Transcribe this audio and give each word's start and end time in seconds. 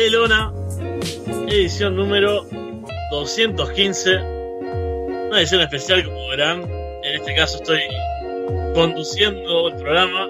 de 0.00 0.48
edición 1.48 1.94
número 1.94 2.46
215. 3.10 4.16
Una 4.16 5.40
edición 5.40 5.60
especial, 5.60 6.04
como 6.04 6.28
verán. 6.28 6.62
En 7.04 7.20
este 7.20 7.34
caso 7.34 7.58
estoy 7.58 7.80
conduciendo 8.74 9.68
el 9.68 9.76
programa 9.76 10.26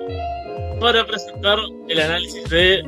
para 0.80 1.06
presentar 1.06 1.60
el 1.88 2.00
análisis 2.00 2.50
de 2.50 2.82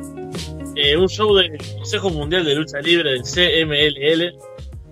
eh, 0.75 0.97
un 0.97 1.07
show 1.07 1.33
del 1.33 1.57
Consejo 1.77 2.09
Mundial 2.09 2.43
de 2.43 2.55
Lucha 2.55 2.81
Libre 2.81 3.11
del 3.11 3.23
CMLL 3.23 4.37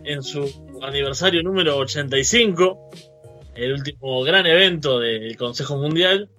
en 0.05 0.23
su 0.23 0.49
aniversario 0.81 1.43
número 1.43 1.75
85, 1.75 2.89
el 3.55 3.73
último 3.73 4.21
gran 4.21 4.45
evento 4.45 4.97
del 4.99 5.35
Consejo 5.35 5.75
Mundial. 5.75 6.29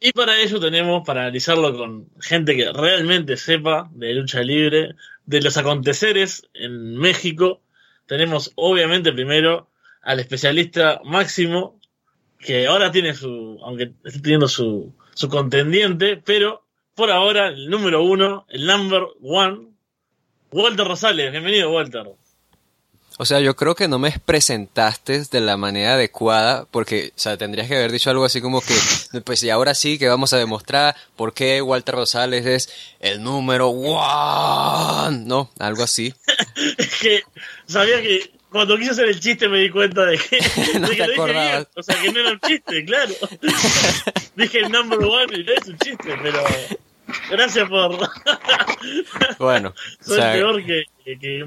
Y 0.00 0.12
para 0.12 0.40
ello 0.40 0.60
tenemos, 0.60 1.04
para 1.04 1.22
analizarlo 1.22 1.76
con 1.76 2.08
gente 2.20 2.56
que 2.56 2.72
realmente 2.72 3.36
sepa 3.36 3.90
de 3.92 4.14
lucha 4.14 4.42
libre, 4.42 4.94
de 5.26 5.40
los 5.40 5.56
aconteceres 5.56 6.48
en 6.54 6.96
México, 6.96 7.60
tenemos 8.06 8.52
obviamente 8.54 9.12
primero 9.12 9.68
al 10.02 10.20
especialista 10.20 11.00
Máximo, 11.04 11.80
que 12.38 12.68
ahora 12.68 12.92
tiene 12.92 13.14
su, 13.14 13.58
aunque 13.62 13.92
esté 14.04 14.20
teniendo 14.20 14.48
su, 14.48 14.94
su 15.14 15.28
contendiente, 15.28 16.16
pero 16.16 16.64
por 16.94 17.10
ahora 17.10 17.48
el 17.48 17.68
número 17.68 18.02
uno, 18.02 18.46
el 18.48 18.66
number 18.66 19.02
one, 19.20 19.68
Walter 20.52 20.86
Rosales. 20.86 21.32
Bienvenido, 21.32 21.72
Walter. 21.72 22.14
O 23.20 23.24
sea, 23.24 23.40
yo 23.40 23.56
creo 23.56 23.74
que 23.74 23.88
no 23.88 23.98
me 23.98 24.12
presentaste 24.24 25.24
de 25.24 25.40
la 25.40 25.56
manera 25.56 25.94
adecuada, 25.94 26.66
porque, 26.70 27.12
o 27.16 27.18
sea, 27.18 27.36
tendrías 27.36 27.66
que 27.66 27.76
haber 27.76 27.90
dicho 27.90 28.10
algo 28.10 28.24
así 28.24 28.40
como 28.40 28.60
que, 28.60 28.74
pues 29.24 29.42
y 29.42 29.50
ahora 29.50 29.74
sí 29.74 29.98
que 29.98 30.08
vamos 30.08 30.32
a 30.32 30.38
demostrar 30.38 30.94
por 31.16 31.34
qué 31.34 31.60
Walter 31.60 31.96
Rosales 31.96 32.46
es 32.46 32.70
el 33.00 33.20
número 33.22 33.70
one, 33.70 35.24
¿no? 35.26 35.50
Algo 35.58 35.82
así. 35.82 36.14
es 36.78 36.94
que 37.00 37.22
sabía 37.66 38.00
que 38.00 38.30
cuando 38.50 38.78
quise 38.78 38.92
hacer 38.92 39.08
el 39.08 39.18
chiste 39.18 39.48
me 39.48 39.58
di 39.58 39.70
cuenta 39.70 40.04
de 40.04 40.16
que 40.16 40.38
no 40.78 40.88
de 40.88 40.96
que 40.96 41.02
te 41.02 41.16
lo 41.16 41.26
dije 41.26 41.32
bien. 41.32 41.36
acordabas. 41.36 41.66
O 41.74 41.82
sea, 41.82 42.00
que 42.00 42.12
no 42.12 42.20
era 42.20 42.30
un 42.30 42.40
chiste, 42.40 42.84
claro. 42.84 43.14
dije 44.36 44.60
el 44.60 44.70
number 44.70 44.98
one 45.00 45.38
y 45.38 45.42
no 45.44 45.52
es 45.52 45.66
un 45.66 45.78
chiste, 45.78 46.16
pero 46.22 46.44
gracias 47.30 47.68
por... 47.68 47.98
Bueno, 49.38 49.74
o 50.00 50.04
Soy 50.04 50.16
sea, 50.16 50.32
peor 50.32 50.64
que, 50.64 50.84
que, 51.04 51.44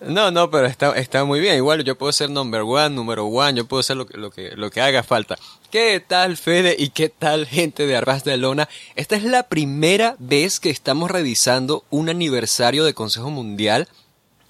no, 0.00 0.30
no, 0.30 0.50
pero 0.50 0.66
está, 0.66 0.96
está 0.96 1.24
muy 1.24 1.40
bien. 1.40 1.56
Igual 1.56 1.84
yo 1.84 1.96
puedo 1.96 2.12
ser 2.12 2.30
number 2.30 2.62
one, 2.62 2.90
número 2.90 3.26
one, 3.26 3.56
yo 3.56 3.66
puedo 3.66 3.82
ser 3.82 3.96
lo 3.96 4.06
que, 4.06 4.16
lo 4.16 4.30
que, 4.30 4.52
lo 4.54 4.70
que 4.70 4.80
haga 4.80 5.02
falta. 5.02 5.38
¿Qué 5.70 6.02
tal, 6.06 6.36
Fede? 6.36 6.76
¿Y 6.78 6.90
qué 6.90 7.08
tal, 7.08 7.46
gente 7.46 7.86
de 7.86 7.96
Arras 7.96 8.24
de 8.24 8.36
Lona? 8.36 8.68
Esta 8.94 9.16
es 9.16 9.24
la 9.24 9.44
primera 9.44 10.16
vez 10.18 10.60
que 10.60 10.70
estamos 10.70 11.10
revisando 11.10 11.84
un 11.90 12.08
aniversario 12.08 12.84
de 12.84 12.94
Consejo 12.94 13.30
Mundial. 13.30 13.88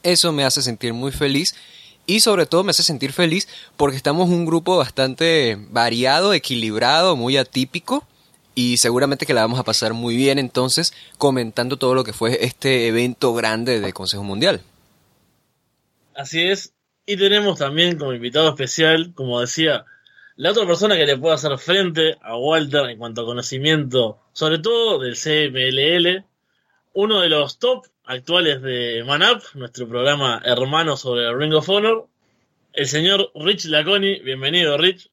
Eso 0.03 0.33
me 0.33 0.45
hace 0.45 0.63
sentir 0.63 0.93
muy 0.93 1.13
feliz. 1.13 1.55
Y 2.05 2.21
sobre 2.21 2.47
todo 2.47 2.65
me 2.65 2.71
hace 2.71 2.83
sentir 2.83 3.13
feliz 3.13 3.49
porque 3.77 3.97
estamos 3.97 4.29
un 4.29 4.45
grupo 4.45 4.77
bastante 4.77 5.57
variado, 5.71 6.35
equilibrado, 6.35 7.17
muy 7.17 7.37
atípico. 7.37 8.05
Y 8.55 8.77
seguramente 8.77 9.27
que 9.27 9.35
la 9.35 9.43
vamos 9.43 9.59
a 9.59 9.65
pasar 9.65 9.95
muy 9.95 10.17
bien 10.17 10.39
entonces 10.39 10.93
comentando 11.19 11.77
todo 11.79 11.95
lo 11.95 12.05
que 12.05 12.13
fue 12.13 12.45
este 12.45 12.87
evento 12.87 13.33
grande 13.35 13.81
de 13.81 13.93
Consejo 13.93 14.25
Mundial. 14.25 14.61
Así 16.15 16.43
es. 16.43 16.75
Y 17.07 17.17
tenemos 17.17 17.59
también 17.59 17.99
como 17.99 18.13
invitado 18.13 18.51
especial, 18.51 19.13
como 19.15 19.41
decía, 19.41 19.85
la 20.37 20.51
otra 20.51 20.67
persona 20.67 20.97
que 20.97 21.07
le 21.07 21.17
puede 21.17 21.35
hacer 21.35 21.57
frente 21.59 22.17
a 22.23 22.37
Walter 22.37 22.87
en 22.91 22.99
cuanto 22.99 23.23
a 23.23 23.27
conocimiento, 23.27 24.19
sobre 24.33 24.59
todo 24.59 24.99
del 24.99 25.17
CMLL, 25.17 26.25
uno 26.95 27.21
de 27.21 27.29
los 27.29 27.59
top 27.59 27.87
actuales 28.05 28.63
de 28.63 29.05
Manap, 29.07 29.43
nuestro 29.55 29.89
programa 29.89 30.41
hermano 30.45 30.97
sobre 30.97 31.35
Ring 31.35 31.55
of 31.55 31.69
Honor, 31.69 32.07
el 32.73 32.87
señor 32.87 33.31
Rich 33.35 33.67
Laconi. 33.67 34.21
Bienvenido, 34.21 34.77
Rich. 34.79 35.12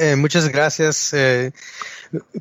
Eh, 0.00 0.14
muchas 0.14 0.48
gracias 0.48 1.12
eh, 1.12 1.50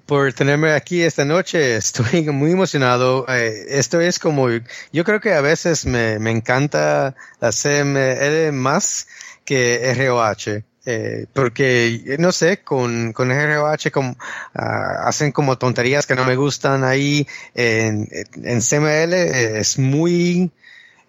por 0.05 0.31
tenerme 0.33 0.73
aquí 0.73 1.01
esta 1.01 1.25
noche. 1.25 1.75
Estoy 1.77 2.21
muy 2.29 2.51
emocionado. 2.51 3.25
Eh, 3.27 3.65
esto 3.69 3.99
es 3.99 4.19
como, 4.19 4.47
yo 4.93 5.03
creo 5.03 5.19
que 5.19 5.33
a 5.33 5.41
veces 5.41 5.85
me, 5.87 6.19
me 6.19 6.29
encanta 6.29 7.15
la 7.41 7.51
CML 7.51 8.53
más 8.53 9.07
que 9.43 9.91
ROH. 9.95 10.63
Eh, 10.89 11.25
porque, 11.33 12.15
no 12.19 12.31
sé, 12.31 12.59
con, 12.63 13.11
con 13.11 13.29
ROH 13.29 13.91
como, 13.91 14.15
ah, 14.53 15.07
hacen 15.07 15.31
como 15.31 15.57
tonterías 15.57 16.05
que 16.05 16.15
no 16.15 16.25
me 16.25 16.35
gustan 16.35 16.83
ahí. 16.83 17.27
En, 17.55 18.07
en 18.43 18.61
CML 18.61 19.13
eh, 19.13 19.59
es 19.59 19.79
muy, 19.79 20.51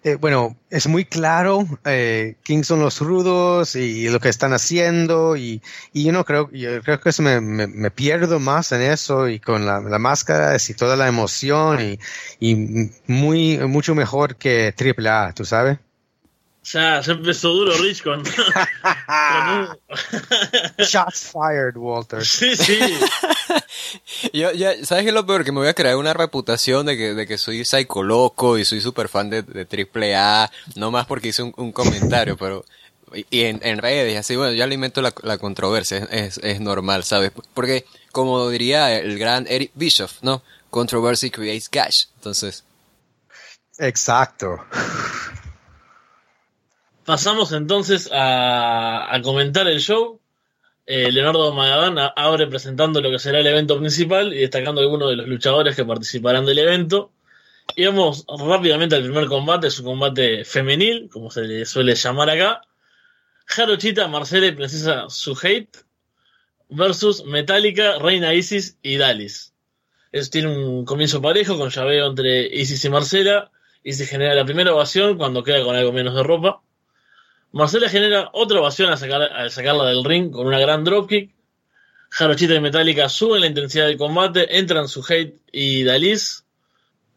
eh, 0.03 0.15
bueno, 0.15 0.55
es 0.69 0.87
muy 0.87 1.05
claro 1.05 1.65
eh, 1.85 2.35
quién 2.43 2.63
son 2.63 2.79
los 2.79 2.99
rudos 2.99 3.75
y 3.75 4.07
lo 4.09 4.19
que 4.19 4.29
están 4.29 4.53
haciendo 4.53 5.35
y, 5.35 5.61
y 5.93 6.05
yo 6.05 6.11
no 6.11 6.23
creo, 6.25 6.49
yo 6.51 6.81
creo 6.81 6.99
que 7.01 7.09
eso 7.09 7.21
me, 7.21 7.41
me, 7.41 7.67
me 7.67 7.91
pierdo 7.91 8.39
más 8.39 8.71
en 8.71 8.81
eso 8.81 9.27
y 9.27 9.39
con 9.39 9.65
la, 9.65 9.81
la 9.81 9.99
máscara 9.99 10.55
y 10.57 10.73
toda 10.73 10.95
la 10.95 11.07
emoción 11.07 11.81
y, 11.81 11.99
y 12.39 12.91
muy, 13.07 13.57
mucho 13.59 13.93
mejor 13.95 14.35
que 14.37 14.73
AAA, 14.77 15.33
¿tú 15.33 15.43
sabes? 15.45 15.79
Ya, 16.63 16.99
ya 17.01 17.13
empezó 17.13 17.49
duro 17.49 17.73
Rich 17.77 18.03
con... 18.03 18.21
con 18.81 19.49
un- 19.49 19.67
Shots 20.77 21.31
fired, 21.31 21.75
Walter. 21.77 22.23
sí, 22.25 22.55
sí. 22.55 22.75
Yo, 24.33 24.51
ya, 24.51 24.73
¿sabes 24.85 25.03
qué 25.03 25.09
es 25.09 25.13
lo 25.13 25.25
peor? 25.25 25.43
Que 25.43 25.51
me 25.51 25.59
voy 25.59 25.67
a 25.67 25.73
crear 25.73 25.95
una 25.95 26.13
reputación 26.13 26.85
de 26.85 26.97
que, 26.97 27.13
de 27.13 27.27
que 27.27 27.37
soy 27.37 27.65
psycho 27.65 28.03
loco 28.03 28.57
y 28.57 28.65
soy 28.65 28.81
súper 28.81 29.09
fan 29.09 29.29
de, 29.29 29.43
de 29.43 29.67
AAA, 30.15 30.51
no 30.75 30.91
más 30.91 31.05
porque 31.05 31.29
hice 31.29 31.43
un, 31.43 31.53
un 31.57 31.71
comentario, 31.71 32.37
pero, 32.37 32.65
y, 33.13 33.25
y 33.29 33.43
en, 33.43 33.59
en 33.63 33.77
redes, 33.79 34.17
así, 34.17 34.35
bueno, 34.35 34.53
yo 34.53 34.63
alimento 34.63 35.01
la, 35.01 35.13
la 35.23 35.37
controversia, 35.37 36.07
es, 36.11 36.39
es 36.43 36.59
normal, 36.59 37.03
¿sabes? 37.03 37.31
Porque, 37.53 37.85
como 38.11 38.49
diría 38.49 38.95
el 38.97 39.17
gran 39.17 39.45
Eric 39.47 39.71
Bischoff, 39.75 40.21
¿no? 40.21 40.41
Controversy 40.69 41.31
creates 41.31 41.69
cash, 41.69 42.05
entonces, 42.15 42.63
Exacto. 43.79 44.59
Pasamos 47.05 47.53
entonces 47.53 48.09
a, 48.11 49.15
a 49.15 49.21
comentar 49.21 49.67
el 49.67 49.79
show. 49.79 50.18
Eh, 50.91 51.11
Leonardo 51.11 51.53
Magadán 51.53 51.99
abre 52.15 52.47
presentando 52.47 52.99
lo 52.99 53.11
que 53.11 53.19
será 53.19 53.39
el 53.39 53.45
evento 53.45 53.77
principal 53.77 54.33
y 54.33 54.39
destacando 54.39 54.81
algunos 54.81 55.11
de 55.11 55.17
los 55.17 55.27
luchadores 55.27 55.75
que 55.75 55.85
participarán 55.85 56.47
del 56.47 56.57
evento. 56.57 57.11
Y 57.75 57.85
vamos 57.85 58.25
rápidamente 58.27 58.95
al 58.95 59.03
primer 59.03 59.27
combate, 59.27 59.67
es 59.67 59.77
un 59.77 59.85
combate 59.85 60.43
femenil, 60.45 61.07
como 61.11 61.29
se 61.29 61.43
le 61.43 61.65
suele 61.67 61.93
llamar 61.93 62.31
acá. 62.31 62.61
Jarochita, 63.45 64.07
Marcela 64.07 64.47
y 64.47 64.51
Princesa 64.53 65.05
Suheit 65.09 65.69
versus 66.69 67.23
Metallica, 67.23 67.99
Reina 67.99 68.33
Isis 68.33 68.79
y 68.81 68.97
Dalis. 68.97 69.53
Eso 70.11 70.31
tiene 70.31 70.47
un 70.47 70.85
comienzo 70.85 71.21
parejo 71.21 71.55
con 71.55 71.69
llaveo 71.69 72.07
entre 72.07 72.47
Isis 72.47 72.83
y 72.83 72.89
Marcela 72.89 73.51
se 73.93 74.05
genera 74.05 74.33
la 74.33 74.45
primera 74.45 74.73
ovación 74.73 75.17
cuando 75.17 75.43
queda 75.43 75.63
con 75.63 75.75
algo 75.75 75.91
menos 75.91 76.15
de 76.15 76.23
ropa. 76.23 76.61
Marcela 77.51 77.89
genera 77.89 78.29
otra 78.33 78.59
ovación 78.59 78.91
al, 78.91 78.97
sacar- 78.97 79.31
al 79.31 79.51
sacarla 79.51 79.85
del 79.85 80.03
ring 80.03 80.31
con 80.31 80.47
una 80.47 80.59
gran 80.59 80.83
dropkick. 80.83 81.31
Jarochita 82.11 82.55
y 82.55 82.59
Metallica 82.59 83.07
suben 83.09 83.41
la 83.41 83.47
intensidad 83.47 83.85
del 83.87 83.97
combate, 83.97 84.57
entran 84.57 84.87
su 84.87 85.05
hate 85.07 85.39
y 85.51 85.83
Dalis, 85.83 86.45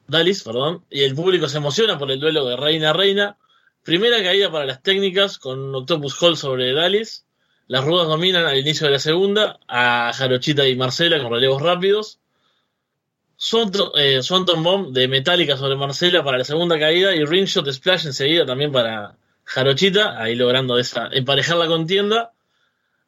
Dalis, 0.06 0.42
perdón, 0.42 0.84
y 0.90 1.02
el 1.02 1.14
público 1.14 1.48
se 1.48 1.56
emociona 1.58 1.98
por 1.98 2.10
el 2.10 2.20
duelo 2.20 2.44
de 2.44 2.56
Reina 2.56 2.90
a 2.90 2.92
Reina. 2.92 3.36
Primera 3.82 4.22
caída 4.22 4.50
para 4.52 4.66
las 4.66 4.82
técnicas 4.82 5.38
con 5.38 5.74
Octopus 5.74 6.20
Hall 6.22 6.36
sobre 6.36 6.72
Dalis. 6.74 7.24
Las 7.68 7.84
rudas 7.84 8.06
dominan 8.06 8.44
al 8.44 8.58
inicio 8.58 8.86
de 8.86 8.92
la 8.92 8.98
segunda 8.98 9.58
a 9.66 10.12
Jarochita 10.14 10.68
y 10.68 10.76
Marcela 10.76 11.22
con 11.22 11.32
relevos 11.32 11.62
rápidos. 11.62 12.18
Swanton, 13.36 13.92
eh, 13.96 14.20
Bomb 14.58 14.92
de 14.92 15.08
Metallica 15.08 15.56
sobre 15.56 15.74
Marcela 15.74 16.22
para 16.22 16.38
la 16.38 16.44
segunda 16.44 16.78
caída 16.78 17.14
y 17.14 17.24
Ringshot 17.24 17.68
Splash 17.72 18.06
enseguida 18.06 18.44
también 18.46 18.70
para 18.70 19.16
Jarochita, 19.44 20.20
ahí 20.20 20.34
logrando 20.34 20.78
esa, 20.78 21.08
emparejar 21.12 21.56
la 21.56 21.66
contienda. 21.66 22.32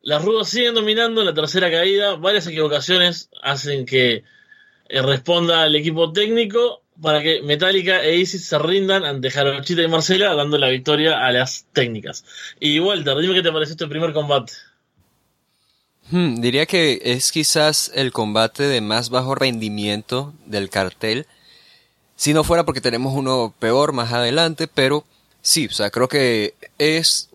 Las 0.02 0.22
rudas 0.22 0.48
siguen 0.48 0.74
dominando 0.74 1.24
la 1.24 1.32
tercera 1.32 1.70
caída. 1.70 2.16
Varias 2.16 2.46
equivocaciones 2.46 3.30
hacen 3.42 3.86
que 3.86 4.24
eh, 4.88 5.02
responda 5.02 5.66
el 5.66 5.76
equipo 5.76 6.12
técnico 6.12 6.82
para 7.00 7.22
que 7.22 7.42
Metallica 7.42 8.02
e 8.02 8.16
Isis 8.16 8.46
se 8.46 8.58
rindan 8.58 9.04
ante 9.04 9.30
Jarochita 9.30 9.82
y 9.82 9.88
Marcela, 9.88 10.34
dando 10.34 10.58
la 10.58 10.68
victoria 10.68 11.24
a 11.24 11.32
las 11.32 11.66
técnicas. 11.72 12.24
Y 12.60 12.78
Walter, 12.78 13.16
dime 13.18 13.34
qué 13.34 13.42
te 13.42 13.52
pareció 13.52 13.72
este 13.72 13.86
primer 13.86 14.12
combate. 14.12 14.52
Hmm, 16.10 16.40
diría 16.40 16.66
que 16.66 17.00
es 17.02 17.32
quizás 17.32 17.90
el 17.94 18.12
combate 18.12 18.64
de 18.64 18.80
más 18.80 19.10
bajo 19.10 19.34
rendimiento 19.34 20.34
del 20.44 20.68
cartel. 20.68 21.26
Si 22.14 22.34
no 22.34 22.44
fuera 22.44 22.64
porque 22.64 22.80
tenemos 22.80 23.14
uno 23.14 23.54
peor 23.58 23.92
más 23.92 24.12
adelante, 24.12 24.68
pero 24.68 25.04
sí, 25.44 25.66
o 25.66 25.72
sea, 25.72 25.90
creo 25.90 26.08
que 26.08 26.54
es 26.78 27.28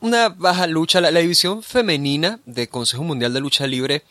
una 0.00 0.28
baja 0.28 0.68
lucha. 0.68 1.00
La, 1.00 1.10
división 1.10 1.64
femenina 1.64 2.38
de 2.46 2.68
Consejo 2.68 3.02
Mundial 3.02 3.32
de 3.32 3.40
Lucha 3.40 3.66
Libre 3.66 4.04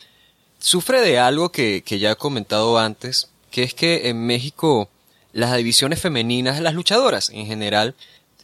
sufre 0.58 1.00
de 1.00 1.18
algo 1.18 1.50
que, 1.50 1.82
que 1.82 1.98
ya 1.98 2.10
he 2.10 2.16
comentado 2.16 2.78
antes, 2.78 3.30
que 3.50 3.62
es 3.62 3.72
que 3.72 4.08
en 4.10 4.26
México 4.26 4.90
las 5.32 5.56
divisiones 5.56 6.00
femeninas, 6.00 6.60
las 6.60 6.74
luchadoras 6.74 7.30
en 7.30 7.46
general, 7.46 7.94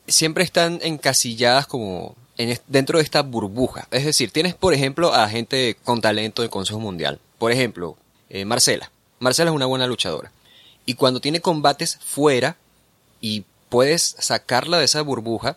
siempre 0.07 0.45
están 0.45 0.79
encasilladas 0.83 1.67
como 1.67 2.17
en, 2.37 2.59
dentro 2.69 2.99
de 2.99 3.05
esta 3.05 3.23
burbuja. 3.23 3.89
Es 3.91 4.05
decir, 4.05 4.31
tienes, 4.31 4.55
por 4.55 4.73
ejemplo, 4.73 5.13
a 5.13 5.29
gente 5.29 5.77
con 5.85 6.01
talento 6.01 6.43
del 6.43 6.51
Consejo 6.51 6.81
Mundial. 6.81 7.19
Por 7.39 7.53
ejemplo, 7.53 7.97
eh, 8.29 8.45
Marcela. 8.45 8.91
Marcela 9.19 9.51
es 9.51 9.57
una 9.57 9.67
buena 9.67 9.87
luchadora. 9.87 10.33
Y 10.87 10.95
cuando 10.95 11.21
tiene 11.21 11.41
combates 11.41 11.99
fuera 12.03 12.57
y 13.21 13.45
puedes 13.71 14.17
sacarla 14.19 14.79
de 14.79 14.85
esa 14.85 15.01
burbuja, 15.01 15.57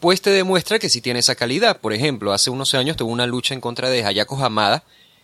pues 0.00 0.20
te 0.20 0.30
demuestra 0.30 0.80
que 0.80 0.88
sí 0.88 1.00
tiene 1.00 1.20
esa 1.20 1.36
calidad. 1.36 1.78
Por 1.78 1.92
ejemplo, 1.92 2.32
hace 2.32 2.50
unos 2.50 2.74
años 2.74 2.96
tuvo 2.96 3.12
una 3.12 3.26
lucha 3.26 3.54
en 3.54 3.60
contra 3.60 3.88
de 3.88 4.04
Hayako 4.04 4.44
Hamada 4.44 4.82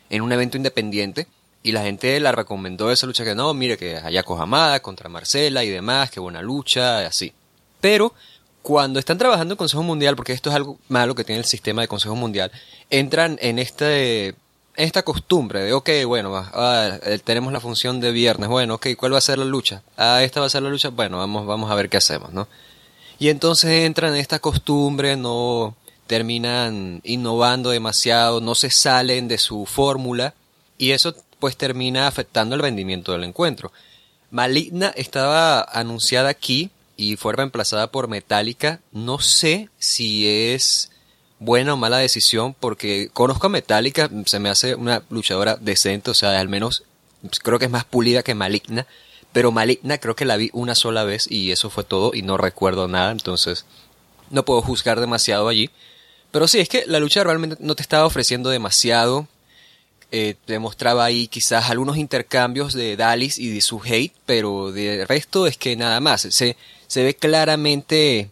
en 0.09 0.23
un 0.23 0.31
evento 0.31 0.57
independiente 0.57 1.27
y 1.63 1.73
la 1.73 1.83
gente 1.83 2.19
la 2.21 2.33
recomendó 2.33 2.91
esa 2.91 3.07
lucha 3.07 3.25
que 3.25 3.35
no, 3.35 3.53
mire 3.53 3.77
que 3.77 3.97
Hayako 3.97 4.41
Hamada 4.41 4.81
contra 4.81 5.09
Marcela 5.09 5.65
y 5.65 5.71
demás, 5.71 6.11
qué 6.11 6.21
buena 6.21 6.41
lucha, 6.41 7.07
así. 7.07 7.33
Pero 7.81 8.15
cuando 8.63 8.99
están 8.99 9.19
trabajando 9.19 9.55
en 9.55 9.59
Consejo 9.59 9.83
Mundial, 9.83 10.17
porque 10.17 10.33
esto 10.33 10.51
es 10.51 10.57
algo 10.57 10.79
malo 10.89 11.15
que 11.15 11.25
tiene 11.25 11.41
el 11.41 11.47
sistema 11.47 11.83
de 11.83 11.89
Consejo 11.89 12.15
Mundial, 12.15 12.53
entran 12.91 13.39
en 13.41 13.59
este 13.59 14.35
esta 14.83 15.03
costumbre 15.03 15.63
de, 15.63 15.73
ok, 15.73 15.91
bueno, 16.07 16.37
ah, 16.37 16.99
tenemos 17.25 17.53
la 17.53 17.61
función 17.61 18.01
de 18.01 18.13
viernes, 18.13 18.49
bueno, 18.49 18.75
ok, 18.75 18.89
¿cuál 18.97 19.15
va 19.15 19.19
a 19.19 19.23
ser 19.23 19.39
la 19.39 19.45
lucha? 19.45 19.83
Ah, 19.97 20.23
esta 20.23 20.41
va 20.41 20.47
a 20.47 20.51
ser 20.51 20.63
la 20.63 20.71
lucha, 20.71 20.89
bueno, 20.89 21.19
vamos, 21.19 21.47
vamos 21.47 21.71
a 21.71 21.75
ver 21.75 21.89
qué 21.89 21.97
hacemos, 21.97 22.33
¿no? 22.33 22.49
Y 23.19 23.29
entonces 23.29 23.71
entran 23.85 24.15
en 24.15 24.21
esta 24.21 24.39
costumbre, 24.39 25.17
no 25.17 25.77
terminan 26.07 27.01
innovando 27.05 27.71
demasiado, 27.71 28.41
no 28.41 28.55
se 28.55 28.71
salen 28.71 29.29
de 29.29 29.39
su 29.39 29.67
fórmula, 29.67 30.35
y 30.79 30.93
eso 30.93 31.15
pues 31.39 31.57
termina 31.57 32.07
afectando 32.07 32.55
el 32.55 32.63
rendimiento 32.63 33.13
del 33.13 33.25
encuentro. 33.25 33.73
Maligna 34.31 34.89
estaba 34.97 35.61
anunciada 35.61 36.29
aquí 36.29 36.71
y 36.97 37.17
fue 37.17 37.33
reemplazada 37.35 37.91
por 37.91 38.09
Metallica. 38.09 38.81
No 38.93 39.19
sé 39.19 39.69
si 39.79 40.29
es 40.29 40.91
buena 41.41 41.75
o 41.75 41.77
mala 41.77 41.99
decisión 41.99 42.55
porque 42.55 43.11
conozco 43.13 43.49
a 43.49 43.51
Metallica, 43.51 44.09
se 44.27 44.39
me 44.39 44.49
hace 44.49 44.77
una 44.77 45.03
luchadora 45.11 45.57
decente, 45.57 46.13
o 46.13 46.15
sea, 46.15 46.39
al 46.39 46.49
menos 46.49 46.85
creo 47.43 47.59
que 47.59 47.65
es 47.65 47.71
más 47.71 47.85
pulida 47.85 48.23
que 48.23 48.35
Maligna, 48.35 48.87
pero 49.33 49.51
Maligna 49.51 49.99
creo 49.99 50.15
que 50.15 50.25
la 50.25 50.37
vi 50.37 50.51
una 50.53 50.77
sola 50.77 51.03
vez 51.03 51.27
y 51.29 51.51
eso 51.51 51.69
fue 51.71 51.83
todo 51.83 52.13
y 52.15 52.23
no 52.23 52.37
recuerdo 52.37 52.87
nada, 52.87 53.11
entonces 53.11 53.67
no 54.31 54.45
puedo 54.45 54.63
juzgar 54.63 55.01
demasiado 55.01 55.49
allí. 55.49 55.71
Pero 56.31 56.47
sí, 56.47 56.61
es 56.61 56.69
que 56.69 56.85
la 56.87 57.01
lucha 57.01 57.25
realmente 57.25 57.57
no 57.59 57.75
te 57.75 57.83
estaba 57.83 58.07
ofreciendo 58.07 58.51
demasiado 58.51 59.27
eh, 60.13 60.35
demostraba 60.49 61.05
ahí 61.05 61.29
quizás 61.29 61.71
algunos 61.71 61.97
intercambios 61.97 62.73
de 62.73 62.97
Dalis 62.97 63.39
y 63.39 63.49
de 63.51 63.61
su 63.61 63.81
hate, 63.85 64.13
pero 64.27 64.73
de 64.73 65.07
resto 65.07 65.47
es 65.47 65.57
que 65.57 65.77
nada 65.77 66.01
más. 66.01 66.23
Se, 66.23 66.57
se 66.89 67.05
ve 67.05 67.15
claramente 67.15 68.31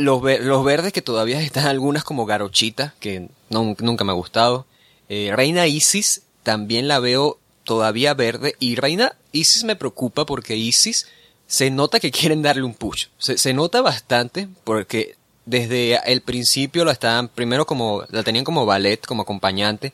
los, 0.00 0.22
los 0.40 0.64
verdes 0.64 0.92
que 0.92 1.02
todavía 1.02 1.40
están 1.40 1.66
algunas 1.66 2.04
como 2.04 2.26
Garochita, 2.26 2.94
que 3.00 3.28
nunca 3.48 4.04
me 4.04 4.12
ha 4.12 4.14
gustado. 4.14 4.66
Eh, 5.08 5.32
Reina 5.34 5.66
Isis 5.66 6.22
también 6.42 6.88
la 6.88 6.98
veo 6.98 7.38
todavía 7.64 8.14
verde 8.14 8.56
y 8.58 8.76
Reina 8.76 9.16
Isis 9.32 9.64
me 9.64 9.76
preocupa 9.76 10.26
porque 10.26 10.56
Isis 10.56 11.06
se 11.46 11.70
nota 11.70 12.00
que 12.00 12.10
quieren 12.12 12.42
darle 12.42 12.62
un 12.62 12.74
push. 12.74 13.06
Se, 13.18 13.38
se 13.38 13.52
nota 13.52 13.82
bastante 13.82 14.48
porque 14.64 15.16
desde 15.46 15.98
el 16.10 16.20
principio 16.22 16.84
la 16.84 16.92
estaban 16.92 17.28
primero 17.28 17.66
como 17.66 18.04
la 18.10 18.22
tenían 18.22 18.44
como 18.44 18.66
ballet, 18.66 19.04
como 19.04 19.22
acompañante 19.22 19.92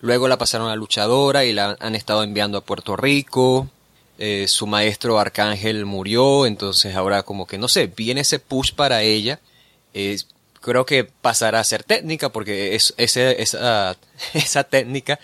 Luego 0.00 0.28
la 0.28 0.38
pasaron 0.38 0.70
a 0.70 0.76
luchadora 0.76 1.44
y 1.44 1.52
la 1.52 1.76
han 1.80 1.94
estado 1.94 2.22
enviando 2.22 2.58
a 2.58 2.64
Puerto 2.64 2.96
Rico. 2.96 3.68
Eh, 4.18 4.46
su 4.48 4.66
maestro 4.66 5.18
Arcángel 5.20 5.86
murió, 5.86 6.44
entonces 6.44 6.96
ahora 6.96 7.22
como 7.22 7.46
que 7.46 7.56
no 7.56 7.68
sé, 7.68 7.86
viene 7.86 8.22
ese 8.22 8.40
push 8.40 8.72
para 8.72 9.02
ella. 9.02 9.38
Eh, 9.94 10.18
creo 10.60 10.84
que 10.84 11.04
pasará 11.04 11.60
a 11.60 11.64
ser 11.64 11.84
técnica 11.84 12.30
porque 12.30 12.74
es, 12.74 12.94
ese, 12.96 13.40
esa, 13.40 13.96
esa 14.34 14.64
técnica, 14.64 15.20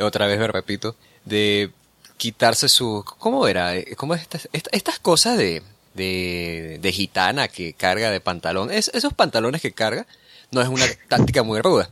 otra 0.00 0.26
vez 0.26 0.38
me 0.38 0.46
repito, 0.46 0.96
de 1.24 1.70
quitarse 2.16 2.68
su... 2.68 3.04
¿Cómo 3.18 3.46
era? 3.48 3.76
Eh, 3.76 3.96
¿Cómo 3.96 4.14
es 4.14 4.22
estas, 4.22 4.48
estas 4.52 4.98
cosas 4.98 5.36
de, 5.36 5.62
de, 5.94 6.78
de 6.80 6.92
gitana 6.92 7.48
que 7.48 7.72
carga 7.72 8.10
de 8.10 8.20
pantalón? 8.20 8.70
esos 8.70 9.14
pantalones 9.14 9.62
que 9.62 9.72
carga 9.72 10.06
no 10.50 10.60
es 10.60 10.68
una 10.68 10.86
táctica 11.08 11.42
muy 11.42 11.60
ruda. 11.60 11.90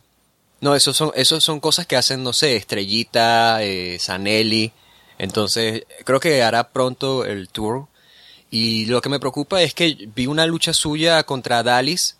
No, 0.61 0.75
esos 0.75 0.97
son, 0.97 1.13
esos 1.15 1.45
son 1.45 1.61
cosas 1.61 1.87
que 1.87 1.97
hacen, 1.97 2.23
no 2.23 2.33
sé, 2.33 2.57
Estrellita, 2.57 3.63
eh, 3.63 3.99
Zanelli. 4.01 4.73
Entonces, 5.19 5.85
creo 6.05 6.21
que 6.21 6.43
hará 6.43 6.71
pronto 6.71 7.25
el 7.25 7.49
tour. 7.49 7.87
Y 8.51 8.87
lo 8.87 9.01
que 9.01 9.09
me 9.09 9.21
preocupa 9.21 9.63
es 9.63 9.75
que 9.75 10.09
vi 10.15 10.27
una 10.27 10.47
lucha 10.47 10.73
suya 10.73 11.23
contra 11.25 11.63
Dalis, 11.63 12.17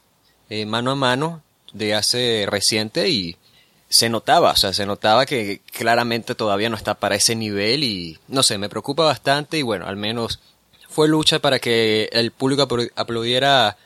eh, 0.51 0.67
mano 0.67 0.91
a 0.91 0.97
mano, 0.97 1.43
de 1.73 1.95
hace 1.95 2.47
reciente 2.49 3.09
y 3.09 3.37
se 3.89 4.09
notaba, 4.09 4.53
o 4.53 4.57
sea, 4.57 4.73
se 4.73 4.87
notaba 4.87 5.27
que 5.27 5.61
claramente 5.73 6.35
todavía 6.35 6.69
no 6.69 6.77
está 6.77 6.95
para 6.95 7.15
ese 7.15 7.37
nivel 7.37 7.85
y 7.85 8.19
no 8.27 8.43
sé, 8.43 8.59
me 8.59 8.69
preocupa 8.69 9.05
bastante 9.05 9.59
y 9.59 9.63
bueno, 9.63 9.87
al 9.87 9.97
menos 9.97 10.41
fue 10.89 11.09
lucha 11.09 11.39
para 11.39 11.59
que 11.61 12.09
el 12.13 12.33
público 12.33 12.67
aplaudiera 12.97 13.77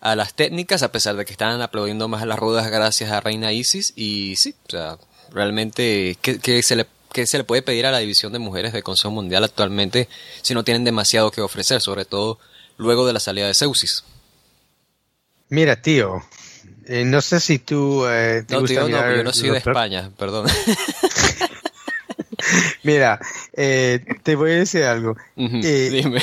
a 0.00 0.16
las 0.16 0.34
técnicas, 0.34 0.82
a 0.82 0.90
pesar 0.90 1.16
de 1.16 1.24
que 1.24 1.32
estaban 1.32 1.62
aplaudiendo 1.62 2.08
más 2.08 2.22
a 2.22 2.26
las 2.26 2.38
ruedas 2.38 2.68
gracias 2.70 3.10
a 3.10 3.20
Reina 3.20 3.52
Isis. 3.52 3.92
Y 3.96 4.36
sí, 4.36 4.54
o 4.66 4.70
sea, 4.70 4.98
realmente, 5.30 6.18
¿qué, 6.20 6.62
se 6.62 6.76
le, 6.76 6.86
se 7.26 7.38
le 7.38 7.44
puede 7.44 7.62
pedir 7.62 7.86
a 7.86 7.90
la 7.90 7.98
división 7.98 8.32
de 8.32 8.38
mujeres 8.38 8.72
de 8.72 8.82
Consejo 8.82 9.10
Mundial 9.10 9.44
actualmente 9.44 10.08
si 10.42 10.54
no 10.54 10.64
tienen 10.64 10.84
demasiado 10.84 11.30
que 11.30 11.40
ofrecer, 11.40 11.80
sobre 11.80 12.04
todo 12.04 12.38
luego 12.76 13.06
de 13.06 13.12
la 13.12 13.20
salida 13.20 13.46
de 13.46 13.54
Zeusis? 13.54 14.04
Mira, 15.48 15.80
tío, 15.80 16.22
eh, 16.86 17.04
no 17.04 17.20
sé 17.20 17.40
si 17.40 17.58
tú... 17.58 18.06
Eh, 18.06 18.44
no, 18.48 18.64
tío, 18.64 18.88
no, 18.88 19.16
yo 19.16 19.22
no 19.22 19.32
soy 19.32 19.50
de 19.50 19.58
España, 19.58 20.10
perdón. 20.18 20.48
Mira, 22.82 23.20
eh, 23.52 24.04
te 24.22 24.34
voy 24.34 24.52
a 24.52 24.56
decir 24.56 24.84
algo. 24.84 25.16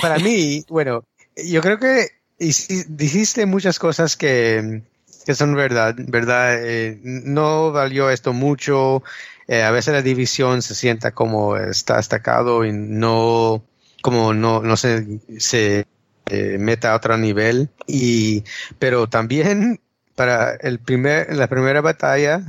para 0.01 0.19
mí, 0.19 0.63
bueno, 0.67 1.05
yo 1.36 1.62
creo 1.62 1.79
que 1.79 2.08
dijiste 2.39 3.46
muchas 3.46 3.79
cosas 3.79 4.17
que, 4.17 4.81
que 5.25 5.35
son 5.35 5.55
verdad, 5.55 5.95
¿verdad? 5.97 6.57
Eh, 6.61 6.99
no 7.03 7.71
valió 7.71 8.09
esto 8.09 8.33
mucho. 8.33 9.03
Eh, 9.47 9.63
a 9.63 9.71
veces 9.71 9.93
la 9.93 10.01
división 10.01 10.61
se 10.61 10.75
sienta 10.75 11.11
como 11.11 11.57
está 11.57 11.97
destacado 11.97 12.65
y 12.65 12.71
no, 12.71 13.63
como 14.01 14.33
no, 14.33 14.61
no 14.61 14.77
se, 14.77 15.19
se 15.38 15.85
eh, 16.27 16.57
meta 16.59 16.93
a 16.93 16.95
otro 16.95 17.17
nivel. 17.17 17.69
Y, 17.88 18.43
pero 18.77 19.07
también 19.07 19.79
para 20.19 20.55
el 20.55 20.79
primer, 20.79 21.33
la 21.33 21.47
primera 21.47 21.79
batalla, 21.79 22.41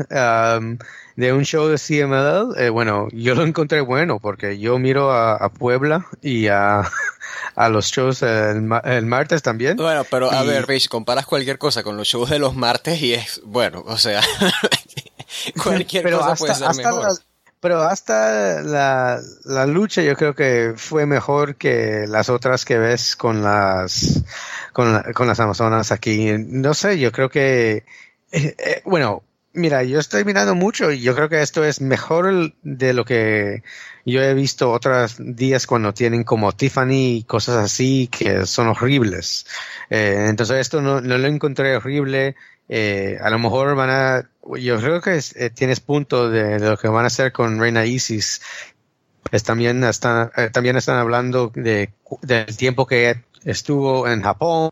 um, 0.58 0.76
de 1.14 1.32
un 1.32 1.44
show 1.44 1.68
de 1.68 1.78
CML, 1.78 2.60
eh, 2.60 2.68
bueno, 2.68 3.06
yo 3.12 3.36
lo 3.36 3.44
encontré 3.44 3.80
bueno 3.80 4.18
porque 4.18 4.58
yo 4.58 4.76
miro 4.80 5.12
a, 5.12 5.48
Puebla 5.50 6.04
y 6.20 6.48
a, 6.48 6.82
a 7.54 7.68
los 7.68 7.86
shows 7.86 8.24
el, 8.24 9.06
martes 9.06 9.42
también. 9.42 9.76
Bueno, 9.76 10.02
pero 10.10 10.32
a 10.32 10.42
ver, 10.42 10.66
Rich, 10.66 10.88
comparas 10.88 11.26
cualquier 11.26 11.58
cosa 11.58 11.84
con 11.84 11.96
los 11.96 12.08
shows 12.08 12.30
de 12.30 12.40
los 12.40 12.56
martes 12.56 13.00
y 13.02 13.14
es, 13.14 13.40
bueno, 13.44 13.84
o 13.86 13.98
sea, 13.98 14.20
cualquier 15.62 16.10
cosa 16.10 16.34
puede 16.34 16.54
ser 16.56 16.74
mejor. 16.74 17.06
Pero 17.60 17.82
hasta 17.82 18.62
la, 18.62 19.20
la 19.44 19.66
lucha 19.66 20.02
yo 20.02 20.16
creo 20.16 20.34
que 20.34 20.74
fue 20.76 21.06
mejor 21.06 21.56
que 21.56 22.06
las 22.08 22.28
otras 22.30 22.64
que 22.64 22.78
ves 22.78 23.16
con 23.16 23.42
las 23.42 24.24
con, 24.72 25.02
con 25.14 25.26
las 25.28 25.40
Amazonas 25.40 25.92
aquí. 25.92 26.32
No 26.38 26.74
sé, 26.74 26.98
yo 26.98 27.12
creo 27.12 27.28
que 27.28 27.84
eh, 28.32 28.54
eh, 28.58 28.82
bueno, 28.84 29.22
Mira, 29.52 29.82
yo 29.82 29.98
estoy 29.98 30.24
mirando 30.24 30.54
mucho 30.54 30.92
y 30.92 31.00
yo 31.00 31.12
creo 31.16 31.28
que 31.28 31.42
esto 31.42 31.64
es 31.64 31.80
mejor 31.80 32.54
de 32.62 32.92
lo 32.92 33.04
que 33.04 33.64
yo 34.06 34.22
he 34.22 34.32
visto 34.32 34.70
otros 34.70 35.16
días 35.18 35.66
cuando 35.66 35.92
tienen 35.92 36.22
como 36.22 36.52
Tiffany 36.52 37.16
y 37.16 37.24
cosas 37.24 37.56
así 37.56 38.06
que 38.06 38.46
son 38.46 38.68
horribles. 38.68 39.46
Eh, 39.90 40.26
entonces 40.28 40.58
esto 40.58 40.80
no, 40.80 41.00
no, 41.00 41.18
lo 41.18 41.26
encontré 41.26 41.76
horrible. 41.76 42.36
Eh, 42.72 43.18
a 43.20 43.30
lo 43.30 43.38
mejor 43.40 43.74
van 43.74 43.90
a, 43.90 44.30
yo 44.58 44.78
creo 44.78 45.00
que 45.00 45.18
eh, 45.18 45.50
tienes 45.50 45.80
punto 45.80 46.30
de, 46.30 46.60
lo 46.60 46.76
que 46.78 46.88
van 46.88 47.04
a 47.04 47.08
hacer 47.08 47.32
con 47.32 47.58
Reina 47.58 47.84
Isis. 47.84 48.40
Es, 49.32 49.42
también 49.42 49.82
están, 49.84 50.30
también 50.52 50.76
están 50.76 50.96
hablando 50.98 51.52
de, 51.54 51.92
del 52.22 52.56
tiempo 52.56 52.86
que 52.86 53.22
estuvo 53.44 54.08
en 54.08 54.22
Japón 54.22 54.70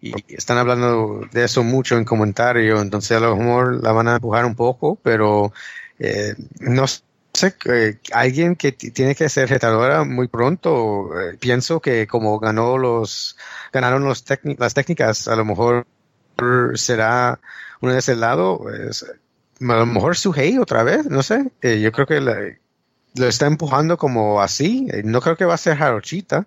y 0.00 0.12
están 0.34 0.58
hablando 0.58 1.26
de 1.32 1.44
eso 1.44 1.62
mucho 1.64 1.96
en 1.96 2.04
comentario, 2.04 2.80
entonces 2.80 3.16
a 3.16 3.20
lo 3.20 3.36
mejor 3.36 3.82
la 3.82 3.92
van 3.92 4.08
a 4.08 4.16
empujar 4.16 4.44
un 4.44 4.54
poco, 4.54 4.98
pero 5.02 5.52
eh, 5.98 6.34
no 6.60 6.86
sé, 6.86 7.54
eh, 7.66 7.98
alguien 8.12 8.56
que 8.56 8.72
tiene 8.72 9.14
que 9.14 9.28
ser 9.28 9.48
retadora 9.48 10.04
muy 10.04 10.28
pronto, 10.28 11.10
eh, 11.18 11.36
pienso 11.38 11.80
que 11.80 12.06
como 12.06 12.38
ganó 12.38 12.78
los, 12.78 13.36
ganaron 13.72 14.04
los 14.04 14.24
las 14.58 14.74
técnicas, 14.74 15.28
a 15.28 15.36
lo 15.36 15.44
mejor 15.44 15.86
será 16.74 17.40
uno 17.80 17.92
de 17.92 17.98
ese 17.98 18.16
lado, 18.16 18.58
pues, 18.58 19.04
a 19.60 19.76
lo 19.76 19.86
mejor 19.86 20.16
Suhei 20.16 20.58
otra 20.58 20.82
vez, 20.82 21.06
no 21.06 21.22
sé. 21.22 21.50
Eh, 21.62 21.80
yo 21.80 21.92
creo 21.92 22.06
que 22.06 22.20
lo 22.20 23.26
está 23.26 23.46
empujando 23.46 23.96
como 23.96 24.40
así. 24.40 24.88
Eh, 24.92 25.02
no 25.04 25.20
creo 25.20 25.36
que 25.36 25.44
va 25.44 25.54
a 25.54 25.58
ser 25.58 25.82
Harochita. 25.82 26.46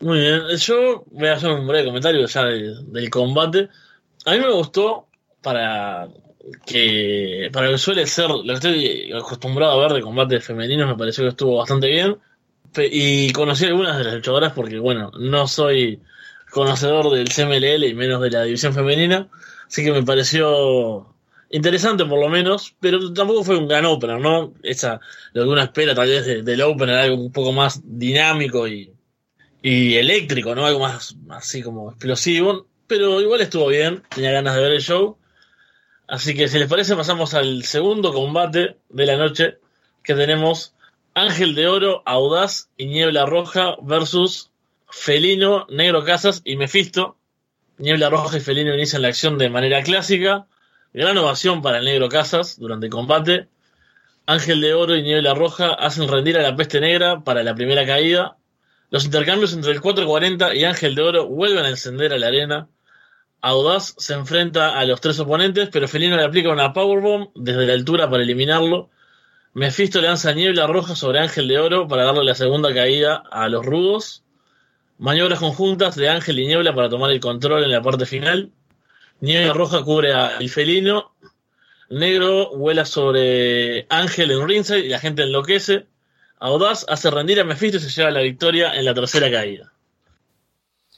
Muy 0.00 0.20
bien, 0.20 0.42
yo 0.58 1.04
voy 1.12 1.28
a 1.28 1.34
hacer 1.34 1.50
un 1.50 1.66
breve 1.66 1.86
comentario 1.86 2.26
ya 2.26 2.44
del 2.44 3.10
combate. 3.10 3.68
A 4.26 4.32
mí 4.32 4.38
me 4.38 4.52
gustó 4.52 5.06
para 5.42 6.08
que 6.66 7.48
para 7.52 7.66
lo 7.66 7.72
que 7.72 7.78
suele 7.78 8.06
ser, 8.06 8.28
lo 8.28 8.52
estoy 8.52 9.12
acostumbrado 9.12 9.72
a 9.72 9.80
ver 9.80 9.92
de 9.94 10.02
combates 10.02 10.44
femeninos, 10.44 10.88
me 10.88 10.96
pareció 10.96 11.24
que 11.24 11.30
estuvo 11.30 11.56
bastante 11.56 11.88
bien. 11.88 12.18
Y 12.76 13.32
conocí 13.32 13.66
algunas 13.66 13.96
de 13.96 14.04
las 14.04 14.14
luchadoras 14.14 14.52
porque, 14.52 14.78
bueno, 14.78 15.12
no 15.18 15.46
soy 15.46 16.02
conocedor 16.54 17.10
del 17.10 17.28
CMLL 17.28 17.84
y 17.84 17.94
menos 17.94 18.22
de 18.22 18.30
la 18.30 18.44
división 18.44 18.72
femenina, 18.72 19.28
así 19.66 19.84
que 19.84 19.90
me 19.90 20.04
pareció 20.04 21.12
interesante 21.50 22.04
por 22.04 22.20
lo 22.20 22.28
menos, 22.28 22.76
pero 22.78 23.12
tampoco 23.12 23.42
fue 23.42 23.56
un 23.56 23.66
gran 23.66 23.84
opener, 23.86 24.20
¿no? 24.20 24.54
Esa, 24.62 25.00
lo 25.32 25.42
que 25.42 25.48
uno 25.48 25.62
espera 25.62 25.96
tal 25.96 26.08
vez 26.08 26.44
del 26.44 26.62
opener, 26.62 26.96
algo 26.96 27.16
un 27.16 27.32
poco 27.32 27.52
más 27.52 27.80
dinámico 27.84 28.68
y, 28.68 28.92
y 29.62 29.96
eléctrico, 29.96 30.54
¿no? 30.54 30.64
Algo 30.64 30.78
más 30.78 31.16
así 31.30 31.60
como 31.60 31.90
explosivo, 31.90 32.68
pero 32.86 33.20
igual 33.20 33.40
estuvo 33.40 33.66
bien, 33.66 34.04
tenía 34.14 34.30
ganas 34.30 34.54
de 34.54 34.62
ver 34.62 34.72
el 34.72 34.80
show. 34.80 35.18
Así 36.06 36.36
que 36.36 36.46
si 36.46 36.58
les 36.58 36.68
parece 36.68 36.94
pasamos 36.94 37.34
al 37.34 37.64
segundo 37.64 38.12
combate 38.12 38.76
de 38.90 39.06
la 39.06 39.16
noche 39.16 39.58
que 40.04 40.14
tenemos 40.14 40.74
Ángel 41.14 41.56
de 41.56 41.66
Oro, 41.66 42.02
Audaz 42.06 42.68
y 42.76 42.86
Niebla 42.86 43.26
Roja 43.26 43.76
versus 43.82 44.52
Felino, 44.96 45.66
Negro 45.68 46.04
Casas 46.04 46.40
y 46.44 46.56
Mephisto. 46.56 47.18
Niebla 47.76 48.08
Roja 48.08 48.38
y 48.38 48.40
Felino 48.40 48.72
inician 48.72 49.02
la 49.02 49.08
acción 49.08 49.36
de 49.36 49.50
manera 49.50 49.82
clásica. 49.82 50.46
Gran 50.94 51.18
ovación 51.18 51.60
para 51.60 51.78
el 51.78 51.84
Negro 51.84 52.08
Casas 52.08 52.58
durante 52.58 52.86
el 52.86 52.92
combate. 52.92 53.48
Ángel 54.24 54.62
de 54.62 54.72
Oro 54.72 54.96
y 54.96 55.02
Niebla 55.02 55.34
Roja 55.34 55.74
hacen 55.74 56.08
rendir 56.08 56.38
a 56.38 56.42
la 56.42 56.56
Peste 56.56 56.80
Negra 56.80 57.22
para 57.22 57.42
la 57.42 57.54
primera 57.54 57.84
caída. 57.84 58.38
Los 58.88 59.04
intercambios 59.04 59.52
entre 59.52 59.72
el 59.72 59.82
440 59.82 60.54
y 60.54 60.64
Ángel 60.64 60.94
de 60.94 61.02
Oro 61.02 61.26
vuelven 61.26 61.66
a 61.66 61.70
encender 61.70 62.14
a 62.14 62.18
la 62.18 62.28
arena. 62.28 62.68
Audaz 63.42 63.94
se 63.98 64.14
enfrenta 64.14 64.78
a 64.78 64.84
los 64.86 65.02
tres 65.02 65.18
oponentes, 65.18 65.68
pero 65.70 65.88
Felino 65.88 66.16
le 66.16 66.24
aplica 66.24 66.50
una 66.50 66.72
powerbomb 66.72 67.30
desde 67.34 67.66
la 67.66 67.74
altura 67.74 68.08
para 68.08 68.22
eliminarlo. 68.22 68.90
Mephisto 69.52 70.00
lanza 70.00 70.32
niebla 70.32 70.66
roja 70.66 70.96
sobre 70.96 71.18
Ángel 71.18 71.48
de 71.48 71.58
Oro 71.58 71.88
para 71.88 72.04
darle 72.04 72.24
la 72.24 72.34
segunda 72.34 72.72
caída 72.72 73.22
a 73.30 73.48
los 73.48 73.66
rudos. 73.66 74.23
Maniobras 74.98 75.40
conjuntas 75.40 75.96
de 75.96 76.08
Ángel 76.08 76.38
y 76.38 76.46
Niebla 76.46 76.74
para 76.74 76.88
tomar 76.88 77.10
el 77.10 77.20
control 77.20 77.64
en 77.64 77.70
la 77.70 77.82
parte 77.82 78.06
final. 78.06 78.50
Niebla 79.20 79.52
roja 79.52 79.82
cubre 79.82 80.12
a 80.12 80.38
el 80.38 80.48
felino. 80.50 81.12
Negro 81.90 82.56
vuela 82.56 82.84
sobre 82.84 83.86
Ángel 83.88 84.30
en 84.30 84.48
ringside 84.48 84.86
y 84.86 84.88
la 84.88 85.00
gente 85.00 85.22
enloquece. 85.22 85.86
Audaz 86.38 86.84
hace 86.88 87.10
rendir 87.10 87.40
a 87.40 87.44
Mephisto 87.44 87.78
y 87.78 87.80
se 87.80 87.90
lleva 87.90 88.10
la 88.10 88.20
victoria 88.20 88.74
en 88.74 88.84
la 88.84 88.94
tercera 88.94 89.30
caída. 89.30 89.72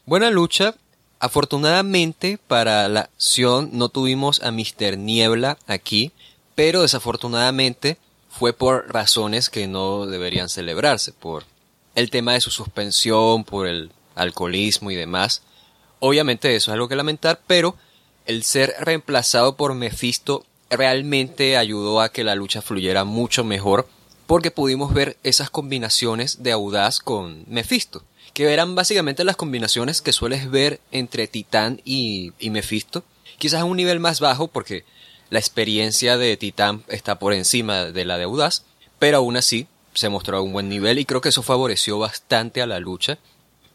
Buena 0.04 0.30
lucha. 0.30 0.74
Afortunadamente 1.18 2.38
para 2.46 2.88
la 2.88 3.00
acción 3.00 3.70
no 3.72 3.88
tuvimos 3.88 4.42
a 4.42 4.52
Mr. 4.52 4.98
Niebla 4.98 5.56
aquí, 5.66 6.12
pero 6.54 6.82
desafortunadamente 6.82 7.96
fue 8.28 8.52
por 8.52 8.92
razones 8.92 9.48
que 9.48 9.66
no 9.66 10.06
deberían 10.06 10.50
celebrarse, 10.50 11.12
por 11.12 11.44
el 11.96 12.10
tema 12.10 12.34
de 12.34 12.40
su 12.40 12.52
suspensión, 12.52 13.42
por 13.42 13.66
el 13.66 13.90
alcoholismo 14.14 14.92
y 14.92 14.94
demás. 14.94 15.42
Obviamente 15.98 16.54
eso 16.54 16.70
es 16.70 16.74
algo 16.74 16.88
que 16.88 16.94
lamentar, 16.94 17.40
pero 17.46 17.74
el 18.26 18.44
ser 18.44 18.74
reemplazado 18.80 19.56
por 19.56 19.74
Mephisto 19.74 20.44
realmente 20.70 21.56
ayudó 21.56 22.00
a 22.00 22.10
que 22.10 22.22
la 22.22 22.34
lucha 22.34 22.62
fluyera 22.62 23.04
mucho 23.04 23.44
mejor, 23.44 23.88
porque 24.26 24.50
pudimos 24.50 24.92
ver 24.92 25.16
esas 25.22 25.50
combinaciones 25.50 26.42
de 26.42 26.52
Audaz 26.52 26.98
con 26.98 27.44
Mephisto, 27.46 28.02
que 28.34 28.52
eran 28.52 28.74
básicamente 28.74 29.24
las 29.24 29.36
combinaciones 29.36 30.02
que 30.02 30.12
sueles 30.12 30.50
ver 30.50 30.80
entre 30.92 31.28
Titán 31.28 31.80
y, 31.84 32.32
y 32.38 32.52
quizás 33.38 33.60
a 33.60 33.64
un 33.64 33.76
nivel 33.76 34.00
más 34.00 34.20
bajo, 34.20 34.48
porque 34.48 34.84
la 35.30 35.38
experiencia 35.38 36.18
de 36.18 36.36
Titán 36.36 36.84
está 36.88 37.18
por 37.18 37.32
encima 37.32 37.84
de 37.86 38.04
la 38.04 38.18
de 38.18 38.24
Audaz, 38.24 38.64
pero 38.98 39.18
aún 39.18 39.36
así 39.36 39.66
se 39.96 40.08
mostró 40.08 40.38
a 40.38 40.42
un 40.42 40.52
buen 40.52 40.68
nivel 40.68 40.98
y 40.98 41.04
creo 41.04 41.20
que 41.20 41.30
eso 41.30 41.42
favoreció 41.42 41.98
bastante 41.98 42.62
a 42.62 42.66
la 42.66 42.78
lucha. 42.78 43.18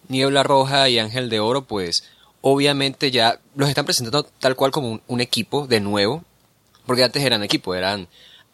Niebla 0.07 0.43
Roja 0.43 0.89
y 0.89 0.99
Ángel 0.99 1.29
de 1.29 1.39
Oro, 1.39 1.63
pues 1.63 2.03
obviamente 2.41 3.11
ya 3.11 3.39
los 3.55 3.69
están 3.69 3.85
presentando 3.85 4.23
tal 4.23 4.55
cual 4.55 4.71
como 4.71 5.01
un, 5.07 5.21
equipo 5.21 5.67
de 5.67 5.79
nuevo, 5.79 6.23
porque 6.85 7.03
antes 7.03 7.23
eran 7.23 7.43
equipo, 7.43 7.75
eran 7.75 8.07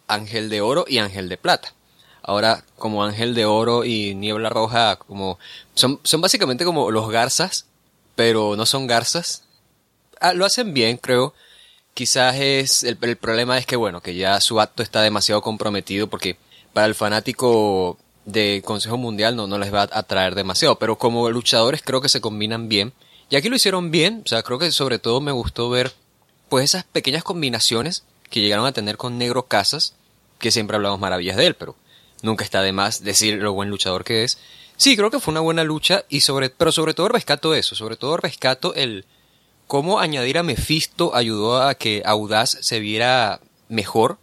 Ángel 0.06 0.48
de 0.48 0.60
Oro 0.60 0.84
y 0.88 0.98
Ángel 0.98 1.28
de 1.28 1.36
Plata. 1.36 1.74
Ahora, 2.22 2.64
como 2.76 3.04
Ángel 3.04 3.34
de 3.34 3.46
Oro 3.46 3.84
y 3.84 4.14
Niebla 4.14 4.50
Roja, 4.50 4.96
como 4.96 5.38
son, 5.74 6.00
son 6.04 6.20
básicamente 6.20 6.64
como 6.64 6.90
los 6.90 7.08
garzas, 7.10 7.66
pero 8.14 8.56
no 8.56 8.66
son 8.66 8.86
garzas. 8.86 9.44
Ah, 10.20 10.34
lo 10.34 10.44
hacen 10.44 10.74
bien, 10.74 10.96
creo. 10.96 11.34
Quizás 11.94 12.36
es 12.36 12.84
el, 12.84 12.96
problema 13.16 13.58
es 13.58 13.66
que 13.66 13.76
bueno, 13.76 14.00
que 14.00 14.14
ya 14.14 14.40
su 14.40 14.60
acto 14.60 14.82
está 14.82 15.02
demasiado 15.02 15.42
comprometido 15.42 16.08
porque 16.08 16.36
para 16.78 16.86
el 16.86 16.94
fanático 16.94 17.98
de 18.24 18.62
Consejo 18.64 18.96
Mundial 18.96 19.34
no, 19.34 19.48
no 19.48 19.58
les 19.58 19.74
va 19.74 19.82
a 19.82 19.98
atraer 19.98 20.36
demasiado, 20.36 20.78
pero 20.78 20.96
como 20.96 21.28
luchadores 21.28 21.82
creo 21.82 22.00
que 22.00 22.08
se 22.08 22.20
combinan 22.20 22.68
bien. 22.68 22.92
Y 23.30 23.34
aquí 23.34 23.48
lo 23.48 23.56
hicieron 23.56 23.90
bien, 23.90 24.22
o 24.24 24.28
sea, 24.28 24.44
creo 24.44 24.60
que 24.60 24.70
sobre 24.70 25.00
todo 25.00 25.20
me 25.20 25.32
gustó 25.32 25.70
ver 25.70 25.92
pues 26.48 26.66
esas 26.66 26.84
pequeñas 26.84 27.24
combinaciones 27.24 28.04
que 28.30 28.40
llegaron 28.40 28.64
a 28.64 28.70
tener 28.70 28.96
con 28.96 29.18
Negro 29.18 29.48
Casas, 29.48 29.94
que 30.38 30.52
siempre 30.52 30.76
hablamos 30.76 31.00
maravillas 31.00 31.36
de 31.36 31.46
él, 31.48 31.54
pero 31.56 31.74
nunca 32.22 32.44
está 32.44 32.62
de 32.62 32.70
más 32.70 33.02
decir 33.02 33.42
lo 33.42 33.54
buen 33.54 33.70
luchador 33.70 34.04
que 34.04 34.22
es. 34.22 34.38
Sí, 34.76 34.96
creo 34.96 35.10
que 35.10 35.18
fue 35.18 35.32
una 35.32 35.40
buena 35.40 35.64
lucha 35.64 36.04
y 36.08 36.20
sobre, 36.20 36.48
pero 36.48 36.70
sobre 36.70 36.94
todo 36.94 37.08
rescato 37.08 37.56
eso, 37.56 37.74
sobre 37.74 37.96
todo 37.96 38.18
rescato 38.18 38.72
el, 38.76 39.04
cómo 39.66 39.98
añadir 39.98 40.38
a 40.38 40.44
Mephisto 40.44 41.16
ayudó 41.16 41.60
a 41.60 41.74
que 41.74 42.02
Audaz 42.04 42.56
se 42.60 42.78
viera 42.78 43.40
mejor, 43.68 44.18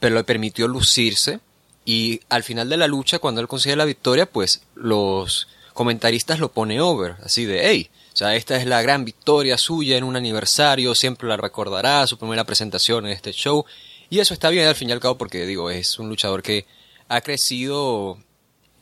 pero 0.00 0.16
le 0.16 0.24
permitió 0.24 0.66
lucirse. 0.66 1.38
Y 1.84 2.20
al 2.28 2.42
final 2.42 2.68
de 2.68 2.76
la 2.76 2.86
lucha, 2.86 3.18
cuando 3.18 3.40
él 3.40 3.48
consigue 3.48 3.76
la 3.76 3.84
victoria, 3.84 4.26
pues 4.26 4.62
los 4.74 5.48
comentaristas 5.74 6.38
lo 6.38 6.52
pone 6.52 6.80
over, 6.80 7.16
así 7.22 7.44
de, 7.44 7.68
hey, 7.68 7.90
o 8.14 8.16
sea, 8.16 8.36
esta 8.36 8.56
es 8.56 8.64
la 8.64 8.80
gran 8.80 9.04
victoria 9.04 9.58
suya 9.58 9.96
en 9.96 10.04
un 10.04 10.14
aniversario, 10.14 10.94
siempre 10.94 11.28
la 11.28 11.36
recordará, 11.36 12.06
su 12.06 12.16
primera 12.16 12.44
presentación 12.44 13.06
en 13.06 13.12
este 13.12 13.32
show. 13.32 13.64
Y 14.08 14.20
eso 14.20 14.34
está 14.34 14.50
bien 14.50 14.68
al 14.68 14.76
fin 14.76 14.88
y 14.88 14.92
al 14.92 15.00
cabo 15.00 15.18
porque, 15.18 15.44
digo, 15.46 15.68
es 15.68 15.98
un 15.98 16.08
luchador 16.08 16.42
que 16.42 16.64
ha 17.08 17.20
crecido, 17.22 18.18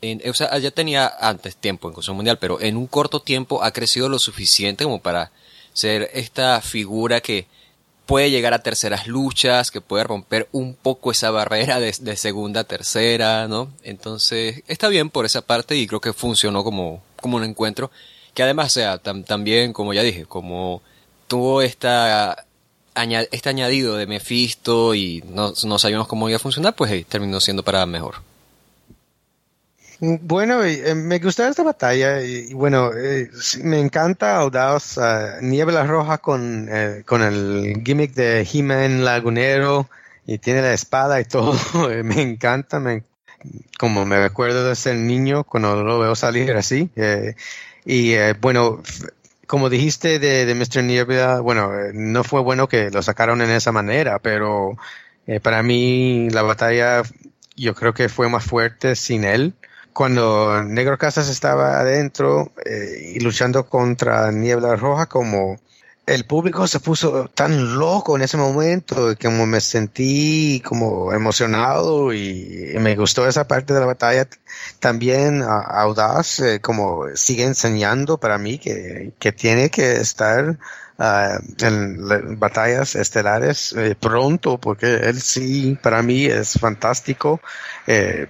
en, 0.01 0.21
o 0.29 0.33
sea, 0.35 0.55
ya 0.59 0.69
tenía 0.69 1.11
antes 1.19 1.55
tiempo 1.55 1.87
en 1.87 1.95
Consejo 1.95 2.13
Mundial, 2.13 2.37
pero 2.37 2.61
en 2.61 2.77
un 2.77 2.85
corto 2.85 3.21
tiempo 3.21 3.63
ha 3.63 3.71
crecido 3.71 4.07
lo 4.07 4.19
suficiente 4.19 4.83
como 4.83 5.01
para 5.01 5.31
ser 5.73 6.11
esta 6.13 6.61
figura 6.61 7.19
que 7.19 7.47
puede 8.05 8.31
llegar 8.31 8.53
a 8.53 8.63
terceras 8.63 9.07
luchas, 9.07 9.71
que 9.71 9.81
puede 9.81 10.03
romper 10.03 10.47
un 10.51 10.75
poco 10.75 11.11
esa 11.11 11.31
barrera 11.31 11.79
de, 11.79 11.93
segunda 12.17 12.61
a 12.61 12.63
tercera, 12.65 13.47
¿no? 13.47 13.71
Entonces, 13.83 14.63
está 14.67 14.89
bien 14.89 15.09
por 15.09 15.25
esa 15.25 15.41
parte 15.41 15.75
y 15.75 15.87
creo 15.87 16.01
que 16.01 16.13
funcionó 16.13 16.63
como, 16.63 17.01
como 17.21 17.37
un 17.37 17.43
encuentro, 17.43 17.91
que 18.33 18.43
además, 18.43 18.73
sea, 18.73 18.97
también, 18.97 19.73
como 19.73 19.93
ya 19.93 20.03
dije, 20.03 20.25
como 20.25 20.81
tuvo 21.27 21.61
esta, 21.61 22.45
este 23.31 23.49
añadido 23.49 23.95
de 23.95 24.07
Mephisto 24.07 24.95
y 24.95 25.23
no, 25.27 25.53
no 25.63 25.79
sabíamos 25.79 26.07
cómo 26.07 26.29
iba 26.29 26.37
a 26.37 26.39
funcionar, 26.39 26.75
pues 26.75 27.05
terminó 27.07 27.39
siendo 27.39 27.63
para 27.63 27.85
mejor. 27.85 28.32
Bueno, 30.05 30.65
eh, 30.65 30.95
me 30.95 31.19
gusta 31.19 31.47
esta 31.47 31.63
batalla 31.63 32.21
y, 32.21 32.53
bueno, 32.53 32.91
eh, 32.93 33.29
me 33.63 33.79
encanta 33.79 34.35
Audaz, 34.35 34.97
uh, 34.97 35.41
Niebla 35.41 35.85
Roja 35.85 36.17
con, 36.17 36.67
eh, 36.69 37.03
con 37.05 37.21
el 37.21 37.81
gimmick 37.85 38.13
de 38.13 38.45
He-Man 38.51 39.05
Lagunero 39.05 39.87
y 40.25 40.39
tiene 40.39 40.61
la 40.61 40.73
espada 40.73 41.21
y 41.21 41.23
todo, 41.29 41.57
me 42.03 42.21
encanta, 42.21 42.81
me, 42.81 43.03
como 43.79 44.05
me 44.05 44.19
recuerdo 44.19 44.67
de 44.67 44.75
ser 44.75 44.97
niño 44.97 45.45
cuando 45.45 45.81
lo 45.81 45.99
veo 45.99 46.15
salir 46.15 46.51
así. 46.51 46.89
y 47.85 48.15
bueno, 48.41 48.83
como 49.47 49.69
dijiste 49.69 50.19
de, 50.19 50.45
de 50.45 50.53
Mr. 50.53 50.83
Niebla, 50.83 51.39
bueno, 51.39 51.71
no 51.93 52.25
fue 52.25 52.41
bueno 52.41 52.67
que 52.67 52.89
lo 52.91 53.01
sacaron 53.01 53.41
en 53.41 53.51
esa 53.51 53.71
manera, 53.71 54.19
pero 54.19 54.75
para 55.41 55.63
mí 55.63 56.29
la 56.29 56.41
batalla 56.41 57.03
yo 57.55 57.73
creo 57.73 57.93
que 57.93 58.09
fue 58.09 58.27
más 58.27 58.43
fuerte 58.43 58.97
sin 58.97 59.23
él 59.23 59.53
cuando 59.93 60.63
Negro 60.63 60.97
Casas 60.97 61.29
estaba 61.29 61.79
adentro 61.79 62.51
eh, 62.65 63.13
y 63.15 63.19
luchando 63.19 63.65
contra 63.67 64.31
Niebla 64.31 64.75
Roja, 64.75 65.05
como 65.07 65.59
el 66.05 66.25
público 66.25 66.67
se 66.67 66.79
puso 66.81 67.29
tan 67.29 67.77
loco 67.77 68.15
en 68.17 68.23
ese 68.23 68.35
momento, 68.37 69.15
que 69.15 69.27
como 69.27 69.45
me 69.45 69.61
sentí 69.61 70.61
como 70.65 71.13
emocionado 71.13 72.13
y, 72.13 72.73
me 72.79 72.95
gustó 72.95 73.27
esa 73.27 73.47
parte 73.47 73.73
de 73.73 73.79
la 73.79 73.85
batalla. 73.85 74.27
También 74.79 75.43
Audaz, 75.43 76.39
eh, 76.39 76.59
como 76.59 77.05
sigue 77.15 77.43
enseñando 77.45 78.17
para 78.17 78.37
mí 78.37 78.57
que, 78.59 79.13
que 79.19 79.31
tiene 79.31 79.69
que 79.69 79.95
estar 79.97 80.57
ah, 80.97 81.39
en 81.59 82.07
la- 82.07 82.21
batallas 82.37 82.95
estelares 82.95 83.73
eh, 83.77 83.95
pronto, 83.99 84.57
porque 84.59 84.95
él 84.95 85.21
sí, 85.21 85.77
para 85.81 86.01
mí 86.01 86.25
es 86.25 86.59
fantástico. 86.59 87.39
Eh, 87.87 88.27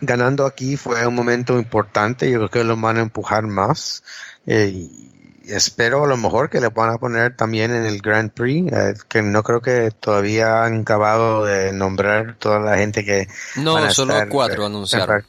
ganando 0.00 0.46
aquí 0.46 0.76
fue 0.76 1.06
un 1.06 1.14
momento 1.14 1.58
importante, 1.58 2.30
yo 2.30 2.38
creo 2.38 2.50
que 2.50 2.64
lo 2.64 2.76
van 2.76 2.98
a 2.98 3.02
empujar 3.02 3.46
más. 3.46 4.02
Eh, 4.46 4.68
y 4.68 5.14
espero 5.48 6.04
a 6.04 6.06
lo 6.06 6.16
mejor 6.16 6.50
que 6.50 6.60
le 6.60 6.68
van 6.68 6.90
a 6.90 6.98
poner 6.98 7.36
también 7.36 7.74
en 7.74 7.84
el 7.84 8.00
Grand 8.00 8.30
Prix, 8.30 8.72
eh, 8.72 8.94
que 9.08 9.22
no 9.22 9.42
creo 9.42 9.60
que 9.60 9.90
todavía 9.90 10.64
han 10.64 10.80
acabado 10.80 11.44
de 11.44 11.72
nombrar 11.72 12.36
toda 12.36 12.58
la 12.60 12.78
gente 12.78 13.04
que 13.04 13.28
No, 13.56 13.74
van 13.74 13.84
a 13.84 13.90
solo 13.90 14.14
estar, 14.14 14.28
cuatro 14.28 14.62
eh, 14.62 14.66
anunciaron. 14.66 15.24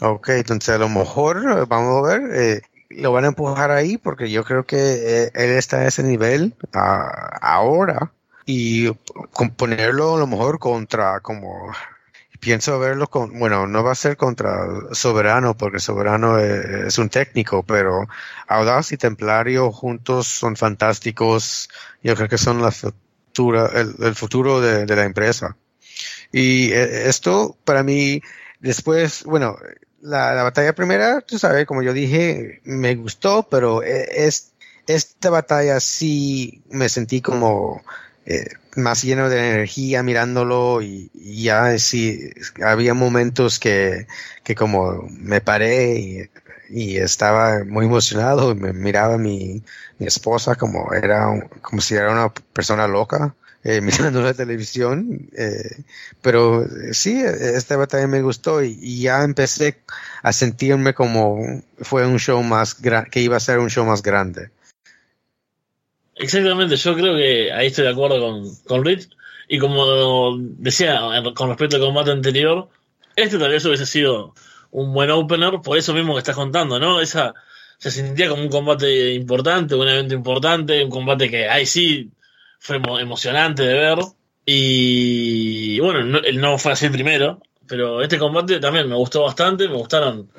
Ok, 0.00 0.30
entonces 0.30 0.74
a 0.74 0.78
lo 0.78 0.88
mejor 0.88 1.38
eh, 1.38 1.64
vamos 1.68 2.04
a 2.04 2.18
ver, 2.18 2.30
eh, 2.34 2.62
lo 2.90 3.12
van 3.12 3.24
a 3.24 3.28
empujar 3.28 3.70
ahí 3.70 3.96
porque 3.96 4.30
yo 4.30 4.44
creo 4.44 4.64
que 4.64 5.30
él 5.34 5.50
está 5.52 5.78
a 5.78 5.86
ese 5.86 6.02
nivel 6.02 6.54
ah, 6.74 7.38
ahora 7.40 8.12
y 8.44 8.90
ponerlo 9.56 10.16
a 10.16 10.18
lo 10.18 10.26
mejor 10.26 10.58
contra 10.58 11.20
como 11.20 11.72
pienso 12.42 12.78
verlo 12.78 13.08
con, 13.08 13.38
bueno, 13.38 13.66
no 13.66 13.82
va 13.82 13.92
a 13.92 13.94
ser 13.94 14.18
contra 14.18 14.66
Soberano 14.92 15.56
porque 15.56 15.78
Soberano 15.78 16.38
es, 16.38 16.64
es 16.88 16.98
un 16.98 17.08
técnico, 17.08 17.62
pero 17.62 18.06
Audaz 18.48 18.92
y 18.92 18.98
Templario 18.98 19.72
juntos 19.72 20.26
son 20.26 20.56
fantásticos, 20.56 21.70
yo 22.02 22.14
creo 22.14 22.28
que 22.28 22.38
son 22.38 22.60
la 22.60 22.72
futura, 22.72 23.70
el, 23.74 24.14
futuro 24.14 24.60
de, 24.60 24.86
la 24.86 25.04
empresa. 25.04 25.56
Y 26.32 26.72
eh, 26.72 27.08
esto 27.08 27.56
para 27.64 27.82
mí 27.82 28.20
Después, 28.62 29.24
bueno, 29.24 29.56
la, 30.00 30.34
la 30.34 30.44
batalla 30.44 30.72
primera, 30.72 31.20
tú 31.20 31.36
sabes, 31.36 31.66
como 31.66 31.82
yo 31.82 31.92
dije, 31.92 32.60
me 32.62 32.94
gustó, 32.94 33.48
pero 33.50 33.82
e- 33.82 34.24
es, 34.24 34.52
esta 34.86 35.30
batalla 35.30 35.80
sí 35.80 36.62
me 36.70 36.88
sentí 36.88 37.20
como 37.20 37.82
eh, 38.24 38.46
más 38.76 39.02
lleno 39.02 39.28
de 39.28 39.38
energía 39.38 40.02
mirándolo 40.02 40.82
y, 40.82 41.10
ya 41.42 41.78
sí, 41.78 42.30
había 42.64 42.94
momentos 42.94 43.58
que, 43.58 44.06
que 44.44 44.54
como 44.54 45.02
me 45.10 45.40
paré 45.40 46.30
y, 46.70 46.96
estaba 46.96 47.64
muy 47.64 47.84
emocionado 47.86 48.54
me 48.54 48.72
miraba 48.72 49.18
mi, 49.18 49.62
mi 49.98 50.06
esposa 50.06 50.54
como 50.56 50.92
era, 50.94 51.26
como 51.60 51.82
si 51.82 51.94
era 51.94 52.10
una 52.12 52.32
persona 52.32 52.86
loca. 52.88 53.34
eh, 53.64 53.80
mirando 53.82 54.22
la 54.22 54.34
televisión, 54.34 55.28
eh, 55.36 55.84
pero 56.22 56.66
sí, 56.92 57.22
esta 57.22 57.76
batalla 57.76 58.06
me 58.08 58.22
gustó 58.22 58.62
y, 58.62 58.78
y 58.80 59.02
ya 59.02 59.22
empecé 59.22 59.82
a 60.22 60.32
sentirme 60.32 60.94
como 60.94 61.62
fue 61.80 62.06
un 62.06 62.18
show 62.18 62.42
más 62.42 62.74
que 62.74 63.20
iba 63.20 63.36
a 63.36 63.40
ser 63.40 63.58
un 63.58 63.70
show 63.70 63.84
más 63.86 64.02
grande. 64.02 64.50
Exactamente, 66.14 66.76
yo 66.76 66.94
creo 66.94 67.16
que 67.16 67.52
ahí 67.52 67.68
estoy 67.68 67.84
de 67.84 67.90
acuerdo 67.90 68.20
con, 68.20 68.44
con 68.66 68.84
Rich. 68.84 69.08
Y 69.48 69.58
como 69.58 70.36
decía 70.38 71.00
con 71.34 71.48
respecto 71.48 71.76
al 71.76 71.82
combate 71.82 72.10
anterior, 72.10 72.68
este 73.16 73.38
tal 73.38 73.50
vez 73.50 73.64
hubiese 73.64 73.86
sido 73.86 74.34
un 74.70 74.92
buen 74.92 75.10
opener, 75.10 75.60
por 75.62 75.76
eso 75.76 75.92
mismo 75.94 76.14
que 76.14 76.18
estás 76.20 76.36
contando, 76.36 76.78
¿no? 76.78 77.00
Esa 77.00 77.34
se 77.78 77.90
sentía 77.90 78.28
como 78.28 78.42
un 78.42 78.48
combate 78.48 79.12
importante, 79.14 79.74
un 79.74 79.88
evento 79.88 80.14
importante, 80.14 80.82
un 80.84 80.90
combate 80.90 81.28
que 81.30 81.48
ahí 81.48 81.66
sí 81.66 82.10
fue 82.60 82.78
emo- 82.80 83.00
emocionante 83.00 83.62
de 83.64 83.74
ver. 83.74 83.98
Y 84.46 85.78
bueno, 85.80 86.02
no, 86.04 86.20
no 86.34 86.58
fue 86.58 86.72
así 86.72 86.86
el 86.86 86.92
primero, 86.92 87.40
pero 87.66 88.02
este 88.02 88.18
combate 88.18 88.60
también 88.60 88.88
me 88.88 88.96
gustó 88.96 89.22
bastante, 89.22 89.68
me 89.68 89.76
gustaron 89.76 90.30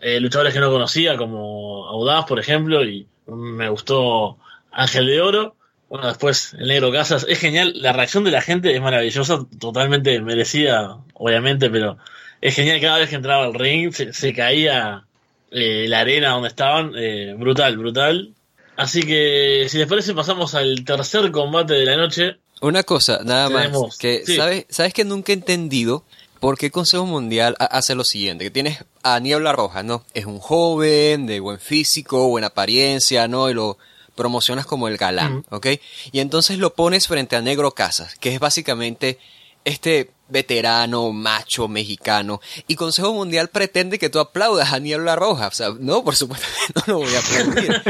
eh, 0.00 0.20
luchadores 0.20 0.54
que 0.54 0.60
no 0.60 0.70
conocía, 0.70 1.16
como 1.16 1.86
Audaz, 1.88 2.24
por 2.26 2.38
ejemplo, 2.38 2.84
y 2.84 3.06
me 3.26 3.68
gustó 3.68 4.38
Ángel 4.72 5.06
de 5.06 5.20
Oro. 5.20 5.56
Bueno, 5.88 6.06
después 6.06 6.54
el 6.58 6.68
Negro 6.68 6.92
Casas. 6.92 7.26
Es 7.28 7.38
genial, 7.40 7.72
la 7.76 7.92
reacción 7.92 8.22
de 8.24 8.30
la 8.30 8.40
gente 8.42 8.74
es 8.74 8.80
maravillosa, 8.80 9.44
totalmente 9.58 10.20
merecida, 10.20 10.98
obviamente, 11.14 11.68
pero 11.68 11.98
es 12.40 12.54
genial 12.54 12.80
cada 12.80 12.98
vez 12.98 13.08
que 13.10 13.16
entraba 13.16 13.44
al 13.44 13.54
ring, 13.54 13.92
se, 13.92 14.12
se 14.12 14.32
caía 14.32 15.04
eh, 15.50 15.86
la 15.88 16.00
arena 16.00 16.30
donde 16.30 16.48
estaban, 16.48 16.92
eh, 16.96 17.34
brutal, 17.36 17.76
brutal. 17.76 18.30
Así 18.76 19.02
que, 19.02 19.66
si 19.68 19.78
les 19.78 19.88
parece, 19.88 20.14
pasamos 20.14 20.54
al 20.54 20.84
tercer 20.84 21.30
combate 21.32 21.74
de 21.74 21.84
la 21.84 21.96
noche. 21.96 22.36
Una 22.62 22.82
cosa, 22.84 23.20
nada 23.24 23.48
más, 23.50 23.98
que 23.98 24.22
sí. 24.24 24.36
sabes, 24.36 24.66
sabes 24.68 24.94
que 24.94 25.04
nunca 25.04 25.32
he 25.32 25.34
entendido 25.34 26.04
por 26.38 26.56
qué 26.56 26.66
el 26.66 26.72
Consejo 26.72 27.04
Mundial 27.04 27.56
ha- 27.58 27.64
hace 27.64 27.94
lo 27.94 28.04
siguiente, 28.04 28.44
que 28.44 28.50
tienes 28.50 28.84
a 29.02 29.18
Niebla 29.18 29.52
Roja, 29.52 29.82
¿no? 29.82 30.04
Es 30.14 30.24
un 30.26 30.38
joven, 30.38 31.26
de 31.26 31.40
buen 31.40 31.58
físico, 31.58 32.28
buena 32.28 32.46
apariencia, 32.48 33.28
¿no? 33.28 33.50
Y 33.50 33.54
lo 33.54 33.76
promocionas 34.20 34.66
como 34.66 34.86
el 34.86 34.98
galán, 34.98 35.44
¿ok? 35.50 35.66
Y 36.12 36.20
entonces 36.20 36.58
lo 36.58 36.74
pones 36.74 37.08
frente 37.08 37.36
a 37.36 37.40
Negro 37.40 37.70
Casas, 37.72 38.16
que 38.20 38.34
es 38.34 38.38
básicamente 38.38 39.18
este 39.64 40.10
veterano, 40.28 41.10
macho, 41.12 41.68
mexicano, 41.68 42.40
y 42.68 42.76
Consejo 42.76 43.12
Mundial 43.14 43.48
pretende 43.48 43.98
que 43.98 44.10
tú 44.10 44.18
aplaudas 44.20 44.72
a 44.72 44.78
Niebla 44.78 45.16
Roja, 45.16 45.48
o 45.48 45.52
sea, 45.52 45.70
no, 45.78 46.04
por 46.04 46.14
supuesto 46.16 46.46
que 46.66 46.72
no 46.76 46.82
lo 46.86 46.98
voy 47.00 47.14
a 47.14 47.18
aplaudir. 47.18 47.82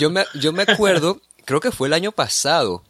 Yo 0.00 0.10
me, 0.10 0.24
yo 0.40 0.52
me 0.52 0.62
acuerdo, 0.62 1.20
creo 1.44 1.60
que 1.60 1.70
fue 1.72 1.88
el 1.88 1.94
año 1.94 2.10
pasado, 2.12 2.82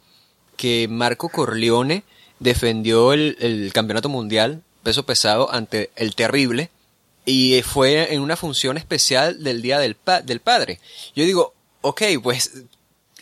que 0.55 0.87
Marco 0.89 1.29
Corleone 1.29 2.03
defendió 2.39 3.13
el, 3.13 3.35
el 3.39 3.71
campeonato 3.73 4.09
mundial 4.09 4.61
peso 4.83 5.03
pesado 5.05 5.51
ante 5.53 5.91
el 5.95 6.15
terrible 6.15 6.69
y 7.25 7.61
fue 7.61 8.13
en 8.13 8.21
una 8.21 8.35
función 8.37 8.77
especial 8.77 9.43
del 9.43 9.61
Día 9.61 9.79
del, 9.79 9.95
Pa- 9.95 10.21
del 10.21 10.39
Padre. 10.39 10.79
Yo 11.15 11.23
digo, 11.25 11.53
ok, 11.81 12.01
pues, 12.23 12.63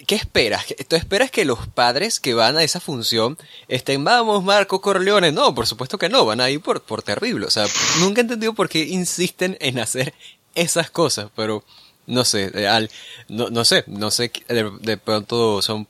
¿qué 0.06 0.15
esperas? 0.15 0.65
¿Tú 0.88 0.96
esperas 0.96 1.32
que 1.32 1.46
los 1.46 1.68
padres 1.68 2.20
que 2.20 2.34
van 2.34 2.58
a 2.58 2.63
esa 2.63 2.80
función 2.80 3.38
estén, 3.68 4.04
vamos, 4.04 4.44
Marco 4.44 4.82
Corleone? 4.82 5.32
No, 5.32 5.54
por 5.56 5.68
supuesto 5.68 5.98
que 5.98 6.10
no, 6.10 6.26
van 6.26 6.41
a 6.41 6.50
ir 6.50 6.62
por, 6.62 6.82
por 6.82 7.02
terrible. 7.04 7.46
O 7.46 7.50
sea, 7.52 7.65
nunca 8.00 8.22
he 8.22 8.24
entendido 8.24 8.54
por 8.54 8.70
qué 8.70 8.84
insisten 8.84 9.58
en 9.60 9.80
hacer 9.80 10.13
esas 10.54 10.89
cosas, 10.89 11.30
pero 11.36 11.63
no 12.08 12.24
sé, 12.24 12.52
eh, 12.54 12.68
al, 12.68 12.89
no, 13.30 13.50
no 13.50 13.65
sé, 13.65 13.84
no 13.88 14.12
sé, 14.12 14.32
de, 14.48 14.72
de 14.82 14.98
pronto 14.98 15.62
son 15.62 15.88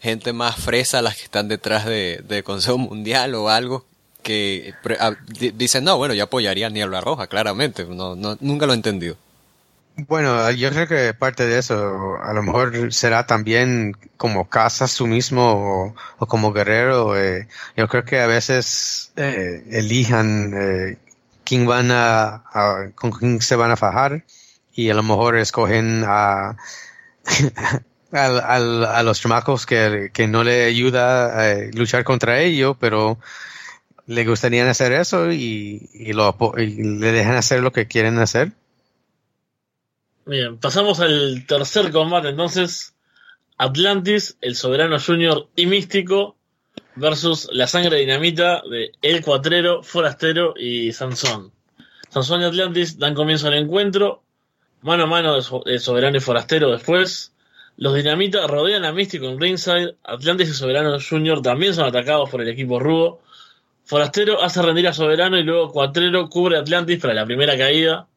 gente 0.00 0.32
más 0.34 0.56
fresa 0.56 1.00
las 1.02 1.16
que 1.16 1.24
están 1.24 1.48
detrás 1.48 1.86
de, 1.86 2.42
Consejo 2.44 2.76
Mundial 2.78 3.34
o 3.34 3.48
algo 3.48 3.86
que 4.22 4.74
ah, 5.00 5.12
di- 5.26 5.50
dicen, 5.50 5.84
no, 5.84 5.96
bueno, 5.96 6.12
yo 6.14 6.24
apoyaría 6.24 6.66
a 6.66 6.70
Niebla 6.70 7.00
Roja, 7.00 7.26
claramente, 7.26 7.84
no, 7.84 8.14
no, 8.14 8.36
nunca 8.40 8.66
lo 8.66 8.72
he 8.72 8.76
entendido. 8.76 9.16
Bueno, 9.96 10.50
yo 10.50 10.70
creo 10.70 10.88
que 10.88 11.14
parte 11.14 11.46
de 11.46 11.58
eso 11.58 12.16
a 12.20 12.32
lo 12.32 12.42
mejor 12.42 12.92
será 12.92 13.26
también 13.26 13.92
como 14.16 14.48
Casas 14.48 14.96
tú 14.96 15.06
mismo 15.06 15.94
o, 16.18 16.26
como 16.26 16.52
guerrero. 16.52 17.16
eh, 17.16 17.46
yo 17.76 17.86
creo 17.88 18.04
que 18.04 18.18
a 18.20 18.26
veces 18.26 19.12
eh, 19.16 19.62
elijan 19.70 20.52
eh, 20.56 20.98
quién 21.44 21.64
van 21.66 21.90
a, 21.92 22.42
con 22.96 23.12
quién 23.12 23.40
se 23.40 23.54
van 23.56 23.70
a 23.70 23.76
fajar 23.76 24.24
y 24.74 24.90
a 24.90 24.94
lo 24.94 25.04
mejor 25.04 25.36
escogen 25.36 26.02
a 26.06 26.56
al- 28.12 28.84
a 28.84 29.02
los 29.02 29.20
chamacos 29.20 29.66
que, 29.66 30.10
que 30.12 30.26
no 30.28 30.44
le 30.44 30.64
ayuda 30.66 31.52
a 31.52 31.56
luchar 31.74 32.04
contra 32.04 32.40
ellos, 32.40 32.76
pero 32.80 33.18
le 34.06 34.24
gustaría 34.26 34.68
hacer 34.70 34.92
eso 34.92 35.32
y, 35.32 35.90
y, 35.94 36.12
lo, 36.14 36.36
y 36.58 36.66
le 36.84 37.12
dejan 37.12 37.36
hacer 37.36 37.62
lo 37.62 37.72
que 37.72 37.86
quieren 37.88 38.18
hacer. 38.18 38.52
Bien, 40.26 40.58
pasamos 40.58 41.00
al 41.00 41.44
tercer 41.46 41.90
combate 41.92 42.28
entonces. 42.28 42.94
Atlantis, 43.56 44.36
el 44.40 44.56
Soberano 44.56 44.98
Junior 44.98 45.48
y 45.54 45.66
Místico 45.66 46.36
versus 46.96 47.48
la 47.52 47.66
sangre 47.66 47.98
dinamita 47.98 48.62
de 48.68 48.92
El 49.02 49.22
Cuatrero, 49.22 49.82
Forastero 49.82 50.54
y 50.56 50.92
Sansón. 50.92 51.52
Sansón 52.08 52.40
y 52.42 52.44
Atlantis 52.44 52.98
dan 52.98 53.14
comienzo 53.14 53.48
al 53.48 53.54
encuentro. 53.54 54.22
Mano 54.82 55.04
a 55.04 55.06
mano 55.06 55.34
de 55.36 55.42
So- 55.42 55.62
de 55.64 55.78
Soberano 55.78 56.16
y 56.16 56.20
Forastero 56.20 56.70
después. 56.70 57.32
Los 57.76 57.94
dinamitas 57.94 58.48
rodean 58.48 58.84
a 58.84 58.92
Místico 58.92 59.26
en 59.28 59.40
ringside. 59.40 59.96
Atlantis 60.04 60.48
y 60.50 60.54
Soberano 60.54 60.96
Junior 61.00 61.42
también 61.42 61.74
son 61.74 61.84
atacados 61.86 62.30
por 62.30 62.40
el 62.40 62.48
equipo 62.48 62.78
Rubo. 62.80 63.20
Forastero 63.84 64.42
hace 64.42 64.62
rendir 64.62 64.88
a 64.88 64.92
Soberano 64.92 65.38
y 65.38 65.42
luego 65.42 65.70
Cuatrero 65.70 66.28
cubre 66.28 66.56
a 66.56 66.60
Atlantis 66.60 66.98
para 67.00 67.14
la 67.14 67.26
primera 67.26 67.56
caída. 67.58 68.08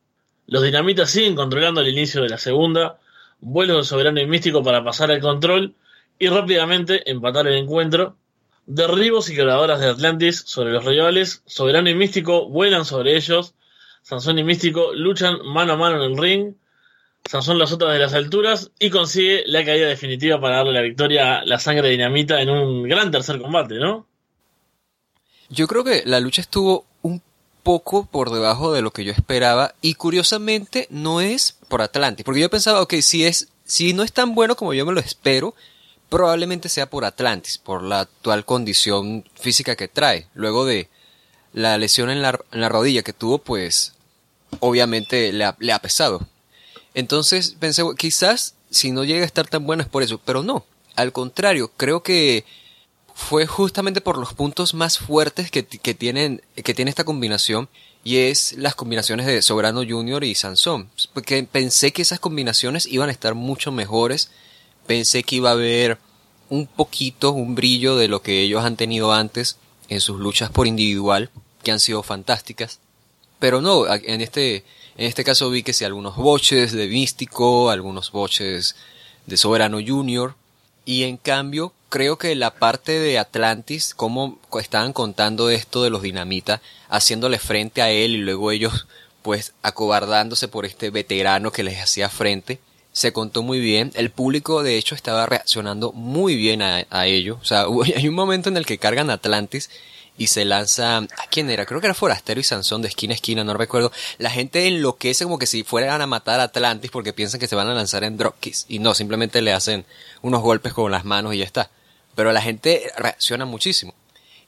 Los 0.47 0.63
dinamitas 0.63 1.11
siguen 1.11 1.35
controlando 1.35 1.81
el 1.81 1.89
inicio 1.89 2.21
de 2.21 2.29
la 2.29 2.37
segunda. 2.37 2.99
Vuelo 3.41 3.75
del 3.75 3.85
soberano 3.85 4.21
y 4.21 4.25
místico 4.25 4.63
para 4.63 4.83
pasar 4.83 5.11
el 5.11 5.19
control 5.19 5.75
y 6.17 6.27
rápidamente 6.29 7.09
empatar 7.11 7.47
el 7.47 7.57
encuentro. 7.57 8.15
Derribos 8.65 9.29
y 9.29 9.35
quebradoras 9.35 9.79
de 9.79 9.87
Atlantis 9.87 10.43
sobre 10.45 10.71
los 10.71 10.85
rivales. 10.85 11.43
Soberano 11.45 11.89
y 11.89 11.95
místico 11.95 12.47
vuelan 12.47 12.85
sobre 12.85 13.15
ellos. 13.17 13.53
Sansón 14.01 14.39
y 14.39 14.43
místico 14.45 14.93
luchan 14.93 15.45
mano 15.45 15.73
a 15.73 15.77
mano 15.77 16.03
en 16.03 16.11
el 16.11 16.17
ring. 16.17 16.53
Sansón 17.25 17.59
los 17.59 17.69
azota 17.69 17.91
de 17.91 17.99
las 17.99 18.13
alturas 18.13 18.71
y 18.79 18.89
consigue 18.89 19.43
la 19.47 19.65
caída 19.65 19.87
definitiva 19.87 20.39
para 20.39 20.57
darle 20.57 20.71
la 20.71 20.81
victoria 20.81 21.39
a 21.39 21.45
la 21.45 21.59
sangre 21.59 21.89
dinamita 21.89 22.41
en 22.41 22.49
un 22.49 22.83
gran 22.83 23.11
tercer 23.11 23.41
combate, 23.41 23.75
¿no? 23.75 24.07
Yo 25.49 25.67
creo 25.67 25.83
que 25.83 26.03
la 26.05 26.21
lucha 26.21 26.41
estuvo 26.41 26.86
poco 27.67 28.05
por 28.05 28.29
debajo 28.29 28.71
de 28.71 28.81
lo 28.81 28.91
que 28.91 29.03
yo 29.03 29.11
esperaba 29.11 29.75
y 29.81 29.95
curiosamente 29.95 30.87
no 30.89 31.19
es 31.19 31.57
por 31.67 31.81
Atlantis, 31.81 32.23
porque 32.23 32.39
yo 32.39 32.49
pensaba, 32.49 32.81
ok, 32.81 32.93
si 33.01 33.25
es, 33.25 33.49
si 33.65 33.91
no 33.91 34.03
es 34.03 34.13
tan 34.13 34.35
bueno 34.35 34.55
como 34.55 34.73
yo 34.73 34.85
me 34.85 34.93
lo 34.93 35.01
espero, 35.01 35.53
probablemente 36.07 36.69
sea 36.69 36.89
por 36.89 37.03
Atlantis, 37.03 37.57
por 37.57 37.83
la 37.83 37.99
actual 37.99 38.45
condición 38.45 39.25
física 39.35 39.75
que 39.75 39.89
trae. 39.89 40.27
Luego 40.33 40.63
de 40.63 40.87
la 41.51 41.77
lesión 41.77 42.09
en 42.09 42.21
la, 42.21 42.39
en 42.53 42.61
la 42.61 42.69
rodilla 42.69 43.03
que 43.03 43.11
tuvo, 43.11 43.39
pues 43.39 43.95
obviamente 44.61 45.33
le 45.33 45.43
ha, 45.43 45.57
le 45.59 45.73
ha 45.73 45.79
pesado. 45.79 46.21
Entonces 46.93 47.57
pensé, 47.59 47.83
quizás 47.97 48.55
si 48.69 48.93
no 48.93 49.03
llega 49.03 49.23
a 49.23 49.25
estar 49.25 49.45
tan 49.45 49.65
bueno 49.65 49.83
es 49.83 49.89
por 49.89 50.03
eso, 50.03 50.21
pero 50.23 50.41
no. 50.41 50.65
Al 50.95 51.11
contrario, 51.11 51.69
creo 51.75 52.01
que 52.01 52.45
fue 53.17 53.47
justamente 53.47 53.99
por 53.99 54.19
los 54.19 54.35
puntos 54.35 54.75
más 54.75 54.99
fuertes 54.99 55.49
que, 55.49 55.65
que, 55.65 55.95
tienen, 55.95 56.43
que 56.55 56.75
tiene 56.75 56.89
esta 56.89 57.03
combinación 57.03 57.67
y 58.03 58.17
es 58.17 58.53
las 58.53 58.75
combinaciones 58.75 59.25
de 59.25 59.41
Soberano 59.41 59.81
Junior 59.83 60.23
y 60.23 60.35
Sansón. 60.35 60.91
Porque 61.15 61.43
pensé 61.43 61.91
que 61.91 62.03
esas 62.03 62.19
combinaciones 62.19 62.85
iban 62.85 63.09
a 63.09 63.11
estar 63.11 63.33
mucho 63.33 63.71
mejores. 63.71 64.29
Pensé 64.85 65.23
que 65.23 65.37
iba 65.37 65.49
a 65.49 65.53
haber 65.53 65.97
un 66.49 66.67
poquito, 66.67 67.31
un 67.31 67.55
brillo 67.55 67.95
de 67.97 68.07
lo 68.07 68.21
que 68.21 68.43
ellos 68.43 68.63
han 68.63 68.77
tenido 68.77 69.11
antes 69.11 69.57
en 69.89 69.99
sus 69.99 70.19
luchas 70.19 70.51
por 70.51 70.67
individual, 70.67 71.31
que 71.63 71.71
han 71.71 71.79
sido 71.79 72.03
fantásticas. 72.03 72.79
Pero 73.39 73.61
no, 73.61 73.87
en 73.87 74.21
este, 74.21 74.57
en 74.95 75.07
este 75.07 75.23
caso 75.23 75.49
vi 75.49 75.63
que 75.63 75.73
si 75.73 75.83
algunos 75.83 76.15
boches 76.15 76.71
de 76.71 76.87
Místico, 76.87 77.71
algunos 77.71 78.11
boches 78.11 78.75
de 79.25 79.37
Soberano 79.37 79.79
Junior, 79.85 80.35
y 80.87 81.03
en 81.03 81.17
cambio 81.17 81.73
creo 81.89 82.17
que 82.17 82.33
la 82.33 82.55
parte 82.55 82.97
de 82.97 83.19
Atlantis, 83.19 83.93
como 83.93 84.39
estaban 84.59 84.93
contando 84.93 85.49
esto 85.49 85.83
de 85.83 85.89
los 85.89 86.01
dinamita, 86.01 86.61
haciéndole 86.87 87.39
frente 87.39 87.81
a 87.81 87.91
él 87.91 88.15
y 88.15 88.19
luego 88.19 88.51
ellos 88.51 88.87
pues 89.21 89.53
acobardándose 89.61 90.47
por 90.47 90.65
este 90.65 90.89
veterano 90.89 91.51
que 91.51 91.63
les 91.63 91.81
hacía 91.81 92.07
frente, 92.07 92.59
se 92.93 93.11
contó 93.11 93.43
muy 93.43 93.59
bien. 93.59 93.91
El 93.95 94.11
público 94.11 94.63
de 94.63 94.77
hecho 94.77 94.95
estaba 94.95 95.25
reaccionando 95.25 95.91
muy 95.91 96.37
bien 96.37 96.61
a, 96.61 96.87
a 96.89 97.05
ello. 97.05 97.37
O 97.41 97.45
sea, 97.45 97.65
hay 97.95 98.07
un 98.07 98.15
momento 98.15 98.47
en 98.47 98.55
el 98.55 98.65
que 98.65 98.77
cargan 98.77 99.09
Atlantis 99.09 99.69
y 100.17 100.27
se 100.27 100.45
lanza, 100.45 100.97
¿a 100.97 101.27
quién 101.29 101.49
era? 101.49 101.65
Creo 101.65 101.79
que 101.79 101.87
era 101.87 101.93
Forastero 101.93 102.39
y 102.39 102.43
Sansón 102.43 102.81
de 102.81 102.87
esquina 102.87 103.13
a 103.13 103.15
esquina, 103.15 103.43
no 103.43 103.53
recuerdo. 103.53 103.91
La 104.17 104.31
gente 104.31 104.67
enloquece 104.67 105.25
como 105.25 105.37
que 105.37 105.45
si 105.45 105.63
fueran 105.63 106.01
a 106.01 106.07
matar 106.07 106.39
a 106.39 106.43
Atlantis 106.43 106.89
porque 106.89 107.13
piensan 107.13 107.39
que 107.39 107.47
se 107.47 107.55
van 107.55 107.67
a 107.67 107.75
lanzar 107.75 108.03
en 108.03 108.17
dropkicks 108.17 108.65
y 108.67 108.79
no, 108.79 108.95
simplemente 108.95 109.41
le 109.41 109.53
hacen 109.53 109.85
unos 110.23 110.41
golpes 110.41 110.73
con 110.73 110.91
las 110.91 111.05
manos 111.05 111.35
y 111.35 111.37
ya 111.37 111.45
está. 111.45 111.69
Pero 112.15 112.31
la 112.31 112.41
gente 112.41 112.91
reacciona 112.97 113.45
muchísimo. 113.45 113.93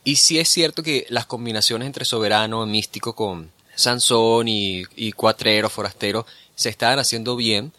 Y 0.04 0.16
sí 0.16 0.40
es 0.40 0.50
cierto 0.50 0.82
que 0.82 1.06
las 1.10 1.28
combinaciones 1.28 1.86
entre 1.86 2.04
soberano, 2.04 2.66
místico 2.66 3.14
con 3.14 3.52
Sansón 3.76 4.48
y, 4.48 5.12
cuatrero, 5.12 5.70
forastero, 5.70 6.26
se 6.56 6.70
estaban 6.70 6.98
haciendo 6.98 7.36
bien, 7.36 7.74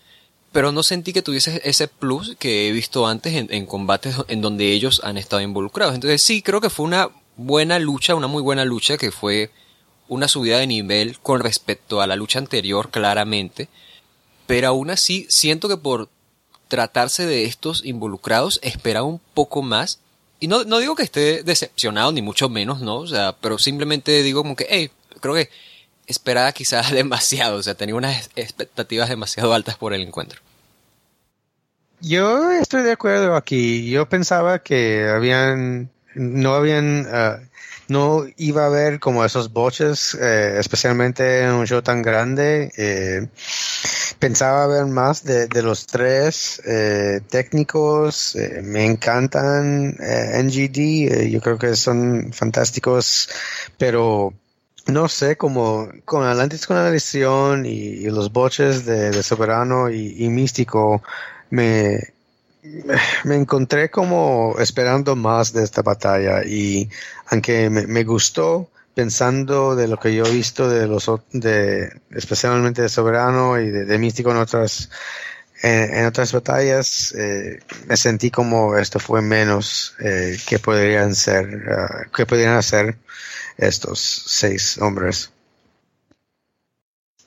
pero 0.52 0.70
no 0.70 0.84
sentí 0.84 1.12
que 1.12 1.22
tuviese 1.22 1.60
ese 1.64 1.88
plus 1.88 2.36
que 2.38 2.68
he 2.68 2.72
visto 2.72 3.06
antes 3.06 3.34
en, 3.34 3.52
en 3.52 3.66
combates 3.66 4.14
en 4.28 4.40
donde 4.42 4.70
ellos 4.72 5.00
han 5.02 5.16
estado 5.16 5.42
involucrados. 5.42 5.94
Entonces 5.94 6.22
sí, 6.22 6.40
creo 6.40 6.60
que 6.60 6.70
fue 6.70 6.86
una 6.86 7.10
buena 7.40 7.78
lucha, 7.78 8.14
una 8.14 8.26
muy 8.26 8.42
buena 8.42 8.64
lucha 8.64 8.98
que 8.98 9.10
fue 9.10 9.50
una 10.08 10.28
subida 10.28 10.58
de 10.58 10.66
nivel 10.66 11.18
con 11.20 11.40
respecto 11.40 12.00
a 12.00 12.06
la 12.06 12.16
lucha 12.16 12.38
anterior 12.38 12.90
claramente, 12.90 13.68
pero 14.46 14.68
aún 14.68 14.90
así 14.90 15.26
siento 15.30 15.68
que 15.68 15.76
por 15.76 16.08
tratarse 16.68 17.26
de 17.26 17.44
estos 17.44 17.84
involucrados 17.84 18.60
esperaba 18.62 19.06
un 19.06 19.20
poco 19.34 19.62
más 19.62 20.00
y 20.38 20.48
no, 20.48 20.64
no 20.64 20.78
digo 20.78 20.94
que 20.94 21.02
esté 21.02 21.42
decepcionado 21.42 22.12
ni 22.12 22.22
mucho 22.22 22.48
menos, 22.48 22.80
¿no? 22.80 22.96
O 22.96 23.06
sea, 23.06 23.36
pero 23.40 23.58
simplemente 23.58 24.22
digo 24.22 24.42
como 24.42 24.56
que, 24.56 24.66
hey, 24.68 24.90
creo 25.20 25.34
que 25.34 25.50
esperaba 26.06 26.52
quizás 26.52 26.90
demasiado, 26.92 27.56
o 27.56 27.62
sea, 27.62 27.74
tenía 27.74 27.94
unas 27.94 28.30
expectativas 28.36 29.08
demasiado 29.08 29.54
altas 29.54 29.76
por 29.76 29.94
el 29.94 30.02
encuentro. 30.02 30.40
Yo 32.00 32.50
estoy 32.50 32.82
de 32.82 32.92
acuerdo 32.92 33.36
aquí. 33.36 33.90
Yo 33.90 34.08
pensaba 34.08 34.60
que 34.60 35.06
habían 35.08 35.90
no 36.14 36.54
habían, 36.54 37.06
uh, 37.06 37.40
no 37.88 38.24
iba 38.36 38.62
a 38.62 38.66
haber 38.66 39.00
como 39.00 39.24
esos 39.24 39.52
boches, 39.52 40.14
eh, 40.14 40.56
especialmente 40.58 41.42
en 41.42 41.50
un 41.52 41.66
show 41.66 41.82
tan 41.82 42.02
grande. 42.02 42.72
Eh, 42.76 43.28
pensaba 44.18 44.66
ver 44.66 44.86
más 44.86 45.24
de, 45.24 45.46
de 45.48 45.62
los 45.62 45.86
tres 45.86 46.62
técnicos. 47.30 48.36
Me 48.62 48.84
encantan 48.84 49.96
NGD, 49.98 51.28
yo 51.28 51.40
creo 51.40 51.58
que 51.58 51.74
son 51.74 52.32
fantásticos, 52.32 53.28
pero 53.78 54.34
no 54.86 55.08
sé, 55.08 55.36
como 55.36 55.88
con 56.04 56.24
Atlantis 56.24 56.66
con 56.66 56.76
la 56.76 56.90
lesión 56.90 57.66
y, 57.66 57.70
y 57.70 58.10
los 58.10 58.32
boches 58.32 58.84
de, 58.84 59.10
de 59.10 59.22
Soberano 59.22 59.90
y, 59.90 60.24
y 60.24 60.28
Místico, 60.28 61.02
me, 61.50 62.12
me 63.24 63.36
encontré 63.36 63.90
como 63.90 64.56
esperando 64.58 65.16
más 65.16 65.52
de 65.52 65.64
esta 65.64 65.82
batalla 65.82 66.44
y 66.44 66.88
aunque 67.26 67.70
me, 67.70 68.04
gustó 68.04 68.68
pensando 68.94 69.76
de 69.76 69.88
lo 69.88 69.98
que 69.98 70.14
yo 70.14 70.24
he 70.24 70.30
visto 70.30 70.68
de 70.68 70.86
los 70.86 71.10
de 71.32 72.00
especialmente 72.10 72.82
de 72.82 72.88
Soberano 72.88 73.58
y 73.58 73.70
de, 73.70 73.98
Místico 73.98 74.30
en 74.30 74.38
otras 74.38 74.90
en, 75.62 76.06
otras 76.06 76.32
batallas 76.32 77.14
eh, 77.16 77.60
me 77.86 77.96
sentí 77.96 78.30
como 78.30 78.76
esto 78.76 78.98
fue 78.98 79.22
menos 79.22 79.94
eh, 80.00 80.36
que 80.46 80.58
podrían 80.58 81.14
ser 81.14 81.46
uh, 81.46 82.10
que 82.10 82.26
podrían 82.26 82.56
hacer 82.56 82.96
estos 83.56 84.00
seis 84.00 84.78
hombres. 84.78 85.30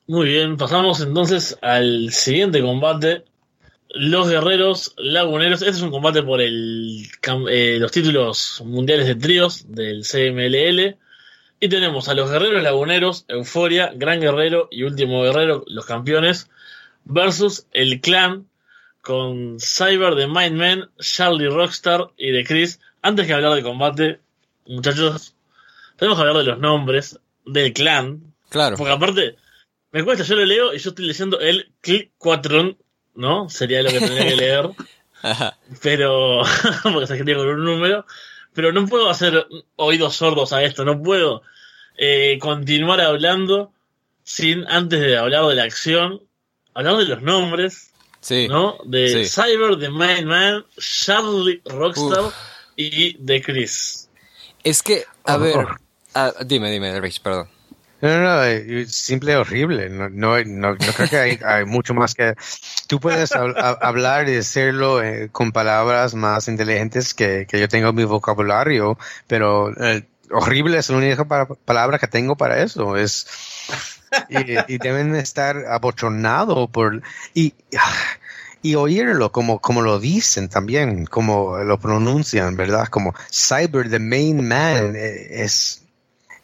Muy 0.06 0.28
bien 0.28 0.58
pasamos 0.58 1.00
entonces 1.02 1.58
al 1.62 2.12
siguiente 2.12 2.62
combate 2.62 3.24
los 3.94 4.30
guerreros 4.30 4.94
laguneros. 4.98 5.62
Este 5.62 5.78
es 5.78 5.82
un 5.82 5.92
combate 5.92 6.24
por 6.24 6.42
el, 6.42 7.08
eh, 7.50 7.78
los 7.80 7.92
títulos 7.92 8.62
mundiales 8.66 9.08
de 9.08 9.16
tríos 9.16 9.72
del 9.72 10.04
CMLL. 10.04 10.98
Y 11.60 11.70
tenemos 11.70 12.10
a 12.10 12.14
los 12.14 12.30
guerreros 12.30 12.62
laguneros, 12.62 13.26
Euforia, 13.30 13.94
Gran 13.96 14.20
Guerrero 14.20 14.68
y 14.70 14.84
Último 14.84 15.24
Guerrero, 15.24 15.64
los 15.68 15.86
campeones, 15.86 16.50
versus 17.06 17.68
el 17.72 18.02
clan 18.02 18.48
con 19.02 19.58
Cyber 19.60 20.16
de 20.16 20.28
Mindman, 20.28 20.90
Charlie 21.00 21.48
Rockstar 21.48 22.10
y 22.18 22.32
de 22.32 22.44
Chris. 22.44 22.82
Antes 23.02 23.28
que 23.28 23.34
hablar 23.34 23.54
de 23.54 23.64
combate, 23.64 24.20
muchachos, 24.66 25.36
tenemos 25.96 26.18
que 26.18 26.22
hablar 26.22 26.44
de 26.44 26.52
los 26.52 26.60
nombres 26.60 27.20
del 27.46 27.72
clan. 27.72 28.34
Claro. 28.50 28.76
Porque 28.76 28.94
aparte, 28.94 29.36
me 29.92 30.04
cuesta, 30.04 30.26
yo 30.26 30.36
lo 30.36 30.46
leo 30.46 30.74
y 30.74 30.80
yo 30.80 30.90
estoy 30.90 31.06
leyendo 31.06 31.40
el 31.40 31.72
Click 31.82 32.12
4 32.18 32.76
¿no? 33.16 33.50
Sería 33.50 33.84
lo 33.84 33.90
que 33.90 34.00
tendría 34.00 34.28
que 34.28 34.36
leer. 34.36 34.70
pero, 35.82 36.42
porque 36.84 37.08
se 37.08 37.16
escribe 37.16 37.40
con 37.40 37.50
un 37.50 37.64
número. 37.64 38.06
Pero 38.54 38.72
no 38.72 38.86
puedo 38.86 39.10
hacer 39.10 39.48
oídos 39.78 40.16
sordos 40.16 40.54
a 40.54 40.64
esto, 40.64 40.86
no 40.86 41.02
puedo 41.02 41.42
eh, 41.98 42.38
continuar 42.40 43.02
hablando 43.02 43.72
sin, 44.24 44.68
antes 44.68 45.00
de 45.00 45.18
hablar 45.18 45.48
de 45.48 45.56
la 45.56 45.64
acción, 45.64 46.22
hablar 46.76 46.98
de 46.98 47.06
los 47.06 47.22
nombres, 47.24 47.92
sí, 48.22 48.48
¿no? 48.48 48.78
De 48.86 49.26
sí. 49.26 49.42
Cyber, 49.42 49.78
de 49.78 49.90
Man, 49.90 50.66
Charlie 50.78 51.62
Rockstar 51.66 52.26
Uf. 52.26 52.34
y 52.76 53.18
de 53.18 53.42
Chris. 53.42 54.08
Es 54.64 54.84
que, 54.84 55.04
a 55.26 55.38
oh, 55.38 55.40
ver, 55.40 55.58
oh. 55.58 55.76
Ah, 56.16 56.32
dime, 56.46 56.70
dime, 56.70 57.00
Rich, 57.02 57.22
perdón. 57.22 57.50
No, 58.04 58.20
no, 58.20 58.36
no, 58.36 58.86
simple 58.86 59.38
horrible. 59.38 59.90
No, 59.90 60.10
no, 60.10 60.44
no, 60.44 60.74
no 60.74 60.94
creo 60.94 61.10
que 61.10 61.42
hay, 61.46 61.64
mucho 61.66 61.94
más 61.94 62.14
que. 62.14 62.36
Tú 62.88 63.00
puedes 63.00 63.32
hablar 63.32 64.28
y 64.28 64.34
decirlo 64.34 65.02
eh, 65.02 65.30
con 65.32 65.54
palabras 65.54 66.14
más 66.14 66.50
inteligentes 66.50 67.14
que, 67.14 67.48
que 67.48 67.62
yo 67.62 67.70
tengo 67.70 67.90
en 67.90 67.96
mi 67.96 68.04
vocabulario, 68.04 68.98
pero 69.26 69.72
eh, 69.82 70.04
horrible 70.32 70.80
es 70.80 70.90
la 70.90 70.98
única 70.98 71.24
palabra 71.24 71.98
que 71.98 72.08
tengo 72.08 72.36
para 72.36 72.62
eso. 72.62 72.98
Es 72.98 73.26
y, 74.28 74.78
deben 74.80 75.16
estar 75.16 75.66
abochonados 75.68 76.70
por 76.72 77.02
y 77.34 77.54
y 78.62 78.76
oírlo 78.76 79.32
como 79.32 79.60
como 79.60 79.82
lo 79.82 80.00
dicen 80.00 80.50
también, 80.50 81.06
como 81.06 81.58
lo 81.60 81.80
pronuncian, 81.80 82.58
verdad, 82.58 82.88
como 82.88 83.16
Cyber 83.32 83.90
the 83.90 84.00
main 84.00 84.46
man 84.46 84.94
eh, 84.98 85.44
es 85.44 85.83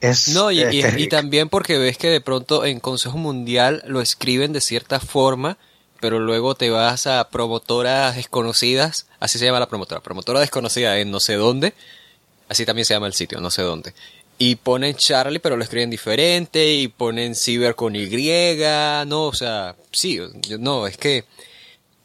es, 0.02 0.30
no, 0.30 0.52
y, 0.52 0.62
y, 0.62 0.84
y, 0.98 1.08
también 1.10 1.50
porque 1.50 1.78
ves 1.78 1.98
que 1.98 2.10
de 2.10 2.22
pronto 2.22 2.66
en 2.66 2.80
Consejo 2.80 3.18
Mundial 3.18 3.84
lo 3.86 4.02
escriben 4.02 4.54
de 4.54 4.62
cierta 4.62 5.00
forma, 5.00 5.58
pero 6.00 6.20
luego 6.20 6.56
te 6.56 6.70
vas 6.70 7.06
a 7.08 7.30
promotoras 7.30 8.16
desconocidas, 8.16 9.08
así 9.20 9.38
se 9.38 9.46
llama 9.46 9.60
la 9.60 9.68
promotora, 9.68 10.02
promotora 10.02 10.40
desconocida 10.40 10.98
en 11.00 11.12
no 11.12 11.20
sé 11.20 11.34
dónde, 11.36 11.74
así 12.48 12.66
también 12.66 12.86
se 12.86 12.94
llama 12.94 13.08
el 13.08 13.14
sitio, 13.14 13.42
no 13.42 13.52
sé 13.52 13.62
dónde. 13.62 13.94
Y 14.38 14.56
ponen 14.56 14.96
Charlie, 14.96 15.40
pero 15.40 15.58
lo 15.58 15.64
escriben 15.64 15.90
diferente, 15.90 16.74
y 16.74 16.88
ponen 16.88 17.36
Ciber 17.36 17.76
con 17.76 17.94
Y, 17.96 18.08
no, 19.06 19.26
o 19.26 19.34
sea, 19.34 19.76
sí, 19.92 20.20
no, 20.60 20.88
es 20.88 20.96
que 20.96 21.26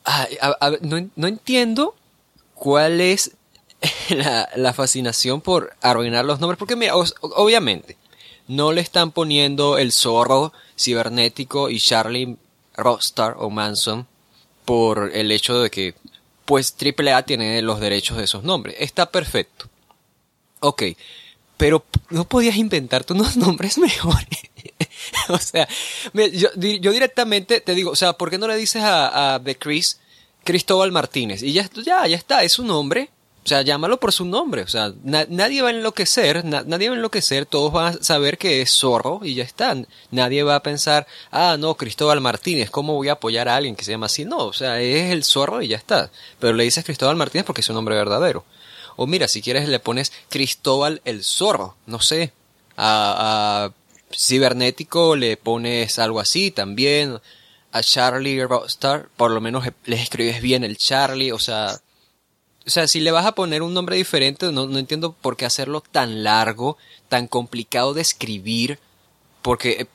a, 0.04 0.26
a, 0.40 0.66
a, 0.66 0.70
no, 0.80 1.08
no 1.14 1.28
entiendo 1.28 1.94
cuál 2.54 3.00
es 3.00 3.30
la, 4.56 4.72
fascinación 4.72 5.40
por 5.40 5.74
arruinar 5.80 6.24
los 6.24 6.40
nombres, 6.40 6.58
porque 6.58 6.76
mira, 6.76 6.94
obviamente, 6.96 7.96
no 8.48 8.72
le 8.72 8.80
están 8.80 9.10
poniendo 9.12 9.78
el 9.78 9.92
zorro 9.92 10.52
cibernético 10.78 11.70
y 11.70 11.78
Charlie 11.78 12.36
Rockstar 12.76 13.36
o 13.38 13.50
Manson 13.50 14.06
por 14.64 15.10
el 15.14 15.30
hecho 15.30 15.60
de 15.60 15.70
que 15.70 15.94
pues 16.44 16.74
AAA 16.78 17.22
tiene 17.22 17.62
los 17.62 17.80
derechos 17.80 18.16
de 18.18 18.24
esos 18.24 18.44
nombres. 18.44 18.76
Está 18.78 19.10
perfecto. 19.10 19.68
Ok, 20.60 20.82
pero 21.56 21.84
no 22.10 22.26
podías 22.26 22.56
inventarte 22.56 23.12
unos 23.12 23.36
nombres 23.38 23.78
mejores. 23.78 24.40
o 25.28 25.38
sea, 25.38 25.68
yo, 26.12 26.48
yo, 26.54 26.92
directamente 26.92 27.60
te 27.60 27.74
digo, 27.74 27.90
o 27.90 27.96
sea, 27.96 28.14
¿por 28.14 28.30
qué 28.30 28.38
no 28.38 28.48
le 28.48 28.56
dices 28.56 28.82
a, 28.82 29.34
a 29.34 29.42
The 29.42 29.56
Chris 29.56 30.00
Cristóbal 30.42 30.92
Martínez? 30.92 31.42
Y 31.42 31.52
ya, 31.52 31.68
ya, 31.84 32.06
ya 32.06 32.16
está, 32.16 32.42
es 32.42 32.52
su 32.52 32.64
nombre. 32.64 33.10
O 33.44 33.46
sea, 33.46 33.60
llámalo 33.60 34.00
por 34.00 34.10
su 34.12 34.24
nombre. 34.24 34.62
O 34.62 34.68
sea, 34.68 34.92
nadie 35.02 35.60
va 35.60 35.68
a 35.68 35.72
enloquecer, 35.72 36.44
nadie 36.44 36.88
va 36.88 36.94
a 36.94 36.96
enloquecer, 36.96 37.44
todos 37.44 37.72
van 37.72 37.98
a 37.98 38.02
saber 38.02 38.38
que 38.38 38.62
es 38.62 38.70
zorro 38.70 39.20
y 39.22 39.34
ya 39.34 39.44
está. 39.44 39.76
Nadie 40.10 40.42
va 40.42 40.56
a 40.56 40.62
pensar, 40.62 41.06
ah, 41.30 41.56
no, 41.58 41.76
Cristóbal 41.76 42.22
Martínez, 42.22 42.70
¿cómo 42.70 42.94
voy 42.94 43.08
a 43.10 43.12
apoyar 43.12 43.48
a 43.48 43.56
alguien 43.56 43.76
que 43.76 43.84
se 43.84 43.90
llama 43.90 44.06
así? 44.06 44.24
No, 44.24 44.38
o 44.38 44.52
sea, 44.54 44.80
es 44.80 45.12
el 45.12 45.24
zorro 45.24 45.60
y 45.60 45.68
ya 45.68 45.76
está. 45.76 46.10
Pero 46.40 46.54
le 46.54 46.64
dices 46.64 46.84
Cristóbal 46.84 47.16
Martínez 47.16 47.44
porque 47.44 47.60
es 47.60 47.66
su 47.66 47.74
nombre 47.74 47.94
verdadero. 47.94 48.44
O 48.96 49.06
mira, 49.06 49.28
si 49.28 49.42
quieres 49.42 49.68
le 49.68 49.78
pones 49.78 50.12
Cristóbal 50.30 51.02
el 51.04 51.22
zorro, 51.22 51.76
no 51.84 52.00
sé. 52.00 52.32
A, 52.78 53.66
a 53.66 53.72
Cibernético 54.16 55.16
le 55.16 55.36
pones 55.36 55.98
algo 55.98 56.20
así 56.20 56.50
también. 56.50 57.20
A 57.72 57.82
Charlie 57.82 58.40
Star, 58.68 59.08
por 59.16 59.32
lo 59.32 59.40
menos 59.40 59.64
le 59.84 59.96
escribes 60.00 60.40
bien 60.40 60.64
el 60.64 60.78
Charlie, 60.78 61.32
o 61.32 61.40
sea, 61.40 61.80
o 62.66 62.70
sea, 62.70 62.88
si 62.88 63.00
le 63.00 63.10
vas 63.10 63.26
a 63.26 63.34
poner 63.34 63.62
un 63.62 63.74
nombre 63.74 63.96
diferente, 63.96 64.50
no, 64.50 64.66
no 64.66 64.78
entiendo 64.78 65.12
por 65.12 65.36
qué 65.36 65.44
hacerlo 65.44 65.82
tan 65.82 66.24
largo, 66.24 66.78
tan 67.08 67.28
complicado 67.28 67.92
de 67.92 68.00
escribir, 68.00 68.78
porque 69.42 69.82
eh, 69.82 69.86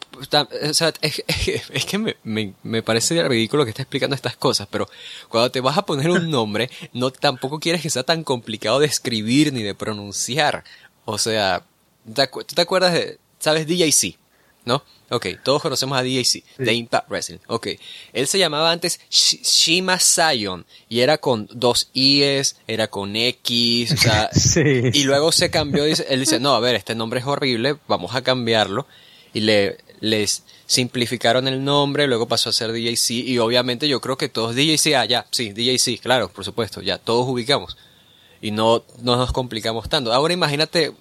o 0.70 0.74
sea, 0.74 0.94
es, 1.02 1.86
que 1.86 1.98
me, 1.98 2.16
me, 2.24 2.54
me, 2.62 2.84
parece 2.84 3.28
ridículo 3.28 3.64
que 3.64 3.72
esté 3.72 3.82
explicando 3.82 4.16
estas 4.16 4.38
cosas, 4.38 4.68
pero 4.70 4.88
cuando 5.28 5.50
te 5.50 5.62
vas 5.62 5.78
a 5.78 5.86
poner 5.86 6.12
un 6.12 6.30
nombre, 6.30 6.70
no 6.94 7.12
tampoco 7.12 7.60
quieres 7.60 7.82
que 7.82 7.90
sea 7.90 8.04
tan 8.04 8.24
complicado 8.24 8.80
de 8.80 8.86
escribir 8.86 9.52
ni 9.52 9.64
de 9.64 9.74
pronunciar. 9.74 10.64
O 11.06 11.18
sea, 11.18 11.64
¿tú 12.06 12.56
te 12.56 12.62
acuerdas 12.62 12.94
de, 12.94 13.18
sabes, 13.40 13.66
DJC? 13.66 14.20
¿No? 14.66 14.84
Ok, 15.10 15.28
todos 15.43 15.62
conocemos 15.62 15.98
a 15.98 16.04
DJC, 16.04 16.43
de 16.58 16.74
Impact 16.74 17.10
Wrestling. 17.10 17.39
Ok, 17.48 17.67
él 18.13 18.28
se 18.28 18.38
llamaba 18.38 18.72
antes 18.72 19.00
Shima 19.10 20.00
Zion 20.00 20.65
y 20.88 21.00
era 21.00 21.17
con 21.17 21.48
dos 21.52 21.89
I's, 21.93 22.58
era 22.67 22.88
con 22.88 23.15
X, 23.15 23.91
o 23.91 23.98
sea, 23.98 24.30
y 24.93 25.04
luego 25.04 25.32
se 25.32 25.50
cambió, 25.50 25.84
él 25.86 26.19
dice, 26.19 26.39
no, 26.39 26.54
a 26.54 26.60
ver, 26.60 26.76
este 26.76 26.95
nombre 26.95 27.19
es 27.19 27.26
horrible, 27.26 27.78
vamos 27.88 28.15
a 28.15 28.22
cambiarlo 28.22 28.86
y 29.34 29.41
le 29.41 29.78
les 30.02 30.43
simplificaron 30.65 31.48
el 31.48 31.63
nombre, 31.63 32.08
luego 32.08 32.28
pasó 32.28 32.50
a 32.50 32.54
ser 32.54 32.72
DJC 32.72 33.12
y 33.12 33.38
obviamente 33.39 33.88
yo 33.88 34.00
creo 34.00 34.17
que 34.17 34.30
todos 34.30 34.56
DJC, 34.56 34.95
ah, 34.95 35.06
ya, 35.06 35.26
sí, 35.32 35.52
DJC, 35.52 36.00
claro, 36.02 36.30
por 36.30 36.45
supuesto, 36.45 36.82
ya, 36.82 36.98
todos 36.98 37.28
ubicamos 37.28 37.78
y 38.41 38.52
no, 38.52 38.84
no 39.02 39.17
nos 39.17 39.32
complicamos 39.32 39.89
tanto. 39.89 40.13
Ahora 40.13 40.34
imagínate, 40.34 40.93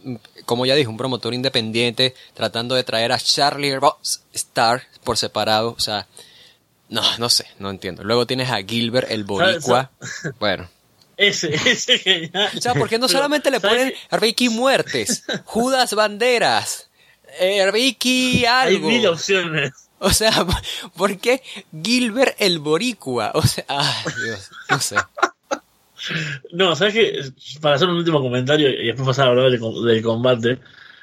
como 0.48 0.64
ya 0.64 0.74
dije, 0.74 0.88
un 0.88 0.96
promotor 0.96 1.34
independiente 1.34 2.14
tratando 2.32 2.74
de 2.74 2.82
traer 2.82 3.12
a 3.12 3.18
Charlie 3.18 3.78
Ross 3.78 4.22
Star 4.32 4.82
por 5.04 5.18
separado, 5.18 5.74
o 5.76 5.80
sea, 5.80 6.06
no, 6.88 7.02
no 7.18 7.28
sé, 7.28 7.44
no 7.58 7.68
entiendo. 7.68 8.02
Luego 8.02 8.26
tienes 8.26 8.48
a 8.48 8.62
Gilbert 8.62 9.10
el 9.10 9.24
boricua, 9.24 9.90
bueno. 10.40 10.66
Ese, 11.18 11.54
ese 11.54 11.98
genial. 11.98 12.50
O 12.56 12.60
sea, 12.62 12.72
¿por 12.72 12.88
qué 12.88 12.98
no 12.98 13.08
solamente 13.08 13.50
le 13.50 13.60
ponen 13.60 13.92
Ricky 14.10 14.48
Muertes, 14.48 15.24
Judas 15.44 15.92
Banderas, 15.92 16.88
eh, 17.38 17.70
Ricky 17.70 18.46
algo? 18.46 18.88
Hay 18.88 18.94
mil 18.94 19.06
opciones. 19.06 19.72
O 19.98 20.10
sea, 20.14 20.46
¿por 20.96 21.18
qué 21.18 21.42
Gilbert 21.82 22.36
el 22.38 22.58
boricua? 22.58 23.32
O 23.34 23.42
sea, 23.42 23.64
ay 23.68 24.14
Dios, 24.24 24.50
no 24.70 24.80
sé. 24.80 24.96
No, 26.52 26.74
¿sabes 26.76 26.94
qué? 26.94 27.32
Para 27.60 27.76
hacer 27.76 27.88
un 27.88 27.96
último 27.96 28.20
comentario 28.20 28.68
y 28.68 28.86
después 28.86 29.06
pasar 29.06 29.26
a 29.26 29.30
hablar 29.30 29.50
del, 29.50 30.02
combate, 30.02 30.58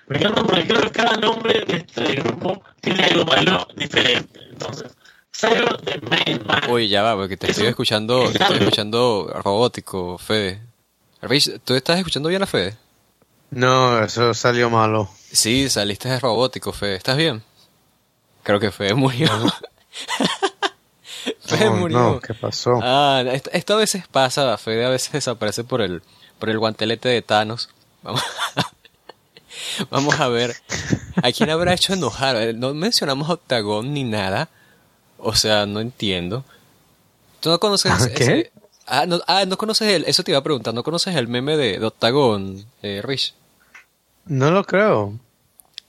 me 0.08 0.18
encanta 0.18 0.44
porque 0.44 0.68
creo 0.68 0.82
que 0.82 0.92
cada 0.92 1.18
nombre 1.18 1.66
de 1.66 1.78
este 1.78 2.16
grupo 2.22 2.62
tiene 2.82 3.04
algo 3.04 3.26
malo 3.26 3.68
diferente. 3.76 4.40
Entonces, 4.52 4.96
de 5.42 6.02
Main 6.10 6.42
Man. 6.46 6.62
Uy, 6.70 6.88
ya 6.88 7.04
va, 7.04 7.16
porque 7.16 7.38
te 7.38 7.52
estoy 7.52 7.68
escuchando, 7.68 8.30
te 8.32 8.42
estoy 8.42 8.58
escuchando 8.58 9.42
robótico, 9.44 10.18
Fede. 10.18 10.62
¿Tú 11.64 11.74
estás 11.74 11.98
escuchando 11.98 12.30
bien 12.30 12.44
a 12.44 12.48
Fede? 12.48 12.78
No, 13.52 14.04
eso 14.04 14.34
salió 14.34 14.70
malo. 14.70 15.10
Sí, 15.32 15.70
saliste 15.70 16.10
de 16.10 16.20
robótico, 16.20 16.72
Fede. 16.72 16.96
¿Estás 16.96 17.18
bien? 17.18 17.44
Creo 18.44 18.60
que 18.60 18.72
Fede 18.72 18.94
murió. 18.94 19.30
Murió. 21.80 22.20
¿qué 22.20 22.34
pasó? 22.34 22.80
Ah, 22.82 23.24
esto, 23.52 23.74
a 23.74 23.78
veces 23.78 24.08
pasa, 24.08 24.58
Fede 24.58 24.86
a 24.86 24.90
veces 24.90 25.12
desaparece 25.12 25.64
por 25.64 25.82
el, 25.82 26.02
por 26.40 26.50
el 26.50 26.60
guantelete 26.60 27.10
de 27.10 27.22
Thanos. 27.22 27.70
Vamos, 28.04 28.24
Vamos 29.90 30.20
a 30.20 30.28
ver. 30.28 30.56
¿A 31.22 31.32
quién 31.32 31.50
habrá 31.50 31.74
hecho 31.74 31.94
enojar? 31.94 32.54
No 32.56 32.74
mencionamos 32.74 33.30
Octagón 33.30 33.94
ni 33.94 34.04
nada. 34.04 34.50
O 35.18 35.36
sea, 35.36 35.66
no 35.66 35.80
entiendo. 35.80 36.44
¿Tú 37.40 37.50
no 37.50 37.60
conoces 37.60 37.92
¿Ah, 37.92 38.10
¿Qué? 38.14 38.52
Ah, 38.86 39.06
no, 39.06 39.20
ah, 39.28 39.46
no 39.46 39.58
conoces 39.58 39.88
el... 39.90 40.04
Eso 40.06 40.24
te 40.24 40.32
iba 40.32 40.40
a 40.40 40.44
preguntar. 40.44 40.74
¿No 40.74 40.84
conoces 40.84 41.16
el 41.16 41.28
meme 41.28 41.58
de, 41.58 41.84
Octagón, 41.84 42.66
eh, 42.84 43.02
Rich? 43.04 43.34
No 44.26 44.52
lo 44.52 44.64
creo. 44.64 45.18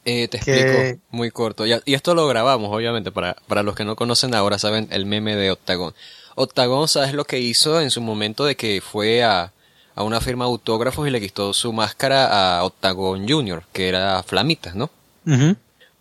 Eh, 0.08 0.28
te 0.28 0.36
explico 0.36 1.02
muy 1.10 1.32
corto. 1.32 1.66
Y, 1.66 1.72
esto 1.92 2.14
lo 2.14 2.28
grabamos, 2.28 2.72
obviamente, 2.72 3.10
para, 3.10 3.36
para 3.48 3.64
los 3.64 3.74
que 3.74 3.84
no 3.84 3.96
conocen 3.96 4.36
ahora, 4.36 4.56
saben 4.56 4.86
el 4.92 5.04
meme 5.04 5.34
de 5.34 5.50
Octagon. 5.50 5.94
Octagon, 6.36 6.86
¿sabes 6.86 7.12
lo 7.12 7.24
que 7.24 7.40
hizo 7.40 7.80
en 7.80 7.90
su 7.90 8.00
momento 8.00 8.44
de 8.44 8.54
que 8.54 8.80
fue 8.80 9.24
a, 9.24 9.52
a 9.96 10.02
una 10.04 10.20
firma 10.20 10.44
de 10.44 10.52
autógrafos 10.52 11.08
y 11.08 11.10
le 11.10 11.20
quitó 11.20 11.52
su 11.52 11.72
máscara 11.72 12.58
a 12.58 12.64
Octagon 12.64 13.28
Jr., 13.28 13.64
que 13.72 13.88
era 13.88 14.22
Flamitas, 14.22 14.76
¿no? 14.76 14.90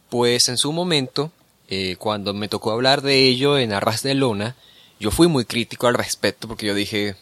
Pues 0.09 0.49
en 0.49 0.57
su 0.57 0.71
momento, 0.71 1.31
eh, 1.67 1.95
cuando 1.97 2.35
me 2.35 2.47
tocó 2.47 2.71
hablar 2.71 3.01
de 3.01 3.27
ello 3.27 3.57
en 3.57 3.73
Arras 3.73 4.03
de 4.03 4.13
Lona, 4.13 4.55
yo 4.99 5.09
fui 5.09 5.27
muy 5.27 5.45
crítico 5.45 5.87
al 5.87 5.95
respecto 5.95 6.47
porque 6.47 6.67
yo 6.67 6.75
dije, 6.75 7.15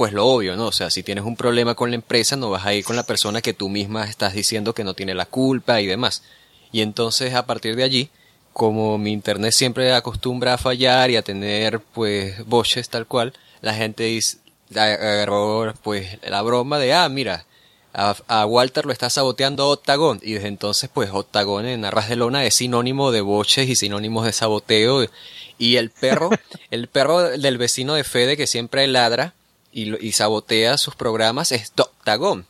pues 0.00 0.14
lo 0.14 0.26
obvio, 0.26 0.56
¿no? 0.56 0.68
O 0.68 0.72
sea, 0.72 0.88
si 0.88 1.02
tienes 1.02 1.24
un 1.24 1.36
problema 1.36 1.74
con 1.74 1.90
la 1.90 1.94
empresa, 1.94 2.34
no 2.34 2.48
vas 2.48 2.64
a 2.64 2.72
ir 2.72 2.86
con 2.86 2.96
la 2.96 3.02
persona 3.02 3.42
que 3.42 3.52
tú 3.52 3.68
misma 3.68 4.08
estás 4.08 4.32
diciendo 4.32 4.72
que 4.72 4.82
no 4.82 4.94
tiene 4.94 5.12
la 5.12 5.26
culpa 5.26 5.82
y 5.82 5.86
demás. 5.86 6.22
Y 6.72 6.80
entonces, 6.80 7.34
a 7.34 7.44
partir 7.44 7.76
de 7.76 7.82
allí, 7.82 8.08
como 8.54 8.96
mi 8.96 9.12
internet 9.12 9.52
siempre 9.52 9.92
acostumbra 9.92 10.54
a 10.54 10.56
fallar 10.56 11.10
y 11.10 11.16
a 11.16 11.22
tener, 11.22 11.80
pues, 11.80 12.46
boches 12.46 12.88
tal 12.88 13.06
cual, 13.06 13.34
la 13.60 13.74
gente 13.74 14.04
dice, 14.04 14.38
agarró, 14.74 15.74
pues, 15.82 16.16
la 16.26 16.40
broma 16.40 16.78
de, 16.78 16.94
ah, 16.94 17.06
mira, 17.10 17.44
a, 17.92 18.46
Walter 18.46 18.86
lo 18.86 18.92
está 18.92 19.10
saboteando 19.10 19.68
Octagon. 19.68 20.18
Y 20.22 20.32
desde 20.32 20.48
entonces, 20.48 20.88
pues, 20.90 21.10
Octagon 21.12 21.66
en 21.66 21.84
Arras 21.84 22.08
de 22.08 22.16
Lona 22.16 22.46
es 22.46 22.54
sinónimo 22.54 23.12
de 23.12 23.20
boches 23.20 23.68
y 23.68 23.76
sinónimos 23.76 24.24
de 24.24 24.32
saboteo. 24.32 25.06
Y 25.58 25.76
el 25.76 25.90
perro, 25.90 26.30
el 26.70 26.88
perro 26.88 27.20
del 27.20 27.58
vecino 27.58 27.92
de 27.92 28.04
Fede 28.04 28.38
que 28.38 28.46
siempre 28.46 28.86
ladra, 28.86 29.34
y, 29.72 30.12
sabotea 30.12 30.78
sus 30.78 30.94
programas 30.94 31.52
es 31.52 31.72
Octagon. 31.76 32.46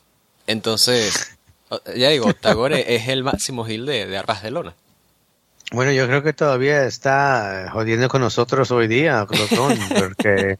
Entonces, 0.47 1.37
ya 1.95 2.09
digo, 2.09 2.27
Octagon 2.27 2.73
es 2.73 3.07
el 3.07 3.23
máximo 3.23 3.65
gil 3.65 3.85
de, 3.85 4.05
de 4.07 4.17
Arras 4.17 4.43
de 4.43 4.51
Lona. 4.51 4.75
Bueno, 5.71 5.93
yo 5.93 6.05
creo 6.05 6.21
que 6.21 6.33
todavía 6.33 6.83
está 6.83 7.69
jodiendo 7.71 8.09
con 8.09 8.19
nosotros 8.19 8.71
hoy 8.71 8.87
día, 8.87 9.25
porque 9.99 10.59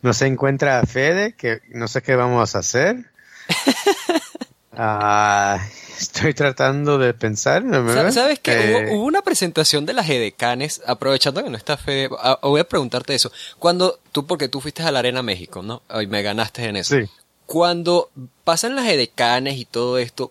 no 0.00 0.14
se 0.14 0.26
encuentra 0.26 0.82
Fede, 0.86 1.34
que 1.34 1.60
no 1.68 1.88
sé 1.88 2.02
qué 2.02 2.16
vamos 2.16 2.54
a 2.54 2.60
hacer. 2.60 3.04
Ah, 4.72 5.58
estoy 5.98 6.32
tratando 6.34 6.98
de 6.98 7.12
pensar. 7.12 7.64
¿Sabes 8.12 8.38
qué? 8.38 8.52
Eh, 8.52 8.94
hubo, 8.94 9.04
una 9.04 9.22
presentación 9.22 9.84
de 9.86 9.92
las 9.92 10.08
edecanes, 10.08 10.80
aprovechando 10.86 11.42
que 11.42 11.50
no 11.50 11.56
está 11.56 11.76
Fede, 11.76 12.08
ah, 12.18 12.38
voy 12.42 12.60
a 12.60 12.68
preguntarte 12.68 13.14
eso. 13.14 13.32
Cuando 13.58 13.98
tú, 14.12 14.26
porque 14.26 14.48
tú 14.48 14.60
fuiste 14.60 14.82
a 14.82 14.92
la 14.92 15.00
Arena 15.00 15.22
México, 15.22 15.62
¿no? 15.62 15.82
Y 16.00 16.06
me 16.06 16.22
ganaste 16.22 16.64
en 16.64 16.76
eso. 16.76 16.96
Sí. 16.96 17.10
Cuando 17.46 18.10
pasan 18.44 18.76
las 18.76 18.86
edecanes 18.86 19.56
y 19.58 19.64
todo 19.64 19.98
esto, 19.98 20.30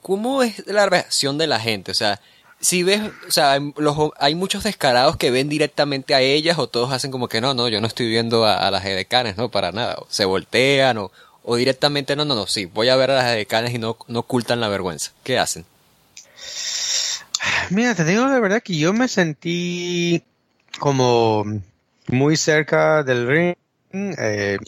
¿cómo 0.00 0.44
es 0.44 0.64
la 0.66 0.86
reacción 0.86 1.36
de 1.36 1.48
la 1.48 1.58
gente? 1.58 1.90
O 1.90 1.94
sea, 1.94 2.20
si 2.60 2.84
ves, 2.84 3.02
o 3.26 3.32
sea, 3.32 3.58
hay 4.18 4.34
muchos 4.36 4.62
descarados 4.62 5.16
que 5.16 5.32
ven 5.32 5.48
directamente 5.48 6.14
a 6.14 6.20
ellas 6.20 6.58
o 6.58 6.68
todos 6.68 6.92
hacen 6.92 7.10
como 7.10 7.28
que 7.28 7.40
no, 7.40 7.52
no, 7.52 7.68
yo 7.68 7.80
no 7.80 7.88
estoy 7.88 8.08
viendo 8.08 8.46
a, 8.46 8.70
las 8.70 8.84
edecanes, 8.84 9.36
no, 9.36 9.50
para 9.50 9.72
nada. 9.72 9.96
se 10.08 10.24
voltean 10.24 10.98
o, 10.98 11.10
o 11.44 11.56
directamente 11.56 12.16
no, 12.16 12.24
no, 12.24 12.34
no, 12.34 12.46
sí, 12.46 12.66
voy 12.66 12.88
a 12.88 12.96
ver 12.96 13.10
a 13.10 13.16
las 13.16 13.32
edecanes 13.32 13.74
y 13.74 13.78
no, 13.78 13.96
no 14.08 14.20
ocultan 14.20 14.60
la 14.60 14.68
vergüenza. 14.68 15.12
¿Qué 15.24 15.38
hacen? 15.38 15.64
Mira, 17.70 17.94
te 17.94 18.04
digo 18.04 18.26
la 18.26 18.40
verdad 18.40 18.62
que 18.62 18.76
yo 18.76 18.92
me 18.92 19.08
sentí 19.08 20.22
como 20.78 21.44
muy 22.08 22.36
cerca 22.36 23.02
del 23.02 23.26
ring, 23.26 23.54
eh, 23.92 24.58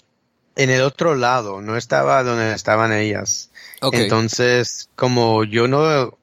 en 0.57 0.71
el 0.71 0.83
otro 0.83 1.15
lado, 1.15 1.61
no 1.61 1.77
estaba 1.77 2.23
donde 2.23 2.53
estaban 2.53 2.93
ellas. 2.93 3.51
Entonces, 3.93 4.89
como 4.95 5.45
yo 5.45 5.69
no, 5.69 6.17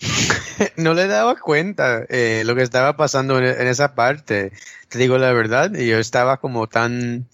no 0.76 0.94
le 0.94 1.06
daba 1.06 1.36
cuenta 1.36 2.04
eh, 2.08 2.42
lo 2.44 2.54
que 2.54 2.62
estaba 2.62 2.96
pasando 2.96 3.38
en, 3.38 3.66
esa 3.66 3.94
parte, 3.94 4.52
te 4.88 4.98
digo 4.98 5.18
la 5.18 5.32
verdad, 5.32 5.72
y 5.74 5.86
yo 5.86 5.98
estaba 5.98 6.38
como 6.38 6.66
tan 6.66 7.26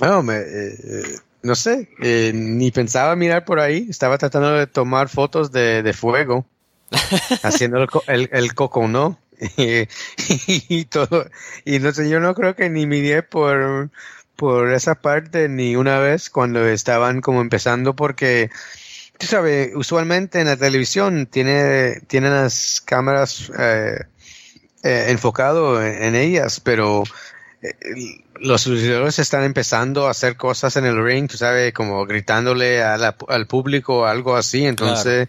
No, 0.00 0.22
me, 0.22 0.36
eh, 0.36 1.16
no 1.42 1.54
sé, 1.54 1.88
eh, 2.02 2.32
ni 2.34 2.70
pensaba 2.70 3.16
mirar 3.16 3.44
por 3.44 3.60
ahí. 3.60 3.86
Estaba 3.90 4.18
tratando 4.18 4.52
de 4.52 4.66
tomar 4.66 5.08
fotos 5.08 5.52
de, 5.52 5.82
de 5.82 5.92
fuego, 5.92 6.46
haciendo 7.42 7.78
el, 7.78 7.88
el, 8.08 8.28
el 8.32 8.54
coco, 8.54 8.88
¿no? 8.88 9.18
Y, 9.56 9.88
y 10.68 10.84
todo. 10.84 11.26
Y 11.64 11.80
no 11.80 11.92
sé, 11.92 12.08
yo 12.08 12.20
no 12.20 12.34
creo 12.34 12.54
que 12.54 12.70
ni 12.70 12.86
miré 12.86 13.22
por, 13.24 13.90
por 14.36 14.72
esa 14.72 14.94
parte 14.96 15.48
ni 15.48 15.76
una 15.76 15.98
vez 15.98 16.30
cuando 16.30 16.64
estaban 16.66 17.20
como 17.20 17.40
empezando 17.40 17.96
porque, 17.96 18.50
tú 19.18 19.26
sabes, 19.26 19.72
usualmente 19.74 20.40
en 20.40 20.46
la 20.46 20.56
televisión 20.56 21.26
tiene, 21.26 22.00
tienen 22.08 22.32
las 22.34 22.80
cámaras 22.84 23.52
eh, 23.58 24.00
eh, 24.82 25.06
enfocado 25.08 25.82
en, 25.82 26.02
en 26.02 26.14
ellas, 26.16 26.60
pero 26.60 27.04
eh, 27.62 27.74
los 28.40 28.66
luchadores 28.66 29.18
están 29.18 29.44
empezando 29.44 30.06
a 30.06 30.10
hacer 30.10 30.36
cosas 30.36 30.76
en 30.76 30.84
el 30.86 31.02
ring, 31.04 31.28
tú 31.30 31.36
sabes, 31.36 31.72
como 31.72 32.04
gritándole 32.06 32.82
a 32.82 32.96
la- 32.96 33.16
al 33.28 33.46
público 33.46 34.00
o 34.00 34.04
algo 34.06 34.36
así. 34.36 34.64
Entonces, 34.66 35.28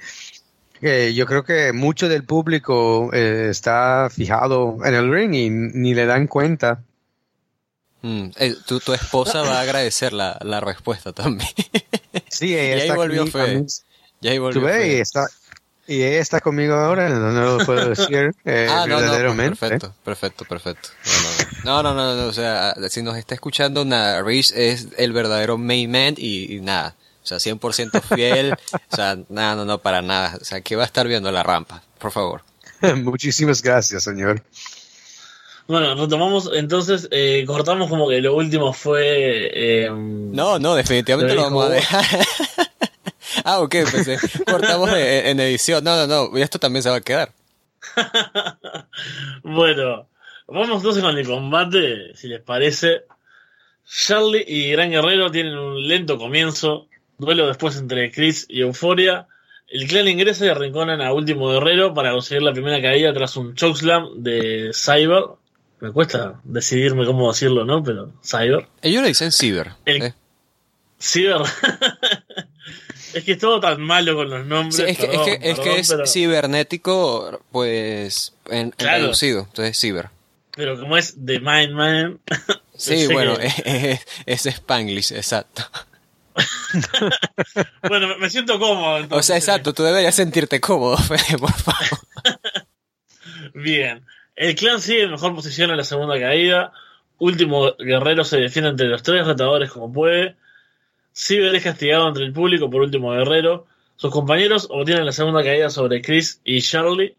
eh, 0.82 1.14
yo 1.16 1.26
creo 1.26 1.44
que 1.44 1.74
mucho 1.74 2.10
del 2.10 2.24
público 2.24 3.10
eh, 3.14 3.48
está 3.52 4.10
fijado 4.12 4.78
en 4.84 4.94
el 4.96 5.12
ring 5.12 5.34
y 5.34 5.50
ni 5.50 5.94
le 5.94 6.06
dan 6.06 6.28
cuenta. 6.28 6.82
Mm, 8.02 8.32
eh, 8.38 8.56
tu, 8.66 8.80
tu 8.80 8.94
esposa 8.94 9.42
va 9.44 9.60
a 9.60 9.62
agradecer 9.62 10.12
la, 10.12 10.38
la 10.42 10.60
respuesta 10.60 11.14
también. 11.14 11.50
Sí, 12.30 12.50
Y 12.52 12.56
ella 12.56 12.74
ahí 12.76 12.82
está 12.82 12.96
volvió 12.96 13.22
aquí 13.22 13.32
Fede. 13.32 13.44
también. 13.46 13.68
y 14.22 14.28
ahí 14.28 14.38
volvió 14.40 14.62
Tú 14.62 14.66
ves, 14.68 14.88
y 14.88 15.00
está, 15.00 15.26
y 15.88 16.02
ella 16.04 16.20
está 16.20 16.40
conmigo 16.40 16.76
ahora, 16.76 17.10
no, 17.10 17.32
no 17.32 17.58
lo 17.58 17.66
puedo 17.66 17.90
decir 17.90 18.34
eh, 18.46 18.68
Ah, 18.70 18.86
no, 18.88 18.88
no, 18.88 18.96
pues, 18.96 19.02
verdaderamente. 19.02 19.56
perfecto, 19.58 19.94
perfecto, 20.04 20.46
perfecto. 20.46 20.90
No, 21.66 21.84
no, 21.84 21.94
no, 21.94 21.94
no, 21.94 22.16
no, 22.16 22.22
no, 22.24 22.28
o 22.28 22.34
sea, 22.34 22.74
si 22.90 23.02
nos 23.02 23.18
está 23.18 23.36
escuchando, 23.36 23.84
nada, 23.86 24.22
Rich 24.22 24.52
es 24.56 24.88
el 24.98 25.14
verdadero 25.14 25.58
main 25.58 25.92
man 25.92 26.16
y, 26.18 26.56
y 26.56 26.62
nada, 26.62 26.96
o 27.24 27.26
sea, 27.26 27.38
100% 27.38 28.02
fiel, 28.16 28.54
o 28.54 28.96
sea, 28.96 29.18
nada, 29.30 29.56
no, 29.56 29.66
no, 29.66 29.78
para 29.80 30.02
nada, 30.02 30.38
o 30.42 30.44
sea, 30.46 30.62
que 30.62 30.76
va 30.76 30.84
a 30.84 30.88
estar 30.88 31.08
viendo 31.08 31.32
la 31.32 31.44
rampa, 31.44 31.82
por 32.00 32.12
favor. 32.12 32.44
Muchísimas 32.96 33.62
gracias, 33.62 34.04
señor. 34.04 34.42
Bueno, 35.66 35.96
retomamos, 35.96 36.50
entonces, 36.54 37.08
eh, 37.12 37.46
cortamos 37.48 37.90
como 37.90 38.10
que 38.10 38.20
lo 38.20 38.36
último 38.36 38.74
fue... 38.74 39.50
eh, 39.54 39.90
No, 39.90 40.60
no, 40.60 40.76
definitivamente 40.76 41.36
Lo 41.36 41.44
vamos 41.44 41.68
a 41.68 41.70
dejar. 41.70 42.04
ah, 43.46 43.60
ok, 43.60 43.76
pensé, 43.92 44.18
cortamos 44.46 44.90
en, 44.92 45.28
en 45.28 45.40
edición, 45.40 45.84
no, 45.84 45.96
no, 45.96 46.08
no, 46.32 46.38
esto 46.38 46.60
también 46.60 46.84
se 46.84 46.90
va 46.90 46.98
a 46.98 47.02
quedar. 47.02 47.32
Bueno, 49.44 50.08
vamos 50.48 50.78
entonces 50.78 51.04
con 51.04 51.18
el 51.18 51.26
combate, 51.26 52.16
si 52.16 52.28
les 52.28 52.42
parece. 52.42 53.04
Charlie 53.86 54.44
y 54.48 54.72
Gran 54.72 54.92
Guerrero 54.92 55.30
tienen 55.32 55.58
un 55.58 55.86
lento 55.88 56.18
comienzo, 56.18 56.88
duelo 57.18 57.48
después 57.48 57.76
entre 57.78 58.12
Chris 58.12 58.46
y 58.50 58.62
Euforia. 58.62 59.28
El 59.68 59.88
clan 59.88 60.08
ingresa 60.08 60.46
y 60.46 60.50
arrinconan 60.50 61.02
a 61.02 61.14
Último 61.14 61.50
Guerrero 61.50 61.94
para 61.94 62.12
conseguir 62.12 62.44
la 62.44 62.54
primera 62.54 62.82
caída 62.82 63.14
tras 63.14 63.36
un 63.38 63.56
chokeslam 63.56 64.22
de 64.24 64.72
Cyber. 64.74 65.24
Me 65.80 65.92
cuesta 65.92 66.40
decidirme 66.44 67.06
cómo 67.06 67.30
decirlo, 67.32 67.66
¿no? 67.66 67.84
Pero 67.84 68.12
Cyber. 68.24 68.68
Ellos 68.82 69.02
le 69.02 69.10
dicen 69.10 69.32
ciber. 69.32 69.72
El- 69.86 70.02
¿eh? 70.04 70.14
Cyber. 71.02 71.42
es 73.14 73.24
que 73.24 73.32
es 73.34 73.38
todo 73.40 73.60
tan 73.60 73.82
malo 73.82 74.16
con 74.16 74.30
los 74.30 74.46
nombres. 74.46 74.76
Sí, 74.76 74.84
es 74.88 74.98
que, 74.98 75.08
perdón, 75.08 75.30
es 75.30 75.38
que, 75.40 75.50
es, 75.50 75.56
que 75.58 75.64
perdón, 75.64 75.80
es 75.80 75.90
pero, 75.90 76.08
cibernético, 76.08 77.42
pues, 77.52 78.34
en, 78.50 78.74
reducido, 78.78 79.42
entonces 79.50 79.78
ciber. 79.80 80.10
pero 80.56 80.80
como 80.80 80.98
es 80.98 81.16
The 81.24 81.40
Mind 81.40 81.72
Man. 81.74 82.20
Sí, 82.76 83.06
bueno, 83.12 83.36
que- 83.38 83.46
es, 84.26 84.46
es 84.46 84.46
Spanglish, 84.48 85.12
exacto. 85.14 85.64
Bueno, 87.88 88.18
me- 88.18 88.30
siento 88.30 88.58
cómodo. 88.60 89.06
O 89.12 89.22
sea, 89.22 89.38
exacto, 89.38 89.74
tú 89.74 89.84
deberías 89.84 90.16
sentirte 90.16 90.60
cómodo, 90.60 90.98
Fede, 90.98 91.38
por 91.38 91.54
favor. 91.54 92.00
Bien. 93.54 94.04
El 94.36 94.56
clan 94.56 94.82
sigue 94.82 95.04
en 95.04 95.12
mejor 95.12 95.36
posición 95.36 95.70
en 95.70 95.78
la 95.78 95.84
segunda 95.84 96.20
caída. 96.20 96.74
Último 97.20 97.74
guerrero 97.78 98.24
se 98.24 98.38
defiende 98.38 98.72
entre 98.72 98.88
los 98.88 99.04
tres 99.04 99.26
retadores 99.28 99.72
como 99.72 99.94
puede. 99.94 100.36
Ciber 101.14 101.54
es 101.56 101.64
castigado 101.64 102.08
entre 102.08 102.26
el 102.26 102.34
público 102.34 102.70
por 102.70 102.82
último 102.82 103.12
guerrero. 103.12 103.68
Sus 103.96 104.12
compañeros 104.12 104.68
obtienen 104.72 105.06
la 105.06 105.12
segunda 105.12 105.44
caída 105.44 105.70
sobre 105.70 106.02
Chris 106.02 106.42
y 106.44 106.62
Charlie. 106.62 107.16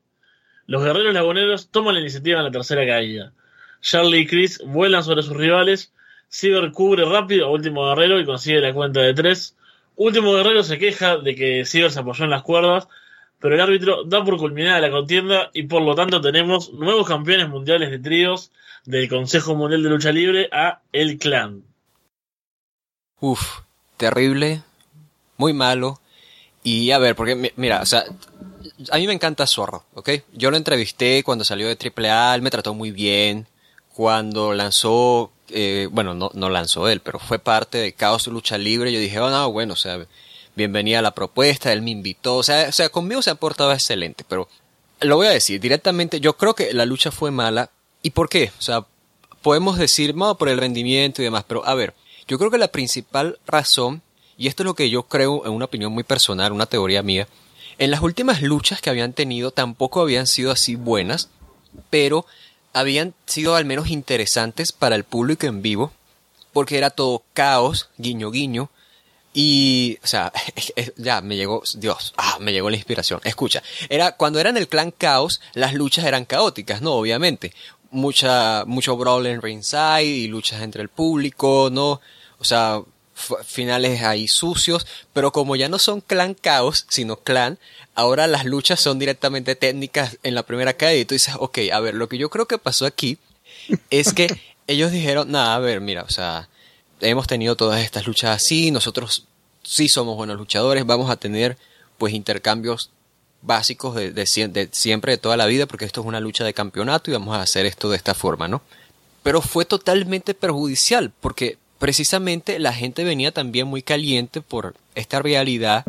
Los 0.66 0.82
guerreros 0.82 1.14
laguneros 1.14 1.68
toman 1.68 1.94
la 1.94 2.00
iniciativa 2.00 2.38
en 2.38 2.44
la 2.44 2.50
tercera 2.50 2.84
caída. 2.84 3.32
Charlie 3.80 4.20
y 4.20 4.26
Chris 4.26 4.60
vuelan 4.66 5.04
sobre 5.04 5.22
sus 5.22 5.36
rivales. 5.36 5.92
Ciber 6.28 6.72
cubre 6.72 7.04
rápido 7.04 7.46
a 7.46 7.50
último 7.50 7.86
guerrero 7.86 8.18
y 8.18 8.24
consigue 8.24 8.60
la 8.60 8.74
cuenta 8.74 9.00
de 9.00 9.14
tres. 9.14 9.56
Último 9.94 10.32
guerrero 10.32 10.64
se 10.64 10.78
queja 10.78 11.18
de 11.18 11.36
que 11.36 11.64
Ciber 11.64 11.92
se 11.92 12.00
apoyó 12.00 12.24
en 12.24 12.30
las 12.30 12.42
cuerdas, 12.42 12.88
pero 13.38 13.54
el 13.54 13.60
árbitro 13.60 14.02
da 14.04 14.24
por 14.24 14.38
culminada 14.38 14.80
la 14.80 14.90
contienda 14.90 15.50
y 15.52 15.64
por 15.64 15.82
lo 15.82 15.94
tanto 15.94 16.20
tenemos 16.20 16.72
nuevos 16.72 17.06
campeones 17.06 17.48
mundiales 17.48 17.92
de 17.92 18.00
tríos 18.00 18.50
del 18.84 19.08
Consejo 19.08 19.54
Mundial 19.54 19.84
de 19.84 19.90
Lucha 19.90 20.10
Libre 20.10 20.48
a 20.50 20.80
El 20.92 21.16
Clan. 21.18 21.62
Uf, 23.20 23.60
terrible, 24.08 24.62
muy 25.38 25.52
malo. 25.52 26.00
Y 26.62 26.90
a 26.90 26.98
ver, 26.98 27.14
porque 27.16 27.34
mi- 27.34 27.52
mira, 27.56 27.82
a 28.90 28.96
mí 28.98 29.06
me 29.06 29.12
encanta 29.12 29.46
Zorro, 29.46 29.84
¿ok? 29.94 30.10
Yo 30.32 30.50
lo 30.50 30.56
entrevisté 30.56 31.22
cuando 31.24 31.44
salió 31.44 31.68
de 31.68 31.76
AAA, 31.76 32.34
él 32.34 32.42
me 32.42 32.50
trató 32.50 32.74
muy 32.74 32.90
bien. 32.90 33.46
Cuando 33.94 34.52
lanzó, 34.54 35.30
eh, 35.50 35.88
bueno, 35.90 36.14
no, 36.14 36.30
no 36.34 36.50
lanzó 36.50 36.88
él, 36.88 37.00
pero 37.00 37.18
fue 37.18 37.38
parte 37.38 37.78
de 37.78 37.92
Caos 37.92 38.26
Lucha 38.26 38.58
Libre, 38.58 38.92
yo 38.92 38.98
dije, 38.98 39.20
oh, 39.20 39.30
no, 39.30 39.52
bueno, 39.52 39.74
o 39.74 39.76
sea, 39.76 40.04
bienvenida 40.56 40.98
a 40.98 41.02
la 41.02 41.12
propuesta, 41.12 41.72
él 41.72 41.80
me 41.82 41.90
invitó, 41.92 42.36
o 42.36 42.42
sea, 42.42 42.68
o 42.68 42.72
sea, 42.72 42.88
conmigo 42.88 43.22
se 43.22 43.30
ha 43.30 43.34
portado 43.36 43.72
excelente, 43.72 44.24
pero 44.28 44.48
lo 45.00 45.16
voy 45.16 45.28
a 45.28 45.30
decir 45.30 45.60
directamente, 45.60 46.18
yo 46.20 46.36
creo 46.36 46.54
que 46.54 46.72
la 46.72 46.86
lucha 46.86 47.10
fue 47.10 47.30
mala. 47.30 47.70
¿Y 48.02 48.10
por 48.10 48.28
qué? 48.28 48.50
O 48.58 48.62
sea, 48.62 48.84
podemos 49.42 49.78
decir, 49.78 50.14
no, 50.16 50.36
por 50.36 50.48
el 50.48 50.58
rendimiento 50.58 51.22
y 51.22 51.26
demás, 51.26 51.44
pero 51.46 51.66
a 51.66 51.74
ver, 51.74 51.94
yo 52.26 52.38
creo 52.38 52.50
que 52.50 52.58
la 52.58 52.68
principal 52.68 53.38
razón, 53.46 54.02
y 54.36 54.48
esto 54.48 54.62
es 54.62 54.66
lo 54.66 54.74
que 54.74 54.90
yo 54.90 55.04
creo 55.04 55.46
en 55.46 55.52
una 55.52 55.66
opinión 55.66 55.92
muy 55.92 56.04
personal, 56.04 56.52
una 56.52 56.66
teoría 56.66 57.02
mía, 57.02 57.28
en 57.78 57.90
las 57.90 58.02
últimas 58.02 58.42
luchas 58.42 58.80
que 58.80 58.90
habían 58.90 59.12
tenido 59.12 59.50
tampoco 59.50 60.00
habían 60.00 60.26
sido 60.26 60.50
así 60.52 60.76
buenas, 60.76 61.28
pero 61.90 62.24
habían 62.72 63.14
sido 63.26 63.56
al 63.56 63.64
menos 63.64 63.90
interesantes 63.90 64.72
para 64.72 64.96
el 64.96 65.04
público 65.04 65.46
en 65.46 65.62
vivo, 65.62 65.92
porque 66.52 66.78
era 66.78 66.90
todo 66.90 67.22
caos, 67.32 67.88
guiño 67.98 68.30
guiño, 68.30 68.70
y, 69.36 69.98
o 70.02 70.06
sea, 70.06 70.32
ya 70.96 71.20
me 71.20 71.36
llegó, 71.36 71.62
Dios, 71.74 72.14
ah, 72.16 72.38
me 72.40 72.52
llegó 72.52 72.70
la 72.70 72.76
inspiración. 72.76 73.20
Escucha, 73.24 73.62
era, 73.88 74.12
cuando 74.12 74.38
eran 74.38 74.56
el 74.56 74.68
clan 74.68 74.92
caos, 74.92 75.40
las 75.54 75.74
luchas 75.74 76.04
eran 76.04 76.24
caóticas, 76.24 76.80
¿no? 76.80 76.92
Obviamente. 76.92 77.52
Mucha, 77.94 78.64
mucho 78.66 78.96
brawl 78.96 79.26
en 79.26 79.40
ringside 79.40 80.02
y 80.02 80.26
luchas 80.26 80.62
entre 80.62 80.82
el 80.82 80.88
público, 80.88 81.68
¿no? 81.70 82.00
O 82.38 82.44
sea, 82.44 82.82
finales 83.44 84.02
ahí 84.02 84.28
sucios, 84.28 84.86
pero 85.12 85.32
como 85.32 85.56
ya 85.56 85.68
no 85.68 85.78
son 85.78 86.00
clan 86.00 86.34
caos, 86.34 86.86
sino 86.88 87.16
clan, 87.16 87.58
ahora 87.94 88.26
las 88.26 88.44
luchas 88.44 88.80
son 88.80 88.98
directamente 88.98 89.54
técnicas 89.54 90.18
en 90.22 90.34
la 90.34 90.42
primera 90.42 90.74
caída 90.74 91.00
y 91.00 91.04
tú 91.04 91.14
dices, 91.14 91.34
ok, 91.38 91.58
a 91.72 91.80
ver, 91.80 91.94
lo 91.94 92.08
que 92.08 92.18
yo 92.18 92.30
creo 92.30 92.46
que 92.46 92.58
pasó 92.58 92.86
aquí 92.86 93.18
es 93.90 94.12
que 94.12 94.26
ellos 94.66 94.90
dijeron, 94.90 95.30
nada, 95.30 95.54
a 95.54 95.60
ver, 95.60 95.80
mira, 95.80 96.02
o 96.02 96.10
sea, 96.10 96.48
hemos 97.00 97.26
tenido 97.26 97.56
todas 97.56 97.82
estas 97.82 98.06
luchas 98.06 98.36
así, 98.36 98.70
nosotros 98.70 99.26
sí 99.62 99.88
somos 99.88 100.16
buenos 100.16 100.36
luchadores, 100.36 100.84
vamos 100.84 101.10
a 101.10 101.16
tener 101.16 101.56
pues 101.98 102.12
intercambios 102.12 102.90
básicos 103.44 103.94
de, 103.94 104.10
de 104.10 104.24
siem- 104.24 104.50
de 104.52 104.68
siempre, 104.72 105.12
de 105.12 105.18
toda 105.18 105.36
la 105.36 105.46
vida, 105.46 105.66
porque 105.66 105.84
esto 105.84 106.00
es 106.00 106.06
una 106.06 106.20
lucha 106.20 106.44
de 106.44 106.54
campeonato 106.54 107.10
y 107.10 107.14
vamos 107.14 107.36
a 107.36 107.42
hacer 107.42 107.66
esto 107.66 107.90
de 107.90 107.96
esta 107.96 108.14
forma, 108.14 108.48
¿no? 108.48 108.62
Pero 109.22 109.40
fue 109.40 109.64
totalmente 109.64 110.34
perjudicial, 110.34 111.12
porque 111.20 111.58
precisamente 111.78 112.58
la 112.58 112.72
gente 112.72 113.04
venía 113.04 113.32
también 113.32 113.66
muy 113.66 113.82
caliente 113.82 114.40
por 114.40 114.74
esta 114.94 115.20
realidad, 115.20 115.84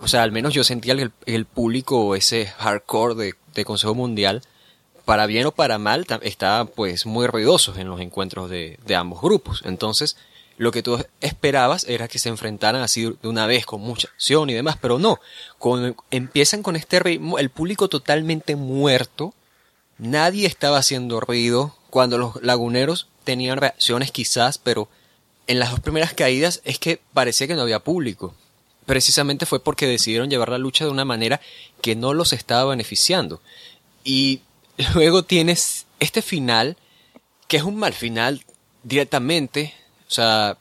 o 0.00 0.08
sea, 0.08 0.22
al 0.22 0.32
menos 0.32 0.54
yo 0.54 0.64
sentía 0.64 0.94
el, 0.94 1.12
el 1.26 1.44
público, 1.44 2.14
ese 2.16 2.46
hardcore 2.46 3.14
de, 3.14 3.34
de 3.54 3.64
Consejo 3.64 3.94
Mundial, 3.94 4.42
para 5.04 5.26
bien 5.26 5.46
o 5.46 5.52
para 5.52 5.78
mal, 5.78 6.06
está 6.22 6.64
pues 6.64 7.06
muy 7.06 7.26
ruidosos 7.26 7.76
en 7.78 7.88
los 7.88 8.00
encuentros 8.00 8.48
de 8.50 8.78
ambos 8.96 9.20
grupos. 9.20 9.62
Entonces, 9.64 10.16
lo 10.62 10.70
que 10.70 10.84
tú 10.84 11.04
esperabas 11.20 11.84
era 11.88 12.06
que 12.06 12.20
se 12.20 12.28
enfrentaran 12.28 12.82
así 12.82 13.02
de 13.20 13.28
una 13.28 13.48
vez 13.48 13.66
con 13.66 13.80
mucha 13.80 14.06
acción 14.06 14.48
y 14.48 14.54
demás, 14.54 14.76
pero 14.80 15.00
no. 15.00 15.18
Cuando 15.58 15.96
empiezan 16.12 16.62
con 16.62 16.76
este 16.76 17.00
ritmo, 17.00 17.40
el 17.40 17.50
público 17.50 17.88
totalmente 17.88 18.54
muerto, 18.54 19.34
nadie 19.98 20.46
estaba 20.46 20.78
haciendo 20.78 21.18
ruido, 21.18 21.74
cuando 21.90 22.16
los 22.16 22.40
laguneros 22.42 23.08
tenían 23.24 23.58
reacciones 23.58 24.12
quizás, 24.12 24.58
pero 24.58 24.88
en 25.48 25.58
las 25.58 25.72
dos 25.72 25.80
primeras 25.80 26.14
caídas 26.14 26.60
es 26.64 26.78
que 26.78 27.00
parecía 27.12 27.48
que 27.48 27.56
no 27.56 27.62
había 27.62 27.80
público. 27.80 28.32
Precisamente 28.86 29.46
fue 29.46 29.64
porque 29.64 29.88
decidieron 29.88 30.30
llevar 30.30 30.50
la 30.50 30.58
lucha 30.58 30.84
de 30.84 30.92
una 30.92 31.04
manera 31.04 31.40
que 31.80 31.96
no 31.96 32.14
los 32.14 32.32
estaba 32.32 32.70
beneficiando. 32.70 33.40
Y 34.04 34.42
luego 34.94 35.24
tienes 35.24 35.86
este 35.98 36.22
final, 36.22 36.76
que 37.48 37.56
es 37.56 37.64
un 37.64 37.74
mal 37.74 37.94
final 37.94 38.44
directamente. 38.84 39.74
O 40.12 40.14
sea, 40.14 40.58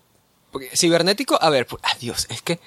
Porque 0.49 0.69
cibernético, 0.73 1.37
a 1.41 1.49
ver, 1.49 1.67
pues, 1.67 1.83
adiós, 1.83 2.25
es 2.29 2.41
que, 2.41 2.61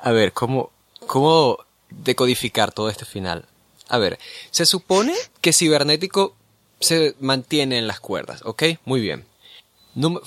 a 0.00 0.10
ver, 0.10 0.32
¿cómo, 0.32 0.72
cómo 1.06 1.58
decodificar 1.90 2.72
todo 2.72 2.88
este 2.88 3.04
final? 3.04 3.44
A 3.90 3.98
ver, 3.98 4.18
se 4.50 4.64
supone 4.64 5.12
que 5.42 5.52
cibernético 5.52 6.34
se 6.80 7.14
mantiene 7.20 7.76
en 7.76 7.86
las 7.86 8.00
cuerdas, 8.00 8.40
¿ok? 8.46 8.62
Muy 8.86 9.02
bien. 9.02 9.26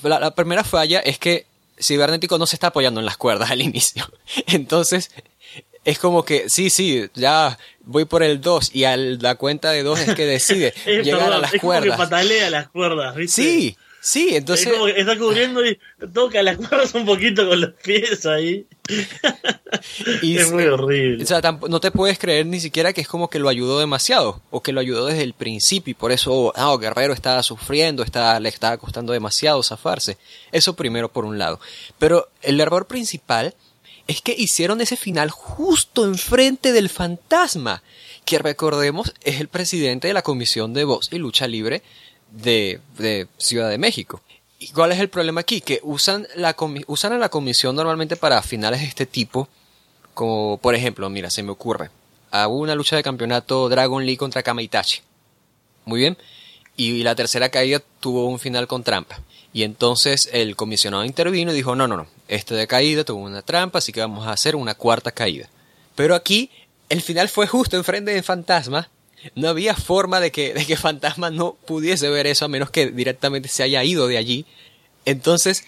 La, 0.04 0.20
la 0.20 0.34
primera 0.36 0.62
falla 0.62 1.00
es 1.00 1.18
que 1.18 1.46
cibernético 1.80 2.38
no 2.38 2.46
se 2.46 2.54
está 2.54 2.68
apoyando 2.68 3.00
en 3.00 3.06
las 3.06 3.16
cuerdas 3.16 3.50
al 3.52 3.60
inicio. 3.60 4.08
Entonces, 4.46 5.10
es 5.84 5.98
como 5.98 6.24
que, 6.24 6.48
sí, 6.48 6.70
sí, 6.70 7.10
ya 7.14 7.58
voy 7.80 8.04
por 8.04 8.22
el 8.22 8.40
2 8.40 8.72
y 8.72 8.84
a 8.84 8.96
la 8.96 9.34
cuenta 9.34 9.72
de 9.72 9.82
2 9.82 9.98
es 9.98 10.14
que 10.14 10.26
decide 10.26 10.74
llegar 10.86 11.32
a 11.32 11.38
las 11.38 11.54
es 11.54 11.60
cuerdas. 11.60 11.96
Como 11.96 12.04
que 12.04 12.10
patalea 12.10 12.50
las 12.50 12.68
cuerdas, 12.68 13.16
¿viste? 13.16 13.42
Sí, 13.42 13.76
sí, 14.00 14.30
entonces... 14.32 14.66
Es 14.66 14.72
como 14.72 14.86
que 14.86 15.00
está 15.00 15.18
cubriendo 15.18 15.64
y 15.64 15.78
toca 16.12 16.42
las 16.42 16.56
cuerdas 16.56 16.94
un 16.94 17.06
poquito 17.06 17.48
con 17.48 17.60
los 17.60 17.72
pies 17.74 18.26
ahí. 18.26 18.66
Y 20.22 20.38
es 20.38 20.50
muy 20.50 20.64
horrible. 20.64 21.22
O 21.22 21.26
sea, 21.26 21.40
no 21.68 21.80
te 21.80 21.90
puedes 21.90 22.18
creer 22.18 22.46
ni 22.46 22.58
siquiera 22.58 22.92
que 22.92 23.02
es 23.02 23.08
como 23.08 23.28
que 23.28 23.38
lo 23.38 23.48
ayudó 23.48 23.78
demasiado 23.78 24.40
o 24.50 24.62
que 24.62 24.72
lo 24.72 24.80
ayudó 24.80 25.06
desde 25.06 25.22
el 25.22 25.34
principio 25.34 25.90
y 25.90 25.94
por 25.94 26.10
eso, 26.10 26.52
ah, 26.56 26.74
Guerrero 26.80 27.12
estaba 27.12 27.42
sufriendo, 27.42 28.04
le 28.40 28.48
estaba 28.48 28.78
costando 28.78 29.12
demasiado 29.12 29.62
zafarse. 29.62 30.16
Eso 30.52 30.74
primero 30.74 31.10
por 31.10 31.24
un 31.24 31.38
lado. 31.38 31.60
Pero 31.98 32.28
el 32.42 32.60
error 32.60 32.86
principal 32.86 33.54
es 34.06 34.22
que 34.22 34.34
hicieron 34.36 34.80
ese 34.80 34.96
final 34.96 35.30
justo 35.30 36.04
enfrente 36.04 36.72
del 36.72 36.88
fantasma, 36.88 37.82
que 38.24 38.38
recordemos 38.38 39.12
es 39.22 39.40
el 39.40 39.48
presidente 39.48 40.08
de 40.08 40.14
la 40.14 40.22
Comisión 40.22 40.72
de 40.72 40.84
Voz 40.84 41.10
y 41.12 41.18
Lucha 41.18 41.46
Libre 41.46 41.82
de, 42.30 42.80
Ciudad 43.38 43.68
de 43.70 43.78
México. 43.78 44.20
¿Y 44.58 44.68
cuál 44.68 44.92
es 44.92 44.98
el 44.98 45.08
problema 45.08 45.40
aquí? 45.40 45.60
Que 45.60 45.80
usan, 45.82 46.26
la 46.34 46.56
usan 46.86 47.12
a 47.12 47.18
la 47.18 47.28
comisión 47.28 47.76
normalmente 47.76 48.16
para 48.16 48.42
finales 48.42 48.80
de 48.80 48.86
este 48.86 49.06
tipo, 49.06 49.48
como 50.14 50.58
por 50.58 50.74
ejemplo, 50.74 51.08
mira, 51.10 51.30
se 51.30 51.42
me 51.42 51.50
ocurre, 51.50 51.90
hubo 52.32 52.58
una 52.58 52.74
lucha 52.74 52.96
de 52.96 53.02
campeonato 53.02 53.68
Dragon 53.68 54.04
League 54.04 54.18
contra 54.18 54.42
Kamaitachi. 54.42 55.00
Muy 55.84 56.00
bien. 56.00 56.18
Y 56.76 57.02
la 57.02 57.14
tercera 57.14 57.48
caída 57.48 57.82
tuvo 58.00 58.26
un 58.26 58.38
final 58.38 58.66
con 58.66 58.84
trampa. 58.84 59.20
Y 59.52 59.62
entonces 59.62 60.28
el 60.32 60.54
comisionado 60.56 61.04
intervino 61.04 61.52
y 61.52 61.56
dijo, 61.56 61.74
no, 61.74 61.88
no, 61.88 61.96
no, 61.96 62.06
este 62.28 62.54
de 62.54 62.66
caída 62.66 63.04
tuvo 63.04 63.24
una 63.24 63.42
trampa, 63.42 63.78
así 63.78 63.92
que 63.92 64.00
vamos 64.00 64.26
a 64.26 64.32
hacer 64.32 64.54
una 64.54 64.74
cuarta 64.74 65.10
caída. 65.10 65.48
Pero 65.96 66.14
aquí 66.14 66.50
el 66.88 67.02
final 67.02 67.28
fue 67.28 67.46
justo 67.46 67.76
enfrente 67.76 68.12
de 68.12 68.22
Fantasma. 68.22 68.88
No 69.34 69.48
había 69.48 69.74
forma 69.74 70.20
de 70.20 70.30
que, 70.30 70.54
de 70.54 70.64
que 70.64 70.76
Fantasma 70.76 71.30
no 71.30 71.54
pudiese 71.66 72.08
ver 72.08 72.26
eso 72.26 72.44
a 72.44 72.48
menos 72.48 72.70
que 72.70 72.90
directamente 72.90 73.48
se 73.48 73.62
haya 73.62 73.82
ido 73.84 74.06
de 74.06 74.18
allí. 74.18 74.46
Entonces, 75.04 75.64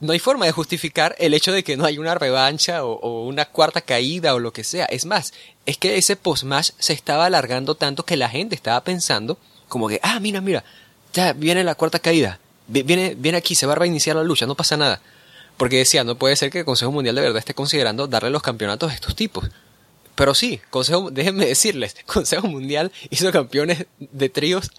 no 0.00 0.12
hay 0.12 0.18
forma 0.18 0.46
de 0.46 0.52
justificar 0.52 1.14
el 1.18 1.34
hecho 1.34 1.52
de 1.52 1.62
que 1.62 1.76
no 1.76 1.84
hay 1.84 1.98
una 1.98 2.14
revancha 2.14 2.84
o, 2.84 3.26
una 3.26 3.44
cuarta 3.44 3.80
caída 3.80 4.34
o 4.34 4.38
lo 4.38 4.52
que 4.52 4.64
sea. 4.64 4.86
Es 4.86 5.04
más, 5.04 5.32
es 5.66 5.76
que 5.76 5.96
ese 5.96 6.16
post-match 6.16 6.70
se 6.78 6.92
estaba 6.92 7.26
alargando 7.26 7.74
tanto 7.74 8.04
que 8.04 8.16
la 8.16 8.28
gente 8.28 8.54
estaba 8.54 8.82
pensando 8.82 9.38
como 9.68 9.88
que, 9.88 10.00
ah, 10.02 10.18
mira, 10.20 10.40
mira, 10.40 10.64
ya 11.12 11.32
viene 11.32 11.62
la 11.64 11.74
cuarta 11.74 11.98
caída 11.98 12.40
viene, 12.70 13.14
viene 13.16 13.38
aquí, 13.38 13.54
se 13.54 13.66
va 13.66 13.72
a 13.72 13.76
reiniciar 13.76 14.16
la 14.16 14.24
lucha, 14.24 14.46
no 14.46 14.54
pasa 14.54 14.76
nada. 14.76 15.00
Porque 15.56 15.78
decía, 15.78 16.04
no 16.04 16.14
puede 16.14 16.36
ser 16.36 16.50
que 16.50 16.60
el 16.60 16.64
Consejo 16.64 16.92
Mundial 16.92 17.14
de 17.16 17.20
verdad 17.20 17.38
esté 17.38 17.54
considerando 17.54 18.06
darle 18.06 18.30
los 18.30 18.42
campeonatos 18.42 18.90
a 18.90 18.94
estos 18.94 19.14
tipos. 19.14 19.50
Pero 20.20 20.34
sí, 20.34 20.60
Consejo, 20.68 21.10
déjenme 21.10 21.46
decirles, 21.46 21.96
Consejo 22.06 22.46
Mundial 22.46 22.92
hizo 23.08 23.32
campeones 23.32 23.86
de 23.98 24.28
tríos 24.28 24.70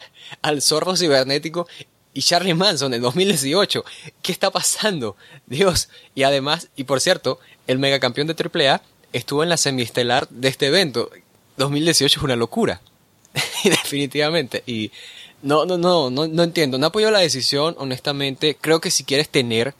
al 0.43 0.61
Zorro 0.61 0.95
Cibernético 0.95 1.67
y 2.13 2.21
Charlie 2.21 2.53
Manson 2.53 2.93
en 2.93 3.01
2018. 3.01 3.83
¿Qué 4.21 4.31
está 4.31 4.51
pasando? 4.51 5.15
Dios. 5.47 5.89
Y 6.13 6.21
además, 6.21 6.69
y 6.75 6.83
por 6.83 7.01
cierto, 7.01 7.39
el 7.65 7.79
megacampeón 7.79 8.27
de 8.27 8.35
AAA 8.35 8.83
estuvo 9.13 9.41
en 9.41 9.49
la 9.49 9.57
semiestelar 9.57 10.29
de 10.29 10.47
este 10.47 10.67
evento. 10.67 11.09
2018 11.57 12.19
es 12.19 12.23
una 12.23 12.35
locura. 12.35 12.79
Definitivamente. 13.63 14.61
Y 14.67 14.91
no, 15.41 15.65
no, 15.65 15.79
no, 15.79 16.11
no, 16.11 16.27
no 16.27 16.43
entiendo. 16.43 16.77
No 16.77 16.85
apoyo 16.85 17.09
la 17.09 17.17
decisión, 17.17 17.73
honestamente. 17.79 18.55
Creo 18.61 18.79
que 18.79 18.91
si 18.91 19.03
quieres 19.05 19.27
tener 19.27 19.73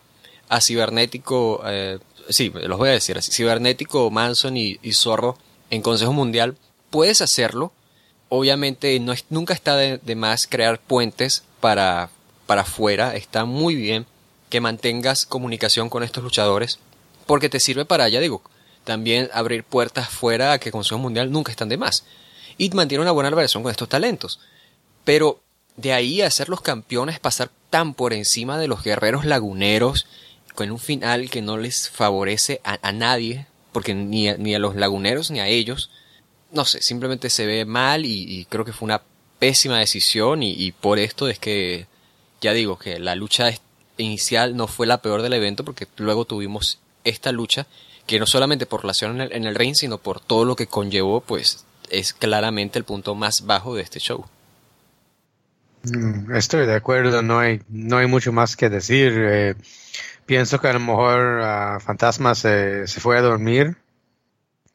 a 0.50 0.60
Cibernético, 0.60 1.62
eh, 1.68 2.00
sí, 2.30 2.52
los 2.52 2.80
voy 2.80 2.90
a 2.90 2.94
decir 2.94 3.22
Cibernético, 3.22 4.10
Manson 4.10 4.58
y, 4.58 4.80
Zorro 4.94 5.38
en 5.72 5.82
Consejo 5.82 6.14
Mundial, 6.14 6.56
puedes 6.92 7.22
hacerlo. 7.22 7.72
Obviamente 8.30 9.00
no 9.00 9.12
es, 9.12 9.26
nunca 9.30 9.56
está 9.56 9.76
de, 9.76 10.16
más 10.16 10.46
crear 10.46 10.80
puentes 10.80 11.44
para, 11.60 12.12
para 12.46 12.62
afuera. 12.62 13.16
Está 13.16 13.46
muy 13.46 13.74
bien 13.74 14.06
que 14.50 14.62
mantengas 14.62 15.26
comunicación 15.26 15.90
con 15.90 16.04
estos 16.04 16.24
luchadores 16.24 16.78
porque 17.26 17.50
te 17.50 17.60
sirve 17.60 17.86
para, 17.86 18.08
ya 18.10 18.20
digo, 18.20 18.42
también 18.84 19.30
abrir 19.34 19.64
puertas 19.64 20.10
fuera 20.10 20.54
a 20.54 20.60
que 20.60 20.72
Consejo 20.72 21.00
Mundial 21.00 21.32
nunca 21.32 21.52
están 21.52 21.70
de 21.70 21.78
más. 21.78 22.04
Y 22.58 22.70
mantiene 22.72 23.02
una 23.02 23.12
buena 23.12 23.30
relación 23.30 23.64
con 23.64 23.72
estos 23.72 23.90
talentos. 23.90 24.40
Pero 25.04 25.42
de 25.78 25.94
ahí 25.94 26.22
a 26.22 26.30
ser 26.30 26.50
los 26.50 26.62
campeones, 26.62 27.20
pasar 27.20 27.50
tan 27.70 27.94
por 27.94 28.14
encima 28.14 28.58
de 28.58 28.68
los 28.68 28.84
guerreros 28.84 29.26
laguneros, 29.26 30.08
con 30.56 30.70
un 30.70 30.80
final 30.80 31.30
que 31.30 31.42
no 31.42 31.58
les 31.58 31.90
favorece 31.90 32.60
a, 32.64 32.92
nadie, 32.92 33.48
porque 33.72 33.94
ni 33.94 34.30
a, 34.30 34.38
ni 34.38 34.56
a, 34.56 34.60
los 34.60 34.76
laguneros 34.76 35.32
ni 35.32 35.40
a 35.40 35.48
ellos, 35.48 35.92
no 36.52 36.66
sé, 36.66 36.82
simplemente 36.82 37.30
se 37.30 37.46
ve 37.46 37.66
mal 37.66 38.06
y, 38.06 38.46
creo 38.50 38.66
que 38.66 38.74
fue 38.74 38.86
una 38.86 39.02
pésima 39.40 39.80
decisión 39.80 40.44
y, 40.44 40.72
por 40.72 41.00
esto 41.00 41.28
es 41.28 41.40
que, 41.40 41.88
ya 42.42 42.54
digo, 42.54 42.78
que 42.78 43.00
la 43.00 43.16
lucha 43.16 43.52
inicial 43.98 44.56
no 44.56 44.68
fue 44.68 44.88
la 44.88 45.02
peor 45.02 45.22
del 45.22 45.34
evento 45.34 45.64
porque 45.64 45.88
luego 45.98 46.26
tuvimos 46.26 46.80
esta 47.04 47.32
lucha 47.32 47.68
que 48.06 48.20
no 48.20 48.26
solamente 48.26 48.66
por 48.66 48.84
en 49.02 49.22
el, 49.22 49.32
en 49.32 49.46
el 49.46 49.56
ring, 49.56 49.76
sino 49.76 49.98
por 49.98 50.20
todo 50.20 50.46
lo 50.46 50.56
que 50.56 50.68
conllevó, 50.68 51.22
pues 51.22 51.66
es 51.90 52.14
claramente 52.14 52.80
el 52.80 52.86
punto 52.86 53.16
más 53.16 53.46
bajo 53.46 53.76
de 53.76 53.84
este 53.84 54.00
show. 54.00 54.26
Mm, 55.84 56.36
estoy 56.36 56.66
de 56.66 56.76
acuerdo, 56.76 57.22
no 57.22 57.40
hay, 57.40 57.62
no 57.70 57.98
hay 57.98 58.08
mucho 58.08 58.32
más 58.32 58.56
que 58.56 58.70
decir. 58.70 59.14
Eh, 59.16 59.56
pienso 60.32 60.62
que 60.62 60.70
a 60.70 60.74
lo 60.74 60.80
mejor 60.80 61.42
uh, 61.42 61.80
Fantasma 61.82 62.36
se, 62.36 62.88
se 62.88 63.02
fue 63.02 63.18
a 63.18 63.22
dormir 63.22 63.76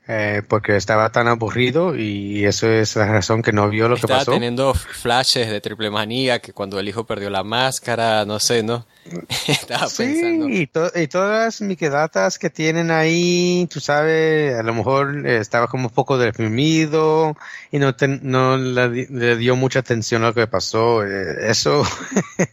eh, 0.07 0.43
porque 0.47 0.77
estaba 0.77 1.11
tan 1.11 1.29
aburrido 1.29 1.97
y 1.97 2.45
eso 2.45 2.69
es 2.69 2.95
la 2.95 3.07
razón 3.07 3.41
que 3.41 3.55
no 3.55 3.71
vio 3.71 3.89
lo 3.89 3.97
que 3.97 4.03
pasó. 4.03 4.19
Estaba 4.19 4.37
teniendo 4.37 4.75
flashes 4.75 5.49
de 5.49 5.63
triple 5.63 5.89
manía 5.89 6.41
que 6.41 6.53
cuando 6.53 6.79
el 6.79 6.87
hijo 6.91 7.07
perdió 7.07 7.31
la 7.31 7.43
máscara, 7.43 8.27
no 8.27 8.39
sé, 8.39 8.63
¿no? 8.63 8.87
estaba 9.49 9.87
sí, 9.87 10.03
pensando. 10.05 10.49
Y, 10.51 10.71
y 10.95 11.07
todas 11.07 11.63
mis 11.63 11.81
datas 11.81 12.39
que 12.39 12.51
tienen 12.51 12.91
ahí, 12.91 13.67
tú 13.73 13.81
sabes, 13.81 14.55
a 14.59 14.63
lo 14.63 14.75
mejor 14.75 15.27
estaba 15.27 15.69
como 15.69 15.89
un 15.89 15.95
poco 15.95 16.19
deprimido 16.19 17.35
y 17.73 17.79
no, 17.79 17.95
no 18.21 18.59
le, 18.59 19.37
dio 19.39 19.57
mucha 19.57 19.79
atención 19.79 20.23
a 20.23 20.27
lo 20.27 20.35
que 20.35 20.47
pasó. 20.47 21.03
Eh, 21.03 21.49
eso. 21.49 21.83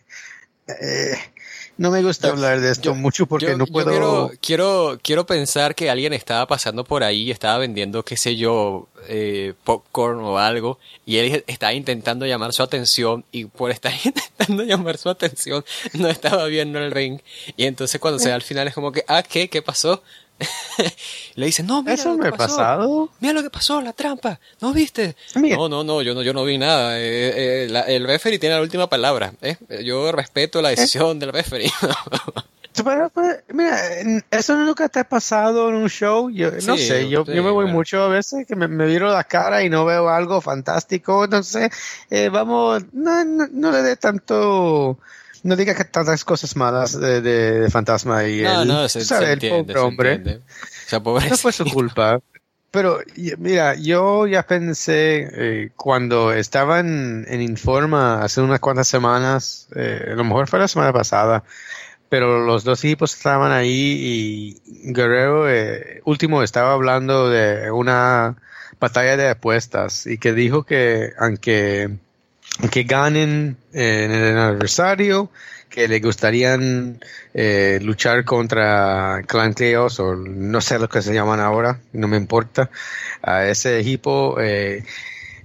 eh, 0.68 1.18
no 1.78 1.89
me 1.89 2.03
gusta 2.03 2.30
hablar 2.30 2.61
de 2.61 2.71
esto 2.71 2.93
mucho 2.93 3.26
porque 3.26 3.55
no 3.55 3.65
puedo. 3.65 3.89
Quiero, 3.89 4.32
quiero, 4.41 4.99
quiero, 5.01 5.26
pensar 5.26 5.74
que 5.74 5.89
alguien 5.89 6.13
estaba 6.13 6.45
pasando 6.47 6.84
por 6.84 7.03
ahí 7.03 7.24
y 7.24 7.32
estaba 7.32 7.57
vendiendo, 7.57 8.03
qué 8.03 8.15
sé 8.15 8.36
yo, 8.36 8.88
eh, 9.07 9.53
popcorn 9.63 10.19
o 10.19 10.38
algo, 10.38 10.78
y 11.05 11.17
él 11.17 11.43
estaba 11.47 11.74
intentando 11.74 12.26
llamar 12.26 12.53
su 12.53 12.61
atención, 12.61 13.26
y 13.32 13.45
por 13.45 13.71
estar 13.71 13.91
intentando 14.03 14.63
llamar 14.63 14.97
su 14.97 15.09
atención, 15.09 15.65
no 15.93 16.09
estaba 16.09 16.45
viendo 16.45 16.80
el 16.80 16.91
ring. 16.91 17.19
Y 17.57 17.65
entonces 17.65 17.99
cuando 17.99 18.19
se 18.19 18.30
da 18.30 18.36
al 18.36 18.43
final 18.43 18.67
es 18.67 18.74
como 18.76 18.91
que, 18.91 19.03
ah, 19.07 19.24
¿qué? 19.24 19.49
¿Qué 19.49 19.61
pasó? 19.61 20.03
le 21.35 21.45
dice, 21.45 21.63
no, 21.63 21.81
mira 21.81 21.93
Eso 21.93 22.09
lo 22.09 22.17
me 22.17 22.27
ha 22.27 22.31
pasado. 22.31 23.09
Mira 23.19 23.33
lo 23.33 23.43
que 23.43 23.49
pasó, 23.49 23.81
la 23.81 23.93
trampa. 23.93 24.39
¿No 24.61 24.73
viste? 24.73 25.15
No, 25.35 25.69
no, 25.69 25.83
no, 25.83 26.01
yo 26.01 26.13
no, 26.13 26.21
yo 26.21 26.33
no 26.33 26.43
vi 26.43 26.57
nada. 26.57 26.99
Eh, 26.99 27.65
eh, 27.65 27.83
el 27.87 28.05
referee 28.05 28.39
tiene 28.39 28.55
la 28.55 28.61
última 28.61 28.87
palabra. 28.87 29.33
¿eh? 29.41 29.57
Yo 29.83 30.11
respeto 30.11 30.61
la 30.61 30.69
decisión 30.69 31.19
del 31.19 31.31
referee. 31.31 31.71
mira, 33.53 33.79
eso 34.31 34.55
nunca 34.55 34.89
te 34.89 34.99
ha 34.99 35.03
pasado 35.03 35.69
en 35.69 35.75
un 35.75 35.89
show. 35.89 36.29
Yo 36.29 36.51
no 36.51 36.77
sé, 36.77 37.09
yo, 37.09 37.25
yo 37.25 37.43
me 37.43 37.51
voy 37.51 37.67
mucho 37.67 38.03
a 38.03 38.07
veces 38.07 38.47
que 38.47 38.55
me, 38.55 38.67
me 38.67 38.87
miro 38.87 39.11
la 39.11 39.23
cara 39.23 39.63
y 39.63 39.69
no 39.69 39.85
veo 39.85 40.09
algo 40.09 40.41
fantástico. 40.41 41.25
Entonces, 41.25 41.69
vamos, 42.31 42.83
no, 42.93 43.23
no, 43.23 43.47
no 43.51 43.71
le 43.71 43.81
dé 43.81 43.95
tanto 43.95 44.97
no 45.43 45.55
diga 45.55 45.75
que 45.75 45.83
tantas 45.83 46.23
cosas 46.25 46.55
malas 46.55 46.99
de, 46.99 47.21
de, 47.21 47.69
Fantasma 47.69 48.25
y 48.27 48.41
no, 48.41 48.61
el, 48.61 48.67
no, 48.67 48.89
se, 48.89 48.99
el 48.99 49.39
pobre 49.39 49.79
hombre. 49.79 50.41
no 50.91 51.37
fue 51.37 51.51
su 51.51 51.65
culpa. 51.65 52.19
Pero 52.71 53.01
mira, 53.37 53.75
yo 53.75 54.25
ya 54.25 54.47
pensé 54.47 55.29
eh, 55.31 55.69
cuando 55.75 56.33
estaban 56.33 57.23
en 57.27 57.41
Informa 57.41 58.23
hace 58.23 58.41
unas 58.41 58.59
cuantas 58.61 58.87
semanas, 58.87 59.67
eh, 59.75 60.09
a 60.11 60.15
lo 60.15 60.23
mejor 60.23 60.47
fue 60.47 60.57
la 60.57 60.67
semana 60.67 60.91
pasada, 60.91 61.43
pero 62.09 62.43
los 62.43 62.63
dos 62.63 62.83
equipos 62.83 63.15
estaban 63.15 63.51
ahí 63.51 64.57
y 64.65 64.91
Guerrero 64.91 65.47
eh, 65.47 66.01
último 66.05 66.41
estaba 66.41 66.73
hablando 66.73 67.29
de 67.29 67.69
una 67.69 68.37
batalla 68.79 69.17
de 69.17 69.29
apuestas 69.29 70.07
y 70.07 70.17
que 70.17 70.33
dijo 70.33 70.63
que 70.63 71.13
aunque 71.19 71.99
que 72.72 72.84
ganen 72.84 73.58
en 73.74 74.12
el 74.12 74.38
adversario, 74.38 75.30
que 75.70 75.88
le 75.88 75.99
gustarían 75.99 76.99
eh, 77.34 77.80
luchar 77.82 78.24
contra 78.26 79.24
Clan 79.26 79.56
Chaos 79.56 79.99
o 79.99 80.16
no 80.16 80.62
sé 80.62 80.78
lo 80.78 80.88
que 80.88 81.01
se 81.01 81.14
llaman 81.14 81.39
ahora, 81.39 81.82
no 81.93 82.08
me 82.08 82.18
importa, 82.18 82.70
a 83.24 83.47
ese 83.47 83.80
equipo 83.80 84.39
eh, 84.39 84.84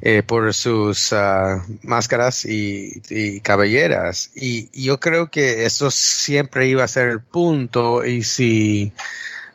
eh, 0.02 0.22
por 0.22 0.52
sus 0.52 1.14
ah, 1.14 1.64
máscaras 1.82 2.44
y, 2.44 3.00
y 3.08 3.40
cabelleras. 3.40 4.30
Y 4.34 4.68
yo 4.84 5.00
creo 5.00 5.30
que 5.30 5.64
eso 5.64 5.90
siempre 5.90 6.68
iba 6.68 6.84
a 6.84 6.88
ser 6.88 7.08
el 7.08 7.20
punto 7.20 8.04
y 8.04 8.22
si 8.22 8.92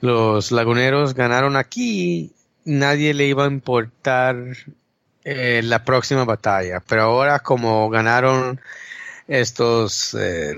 los 0.02 0.52
laguneros 0.52 1.14
ganaron 1.14 1.56
aquí, 1.56 2.34
nadie 2.66 3.14
le 3.14 3.28
iba 3.28 3.46
a 3.46 3.48
importar 3.48 4.36
eh, 5.26 5.62
la 5.64 5.84
próxima 5.86 6.26
batalla. 6.26 6.80
Pero 6.88 7.04
ahora 7.04 7.40
como 7.40 7.90
ganaron 7.90 8.60
estos 9.28 10.16
eh, 10.20 10.56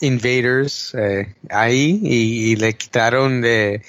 invaders 0.00 0.94
eh, 0.96 1.34
ahí 1.50 2.00
y, 2.02 2.56
le 2.56 2.74
quitaron 2.76 3.40
de, 3.40 3.82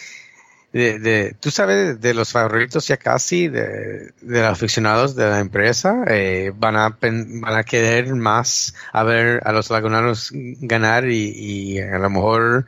de, 0.74 1.00
de, 1.00 1.36
tú 1.40 1.52
sabes, 1.52 2.00
de 2.02 2.14
los 2.14 2.32
favoritos 2.32 2.88
ya 2.88 2.98
casi 2.98 3.48
de, 3.48 4.12
de 4.22 4.42
los 4.42 4.50
aficionados 4.52 5.16
de 5.16 5.30
la 5.30 5.40
empresa, 5.40 6.04
eh, 6.08 6.52
van, 6.56 6.76
a, 6.78 6.98
van 7.02 7.56
a 7.56 7.64
querer 7.64 8.14
más 8.16 8.76
a 8.94 9.04
ver 9.04 9.42
a 9.46 9.52
los 9.54 9.70
lagunaros 9.72 10.32
ganar 10.34 11.10
y, 11.10 11.32
y 11.76 11.80
a 11.82 11.98
lo 12.00 12.10
mejor, 12.10 12.68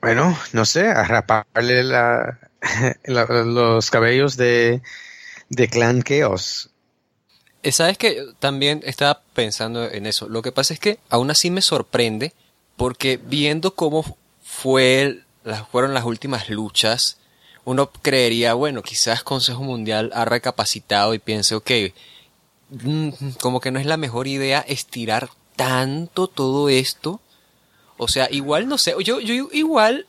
bueno, 0.00 0.36
no 0.52 0.64
sé, 0.64 0.88
a 0.88 1.04
raparle 1.04 1.82
la, 1.82 2.38
la- 3.04 3.24
los 3.44 3.90
cabellos 3.90 4.36
de, 4.36 4.82
de 5.48 5.68
Clan 5.68 6.02
Chaos. 6.02 6.70
Eh, 7.62 7.72
Sabes 7.72 7.98
que 7.98 8.24
también 8.38 8.82
estaba 8.84 9.22
pensando 9.34 9.88
en 9.90 10.06
eso. 10.06 10.28
Lo 10.28 10.42
que 10.42 10.52
pasa 10.52 10.74
es 10.74 10.80
que 10.80 10.98
aún 11.08 11.30
así 11.30 11.50
me 11.50 11.62
sorprende 11.62 12.32
porque 12.76 13.18
viendo 13.22 13.74
cómo 13.74 14.16
fue 14.42 15.22
las, 15.44 15.68
fueron 15.68 15.94
las 15.94 16.04
últimas 16.04 16.48
luchas, 16.48 17.18
uno 17.64 17.90
creería, 17.90 18.54
bueno, 18.54 18.82
quizás 18.82 19.22
Consejo 19.22 19.62
Mundial 19.62 20.10
ha 20.14 20.24
recapacitado 20.24 21.12
y 21.12 21.18
piense, 21.18 21.54
ok, 21.54 21.70
mm, 22.70 23.08
como 23.40 23.60
que 23.60 23.70
no 23.70 23.78
es 23.78 23.86
la 23.86 23.96
mejor 23.96 24.26
idea 24.28 24.60
estirar 24.60 25.30
tanto 25.56 26.28
todo 26.28 26.68
esto. 26.68 27.20
O 27.96 28.06
sea, 28.08 28.28
igual 28.30 28.68
no 28.68 28.78
sé, 28.78 28.94
yo, 29.04 29.20
yo 29.20 29.48
igual 29.52 30.06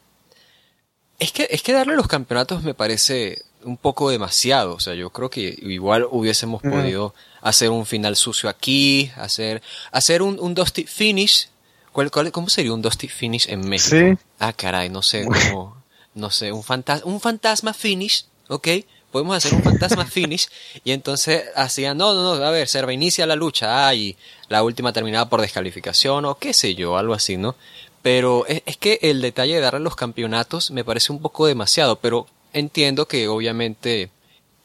es 1.18 1.32
que, 1.32 1.48
es 1.52 1.64
que 1.64 1.74
darle 1.74 1.96
los 1.96 2.08
campeonatos 2.08 2.64
me 2.64 2.74
parece 2.74 3.42
un 3.64 3.78
poco 3.78 4.10
demasiado. 4.10 4.74
O 4.76 4.80
sea, 4.80 4.94
yo 4.96 5.10
creo 5.10 5.30
que 5.30 5.56
igual 5.62 6.08
hubiésemos 6.10 6.62
podido 6.62 7.14
hacer 7.42 7.70
un 7.70 7.86
final 7.86 8.16
sucio 8.16 8.50
aquí, 8.50 9.12
hacer, 9.16 9.62
hacer 9.92 10.22
un, 10.22 10.40
un 10.40 10.54
Dusty 10.56 10.86
Finish. 10.86 11.50
¿Cuál, 11.92 12.12
cuál- 12.12 12.32
cómo 12.32 12.50
sería 12.50 12.74
un 12.74 12.82
Dusty 12.82 13.08
Finish 13.08 13.50
en 13.50 13.68
México? 13.68 13.96
Sí. 13.98 14.18
Ah, 14.40 14.54
caray, 14.54 14.90
no 14.90 15.02
sé, 15.02 15.26
como, 15.50 15.82
no 16.14 16.30
sé, 16.30 16.52
un 16.52 16.64
fantasma, 16.64 17.12
un 17.12 17.20
fantasma 17.20 17.74
finish, 17.74 18.26
¿ok? 18.48 18.68
Podemos 19.12 19.36
hacer 19.36 19.54
un 19.56 19.64
fantasma 19.64 20.06
finish 20.18 20.48
y 20.84 20.92
entonces 20.92 21.46
hacían, 21.56 21.98
no, 21.98 22.14
no, 22.14 22.36
no, 22.36 22.44
a 22.44 22.52
ver, 22.52 22.68
Serva 22.68 22.94
inicia 22.94 23.26
la 23.26 23.36
lucha, 23.36 23.88
ah, 23.88 23.96
y 23.96 24.16
la 24.50 24.62
última 24.64 24.94
terminaba 24.94 25.28
por 25.30 25.42
descalificación 25.42 26.26
o 26.26 26.36
qué 26.38 26.54
sé 26.54 26.76
yo, 26.76 26.96
algo 26.98 27.14
así, 27.16 27.36
¿no? 27.38 27.56
Pero 28.04 28.46
es, 28.48 28.62
es 28.68 28.78
que 28.78 29.00
el 29.02 29.20
detalle 29.22 29.56
de 29.56 29.62
darle 29.62 29.80
los 29.82 29.96
campeonatos 29.96 30.70
me 30.72 30.84
parece 30.86 31.12
un 31.12 31.20
poco 31.22 31.48
demasiado, 31.48 31.96
pero 31.98 32.28
entiendo 32.54 33.08
que 33.08 33.28
obviamente 33.28 34.10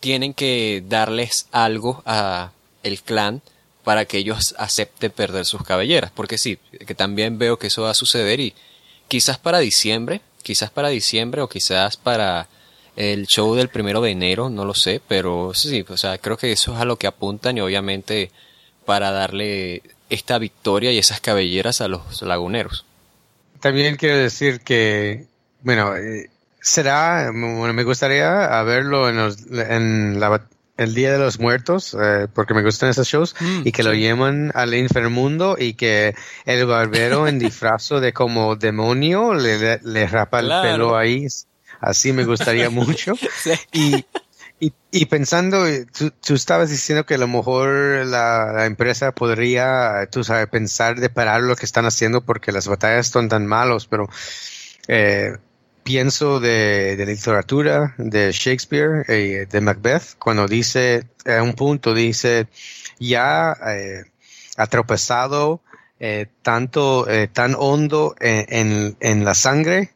tienen 0.01 0.35
que 0.35 0.83
darles 0.87 1.49
algo 1.53 2.03
a 2.07 2.53
el 2.83 3.03
clan 3.03 3.43
para 3.85 4.05
que 4.05 4.19
ellos 4.19 4.55
acepten 4.59 5.11
perder 5.11 5.45
sus 5.45 5.63
cabelleras, 5.63 6.11
porque 6.11 6.39
sí, 6.39 6.59
que 6.87 6.95
también 6.95 7.39
veo 7.39 7.59
que 7.59 7.69
eso 7.69 7.83
va 7.83 7.91
a 7.91 7.95
suceder 7.95 8.41
y 8.41 8.55
quizás 9.09 9.39
para 9.39 9.59
diciembre, 9.59 10.21
quizás 10.43 10.71
para 10.71 10.89
diciembre 10.89 11.43
o 11.43 11.49
quizás 11.49 11.97
para 11.97 12.49
el 12.97 13.27
show 13.27 13.55
del 13.55 13.69
primero 13.69 14.01
de 14.01 14.11
enero, 14.11 14.51
no 14.51 14.65
lo 14.65 14.75
sé, 14.75 15.01
pero 15.07 15.53
sí, 15.55 15.85
o 15.89 15.97
sea, 15.97 16.19
creo 16.19 16.37
que 16.37 16.53
eso 16.53 16.75
es 16.75 16.81
a 16.81 16.85
lo 16.85 16.97
que 16.97 17.07
apuntan 17.07 17.59
y 17.59 17.61
obviamente 17.61 18.31
para 18.85 19.11
darle 19.11 19.83
esta 20.11 20.39
victoria 20.39 20.93
y 20.93 20.99
esas 20.99 21.21
cabelleras 21.21 21.81
a 21.81 21.89
los 21.89 22.23
laguneros. 22.23 22.85
También 23.61 23.97
quiero 23.97 24.19
decir 24.19 24.61
que, 24.61 25.27
bueno, 25.63 25.97
eh, 25.97 26.31
será, 26.65 27.31
bueno, 27.31 27.75
me 27.75 27.85
gustaría 27.85 28.63
verlo 28.63 29.11
en, 29.11 29.17
los, 29.17 29.37
en 29.51 30.19
la, 30.19 30.49
el 30.79 30.95
Día 30.95 31.13
de 31.13 31.19
los 31.19 31.39
Muertos, 31.39 31.95
eh, 32.01 32.27
porque 32.33 32.55
me 32.55 32.63
gustan 32.63 32.89
esos 32.89 33.07
shows, 33.07 33.37
Mm, 33.39 33.63
y 33.65 33.73
que 33.73 33.83
lo 33.83 33.93
llevan 33.93 34.51
al 34.55 34.75
inframundo 34.75 35.57
y 35.59 35.75
que 35.75 36.15
el 36.47 36.65
barbero 36.65 37.29
en 37.29 37.39
disfrazo 37.39 38.01
de 38.01 38.15
como 38.15 38.57
demonio 38.57 39.35
le, 39.35 39.59
le, 39.59 39.81
le 39.83 40.07
rapa 40.07 40.41
el 40.41 40.49
pelo 40.49 40.97
ahí. 40.97 41.27
Así 41.81 42.15
me 42.15 42.25
gustaría 42.25 42.71
mucho. 42.71 43.13
Y, 43.71 44.07
y, 44.59 44.73
y 44.91 45.05
pensando, 45.05 45.65
tú, 45.97 46.13
tú 46.13 46.33
estabas 46.35 46.71
diciendo 46.71 47.05
que 47.05 47.17
a 47.17 47.19
lo 47.19 47.29
mejor 47.29 48.07
la, 48.07 48.53
la 48.55 48.65
empresa 48.65 49.13
podría, 49.13 50.09
tú 50.11 50.25
sabes, 50.25 50.49
pensar 50.49 50.99
de 50.99 51.11
parar 51.11 51.43
lo 51.43 51.57
que 51.57 51.67
están 51.67 51.85
haciendo 51.85 52.23
porque 52.23 52.53
las 52.53 52.69
batallas 52.69 53.09
son 53.09 53.29
tan 53.29 53.47
malos, 53.47 53.87
pero 53.87 54.09
eh, 54.89 55.37
pienso 55.85 56.41
de, 56.41 56.97
de 56.97 57.07
literatura 57.07 57.95
de 57.99 58.33
Shakespeare, 58.33 59.05
eh, 59.09 59.47
de 59.51 59.61
Macbeth, 59.61 60.17
cuando 60.19 60.49
dice, 60.49 61.05
a 61.27 61.43
un 61.43 61.55
punto 61.55 61.95
dice, 61.95 62.49
ya 62.99 63.57
eh, 63.67 64.05
ha 64.57 64.67
tropezado 64.67 65.61
eh, 66.01 66.27
tanto, 66.43 67.09
eh, 67.09 67.29
tan 67.29 67.55
hondo 67.59 68.15
en, 68.21 68.97
en, 69.01 69.25
la 69.25 69.35
sangre 69.35 69.91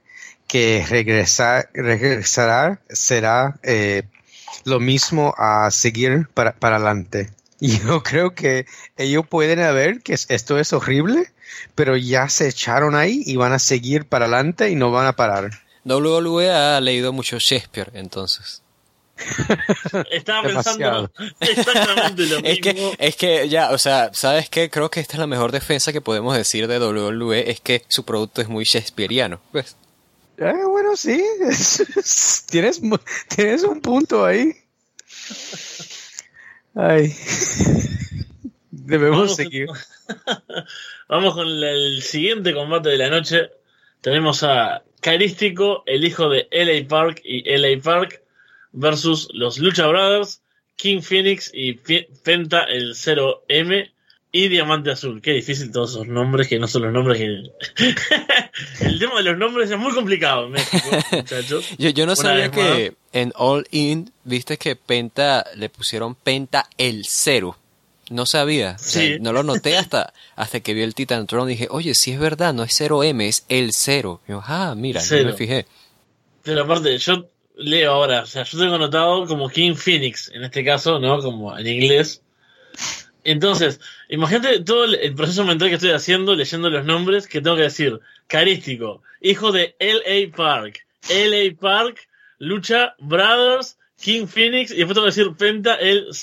que 0.47 0.85
regresar, 0.89 1.71
regresará 1.75 2.81
será 2.89 3.59
eh, 3.63 4.05
lo 4.65 4.81
mismo 4.81 5.35
a 5.39 5.71
seguir 5.71 6.29
para, 6.35 6.53
para 6.55 6.77
adelante. 6.77 7.31
Yo 7.61 8.03
creo 8.03 8.35
que 8.35 8.67
ellos 8.97 9.27
pueden 9.29 9.59
ver 9.75 10.01
que 10.03 10.15
es- 10.15 10.27
esto 10.31 10.59
es 10.59 10.73
horrible, 10.73 11.31
pero 11.75 11.97
ya 11.97 12.29
se 12.29 12.49
echaron 12.49 12.95
ahí 12.95 13.23
y 13.27 13.37
van 13.37 13.53
a 13.53 13.59
seguir 13.59 14.07
para 14.07 14.27
adelante 14.27 14.71
y 14.71 14.77
no 14.77 14.91
van 14.91 15.07
a 15.07 15.15
parar. 15.17 15.51
WWE 15.89 16.51
ha 16.51 16.81
leído 16.81 17.13
mucho 17.13 17.39
Shakespeare, 17.39 17.91
entonces. 17.95 18.63
Estaba 20.13 20.43
pensando 20.49 21.11
exactamente 21.41 22.23
lo 22.27 22.41
mismo. 22.41 22.43
Es 22.49 22.61
que, 22.61 22.97
es 22.99 23.17
que 23.17 23.49
ya, 23.49 23.71
o 23.73 23.79
sea, 23.79 24.11
¿sabes 24.13 24.49
qué? 24.49 24.71
Creo 24.71 24.91
que 24.91 25.01
esta 25.01 25.15
es 25.15 25.19
la 25.19 25.27
mejor 25.27 25.51
defensa 25.51 25.93
que 25.93 26.01
podemos 26.01 26.37
decir 26.37 26.69
de 26.69 26.79
WWE, 26.79 27.51
es 27.51 27.61
que 27.61 27.83
su 27.89 28.05
producto 28.05 28.41
es 28.41 28.49
muy 28.49 28.65
shakespeariano. 28.65 29.41
Pues, 29.51 29.77
Eh, 30.39 30.53
bueno, 30.69 30.97
sí, 30.97 31.21
tienes, 32.49 32.81
tienes 33.35 33.63
un 33.65 33.81
punto 33.81 34.25
ahí. 34.25 34.53
Ay. 36.75 37.13
Debemos 38.71 39.19
Vamos- 39.19 39.37
seguir. 39.37 39.67
Vamos 41.09 41.35
con 41.35 41.49
el 41.49 42.03
siguiente 42.03 42.55
combate 42.55 42.91
de 42.91 42.99
la 42.99 43.09
noche. 43.11 43.51
Tenemos 44.01 44.43
a 44.45 44.83
Carístico, 45.09 45.85
el 45.87 46.05
hijo 46.05 46.29
de 46.29 46.49
LA 46.51 46.87
Park 46.87 47.23
y 47.25 47.43
LA 47.57 47.81
Park, 47.83 48.21
versus 48.73 49.31
los 49.33 49.57
Lucha 49.57 49.87
Brothers, 49.87 50.43
King 50.77 51.01
Phoenix 51.01 51.51
y 51.55 51.73
Penta 52.23 52.65
el 52.65 52.93
0M 52.95 53.91
y 54.33 54.49
Diamante 54.49 54.91
Azul. 54.91 55.23
Qué 55.23 55.33
difícil 55.33 55.73
todos 55.73 55.93
esos 55.93 56.09
nombres 56.09 56.47
que 56.47 56.59
no 56.59 56.69
son 56.69 56.83
los 56.83 56.93
nombres 56.93 57.17
que. 57.17 57.25
el 58.85 58.99
tema 58.99 59.17
de 59.17 59.23
los 59.23 59.39
nombres 59.39 59.71
es 59.71 59.79
muy 59.79 59.95
complicado 59.95 60.45
en 60.45 60.53
México, 60.53 60.91
muchachos. 61.13 61.65
yo, 61.79 61.89
yo 61.89 62.05
no 62.05 62.13
Una 62.13 62.23
sabía 62.23 62.51
que 62.51 62.93
en 63.15 63.33
All 63.37 63.67
In, 63.71 64.13
viste 64.25 64.59
que 64.59 64.77
Penta 64.77 65.47
le 65.57 65.71
pusieron 65.71 66.17
Penta 66.17 66.69
el 66.77 67.07
cero. 67.07 67.57
No 68.11 68.25
sabía, 68.27 68.77
o 68.79 68.83
sea, 68.83 69.03
Sí. 69.03 69.17
no 69.21 69.33
lo 69.33 69.43
noté 69.43 69.77
hasta, 69.77 70.13
hasta 70.35 70.61
que 70.61 70.73
vi 70.75 70.83
el 70.83 70.95
Titantron 70.95 71.49
y 71.49 71.53
dije, 71.53 71.69
oye, 71.71 71.95
si 71.95 72.13
es 72.13 72.19
verdad, 72.19 72.55
no 72.55 72.63
es 72.63 72.73
0M, 72.73 73.29
es 73.29 73.45
el 73.49 73.73
cero. 73.73 74.23
Y 74.27 74.33
yo, 74.33 74.43
ah, 74.47 74.75
mira, 74.77 75.01
no 75.01 75.07
Cero. 75.07 75.31
me 75.31 75.37
fijé. 75.37 75.67
Pero 76.43 76.63
aparte, 76.63 76.97
yo 76.99 77.29
leo 77.57 77.93
ahora, 77.93 78.23
o 78.23 78.27
sea, 78.27 78.45
yo 78.45 78.59
tengo 78.59 78.77
anotado 78.77 79.27
como 79.27 79.49
King 79.51 79.75
Phoenix, 79.75 80.31
en 80.33 80.45
este 80.45 80.65
caso, 80.65 80.99
¿no? 80.99 81.19
Como 81.21 81.57
en 81.59 81.67
inglés. 81.67 82.23
Entonces, 83.25 83.81
imagínate 84.09 84.61
todo 84.61 84.85
el, 84.85 85.15
proceso 85.15 85.45
mental 85.45 85.69
que 85.69 85.75
estoy 85.75 85.91
haciendo 85.91 86.35
leyendo 86.35 86.71
los 86.71 86.85
nombres 86.87 87.27
que 87.27 87.41
tengo 87.43 87.57
que 87.57 87.63
decir. 87.65 88.01
Carístico, 88.27 89.03
hijo 89.21 89.53
de 89.53 89.75
L.A. 89.79 90.35
Park, 90.35 90.87
L.A. 91.11 91.55
Park, 91.61 92.09
Lucha 92.39 92.95
Brothers, 93.01 93.77
King 94.01 94.27
Phoenix, 94.27 94.71
y 94.71 94.77
después 94.77 94.95
tengo 94.95 95.07
que 95.07 95.15
decir 95.15 95.33
Penta 95.37 95.75
el 95.75 96.15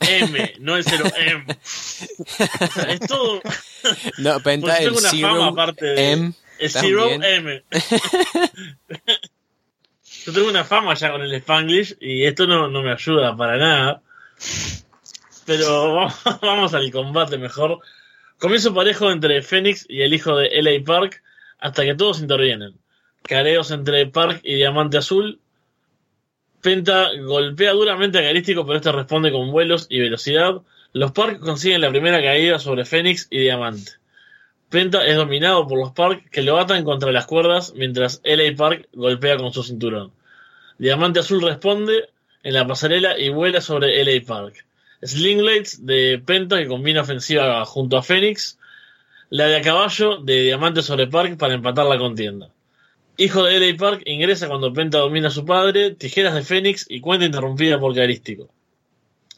0M, 0.00 0.54
no 0.60 0.78
0M. 0.78 1.56
O 1.58 2.66
sea, 2.66 2.92
es 2.92 3.00
todo. 3.00 3.40
No, 4.18 4.40
Penta 4.40 4.66
Pues 4.66 4.78
el 4.80 4.84
tengo 4.86 4.98
una 4.98 5.10
Zero 5.10 5.28
fama 5.28 5.46
aparte 5.48 5.86
de- 5.86 6.12
M. 6.12 6.32
El 6.58 6.72
también. 6.72 7.20
0M. 7.22 7.62
Yo 10.26 10.32
tengo 10.32 10.48
una 10.48 10.64
fama 10.64 10.94
ya 10.94 11.10
con 11.12 11.22
el 11.22 11.32
Spanglish 11.34 11.96
y 12.00 12.24
esto 12.24 12.46
no, 12.46 12.68
no 12.68 12.82
me 12.82 12.92
ayuda 12.92 13.36
para 13.36 13.56
nada. 13.56 14.02
Pero 15.46 16.08
vamos 16.42 16.74
al 16.74 16.90
combate 16.90 17.38
mejor. 17.38 17.78
Comienzo 18.38 18.74
parejo 18.74 19.10
entre 19.10 19.42
Fénix 19.42 19.86
y 19.88 20.02
el 20.02 20.12
hijo 20.14 20.36
de 20.36 20.50
LA 20.62 20.84
Park 20.84 21.22
hasta 21.58 21.84
que 21.84 21.94
todos 21.94 22.20
intervienen. 22.20 22.74
Careos 23.22 23.70
entre 23.70 24.06
Park 24.06 24.40
y 24.42 24.56
Diamante 24.56 24.98
Azul. 24.98 25.40
Penta 26.60 27.08
golpea 27.18 27.72
duramente 27.72 28.18
a 28.18 28.22
Carístico, 28.22 28.66
pero 28.66 28.76
este 28.76 28.92
responde 28.92 29.32
con 29.32 29.50
vuelos 29.50 29.86
y 29.88 30.00
velocidad. 30.00 30.60
Los 30.92 31.12
Park 31.12 31.40
consiguen 31.40 31.80
la 31.80 31.90
primera 31.90 32.20
caída 32.20 32.58
sobre 32.58 32.84
Fénix 32.84 33.28
y 33.30 33.38
Diamante. 33.40 33.92
Penta 34.68 35.06
es 35.06 35.16
dominado 35.16 35.66
por 35.66 35.78
los 35.78 35.92
Park 35.92 36.28
que 36.30 36.42
lo 36.42 36.58
atan 36.58 36.84
contra 36.84 37.12
las 37.12 37.26
cuerdas 37.26 37.72
mientras 37.74 38.20
LA 38.24 38.54
Park 38.56 38.88
golpea 38.92 39.36
con 39.36 39.52
su 39.52 39.62
cinturón. 39.62 40.12
Diamante 40.78 41.20
Azul 41.20 41.42
responde 41.42 42.10
en 42.42 42.54
la 42.54 42.66
pasarela 42.66 43.18
y 43.18 43.30
vuela 43.30 43.60
sobre 43.60 44.04
LA 44.04 44.24
Park. 44.26 44.64
Slinglades 45.02 45.86
de 45.86 46.22
Penta 46.24 46.58
que 46.58 46.68
combina 46.68 47.00
ofensiva 47.00 47.64
junto 47.64 47.96
a 47.96 48.02
Fénix. 48.02 48.58
La 49.30 49.46
de 49.46 49.56
a 49.56 49.62
caballo 49.62 50.18
de 50.18 50.42
Diamante 50.42 50.82
sobre 50.82 51.06
Park 51.06 51.38
para 51.38 51.54
empatar 51.54 51.86
la 51.86 51.98
contienda. 51.98 52.50
Hijo 53.20 53.44
de 53.44 53.60
LA 53.60 53.76
Park 53.76 54.02
ingresa 54.06 54.48
cuando 54.48 54.72
Penta 54.72 54.96
domina 54.96 55.28
a 55.28 55.30
su 55.30 55.44
padre, 55.44 55.90
tijeras 55.90 56.34
de 56.34 56.42
Fénix 56.42 56.86
y 56.88 57.02
cuenta 57.02 57.26
interrumpida 57.26 57.78
por 57.78 57.94
Carístico. 57.94 58.48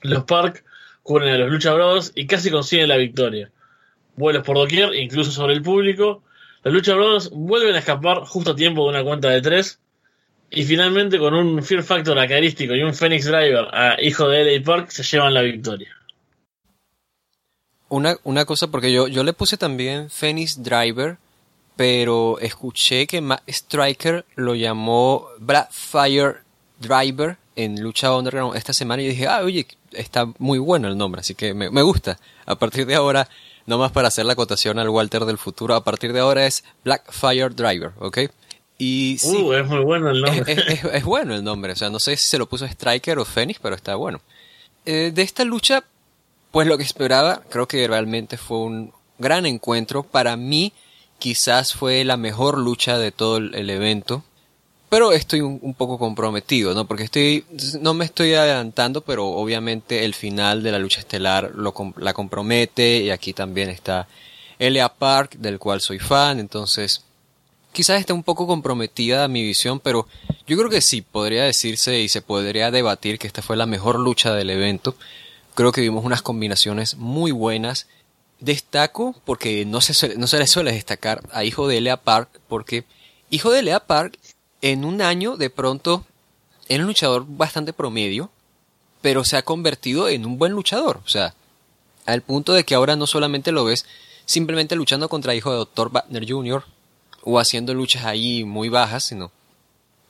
Los 0.03 0.23
Park 0.23 0.65
cubren 1.03 1.35
a 1.35 1.39
los 1.39 1.51
Lucha 1.51 1.75
Brothers 1.75 2.13
y 2.15 2.29
casi 2.29 2.49
consiguen 2.53 2.87
la 2.87 2.97
victoria. 2.97 3.51
Vuelos 4.15 4.45
por 4.45 4.57
doquier, 4.57 4.95
incluso 4.95 5.33
sobre 5.33 5.55
el 5.55 5.63
público. 5.63 6.23
Los 6.63 6.73
Lucha 6.73 6.95
Brothers 6.95 7.31
vuelven 7.31 7.75
a 7.75 7.81
escapar 7.81 8.19
justo 8.19 8.53
a 8.53 8.55
tiempo 8.55 8.85
de 8.85 8.91
una 8.91 9.03
cuenta 9.03 9.31
de 9.31 9.43
tres. 9.43 9.81
Y 10.49 10.63
finalmente, 10.63 11.19
con 11.19 11.35
un 11.35 11.61
Fear 11.61 11.83
Factor 11.83 12.17
acarístico 12.21 12.77
y 12.77 12.85
un 12.85 12.95
Phoenix 12.95 13.25
Driver 13.25 13.67
a 13.73 14.01
hijo 14.01 14.29
de 14.29 14.45
LA 14.45 14.65
Park, 14.65 14.91
se 14.91 15.03
llevan 15.03 15.35
la 15.35 15.43
victoria. 15.43 15.91
Una, 17.89 18.15
una 18.23 18.45
cosa, 18.45 18.69
porque 18.71 18.93
yo, 18.93 19.09
yo 19.09 19.25
le 19.25 19.33
puse 19.33 19.57
también 19.57 20.09
Phoenix 20.09 20.63
Driver, 20.63 21.17
pero 21.77 22.39
escuché 22.41 23.07
que 23.07 23.21
Matt 23.21 23.43
Striker 23.49 24.25
lo 24.37 24.55
llamó 24.55 25.27
Blackfire 25.39 26.37
Driver 26.79 27.37
en 27.57 27.81
Lucha 27.83 28.15
Underground 28.17 28.57
esta 28.57 28.73
semana 28.73 29.03
y 29.03 29.09
dije, 29.09 29.27
ah, 29.29 29.41
oye, 29.43 29.67
está 29.93 30.27
muy 30.39 30.59
bueno 30.59 30.89
el 30.89 30.97
nombre, 30.97 31.21
así 31.21 31.35
que 31.35 31.55
me, 31.55 31.71
me 31.71 31.83
gusta. 31.83 32.19
A 32.47 32.57
partir 32.57 32.87
de 32.87 32.95
ahora, 32.95 33.29
no 33.67 33.79
más 33.79 33.93
para 33.93 34.09
hacer 34.09 34.25
la 34.27 34.33
acotación 34.33 34.79
al 34.79 34.89
Walter 34.89 35.25
del 35.25 35.39
futuro, 35.39 35.75
a 35.75 35.85
partir 35.85 36.13
de 36.13 36.21
ahora 36.21 36.47
es 36.47 36.65
Blackfire 36.85 37.51
Driver, 37.51 37.93
¿ok? 37.99 38.19
Y 38.79 39.17
sí, 39.21 39.37
Uh, 39.37 39.53
es 39.53 39.67
muy 39.67 39.81
bueno 39.85 40.11
el 40.11 40.21
nombre. 40.23 40.53
es, 40.53 40.59
es- 40.85 40.85
es 40.93 41.05
bueno 41.05 41.35
el 41.35 41.45
nombre, 41.45 41.73
o 41.73 41.77
sea, 41.77 41.91
no 41.91 42.01
sé 42.01 42.17
si 42.17 42.27
se 42.27 42.39
lo 42.39 42.49
puso 42.49 42.65
Striker 42.67 43.19
o 43.19 43.25
Phoenix, 43.25 43.61
pero 43.63 43.77
está 43.77 43.95
bueno. 43.97 44.21
Eh, 44.85 45.13
de 45.15 45.23
esta 45.23 45.45
lucha, 45.45 45.85
pues 46.51 46.67
lo 46.67 46.77
que 46.77 46.83
esperaba, 46.83 47.43
creo 47.49 47.69
que 47.69 47.87
realmente 47.87 48.37
fue 48.39 48.59
un 48.59 48.93
gran 49.19 49.47
encuentro. 49.47 50.03
Para 50.03 50.37
mí, 50.37 50.73
quizás 51.23 51.75
fue 51.75 52.03
la 52.03 52.17
mejor 52.17 52.59
lucha 52.59 52.99
de 52.99 53.13
todo 53.13 53.37
el, 53.37 53.71
evento. 53.71 54.25
Pero 54.89 55.13
estoy 55.13 55.41
un, 55.41 55.73
poco 55.75 55.97
comprometido, 55.97 56.75
¿no? 56.75 56.89
Porque 56.89 57.05
estoy, 57.05 57.45
no 57.81 57.95
me 57.95 58.05
estoy 58.05 58.35
adelantando, 58.35 59.03
pero 59.03 59.29
obviamente 59.29 60.05
el 60.05 60.15
final 60.15 60.65
de 60.65 60.73
la 60.73 60.81
lucha 60.81 60.99
estelar 60.99 61.53
lo, 61.55 61.73
la 61.99 62.13
compromete. 62.13 63.03
Y 63.03 63.11
aquí 63.11 63.35
también 63.35 63.69
está 63.71 64.09
Elia 64.59 64.89
Park, 64.89 65.37
del 65.39 65.61
cual 65.61 65.81
soy 65.81 66.01
fan. 66.01 66.41
Entonces, 66.41 67.05
quizás 67.71 68.01
esté 68.01 68.13
un 68.13 68.25
poco 68.25 68.49
comprometida 68.49 69.29
mi 69.29 69.45
visión, 69.45 69.79
pero 69.79 70.09
yo 70.49 70.57
creo 70.57 70.71
que 70.71 70.81
sí, 70.81 71.03
podría 71.03 71.45
decirse 71.45 72.01
y 72.01 72.09
se 72.09 72.21
podría 72.21 72.73
debatir 72.73 73.21
que 73.21 73.29
esta 73.29 73.43
fue 73.43 73.57
la 73.57 73.67
mejor 73.67 74.01
lucha 74.01 74.35
del 74.35 74.51
evento. 74.51 74.97
Creo 75.55 75.71
que 75.71 75.83
vimos 75.83 76.05
unas 76.05 76.23
combinaciones 76.23 76.97
muy 76.97 77.31
buenas. 77.31 77.87
Destaco 78.43 79.15
porque 79.25 79.65
no 79.65 79.81
se, 79.81 80.17
no 80.17 80.27
se 80.27 80.39
le 80.39 80.47
suele 80.47 80.73
destacar 80.73 81.23
a 81.33 81.45
Hijo 81.45 81.69
de 81.69 81.81
Lea 81.81 81.97
Park, 81.97 82.29
porque 82.49 82.85
Hijo 83.31 83.51
de 83.51 83.63
Lea 83.63 83.81
Park 83.81 84.19
en 84.61 84.85
un 84.85 85.01
año 85.01 85.37
de 85.37 85.49
pronto 85.49 86.05
era 86.69 86.83
un 86.83 86.89
luchador 86.89 87.25
bastante 87.27 87.73
promedio, 87.73 88.31
pero 89.01 89.25
se 89.25 89.37
ha 89.37 89.43
convertido 89.43 90.09
en 90.09 90.27
un 90.27 90.39
buen 90.39 90.53
luchador. 90.53 91.01
O 91.05 91.09
sea, 91.09 91.35
al 92.05 92.23
punto 92.23 92.53
de 92.53 92.65
que 92.65 92.75
ahora 92.75 92.97
no 92.97 93.07
solamente 93.07 93.53
lo 93.53 93.65
ves 93.65 93.87
simplemente 94.27 94.77
luchando 94.77 95.09
contra 95.09 95.35
Hijo 95.35 95.51
de 95.51 95.59
Dr. 95.59 95.91
Wagner 95.91 96.29
Jr., 96.29 96.65
o 97.25 97.39
haciendo 97.39 97.73
luchas 97.75 98.05
ahí 98.05 98.43
muy 98.43 98.69
bajas, 98.69 99.05
sino, 99.05 99.31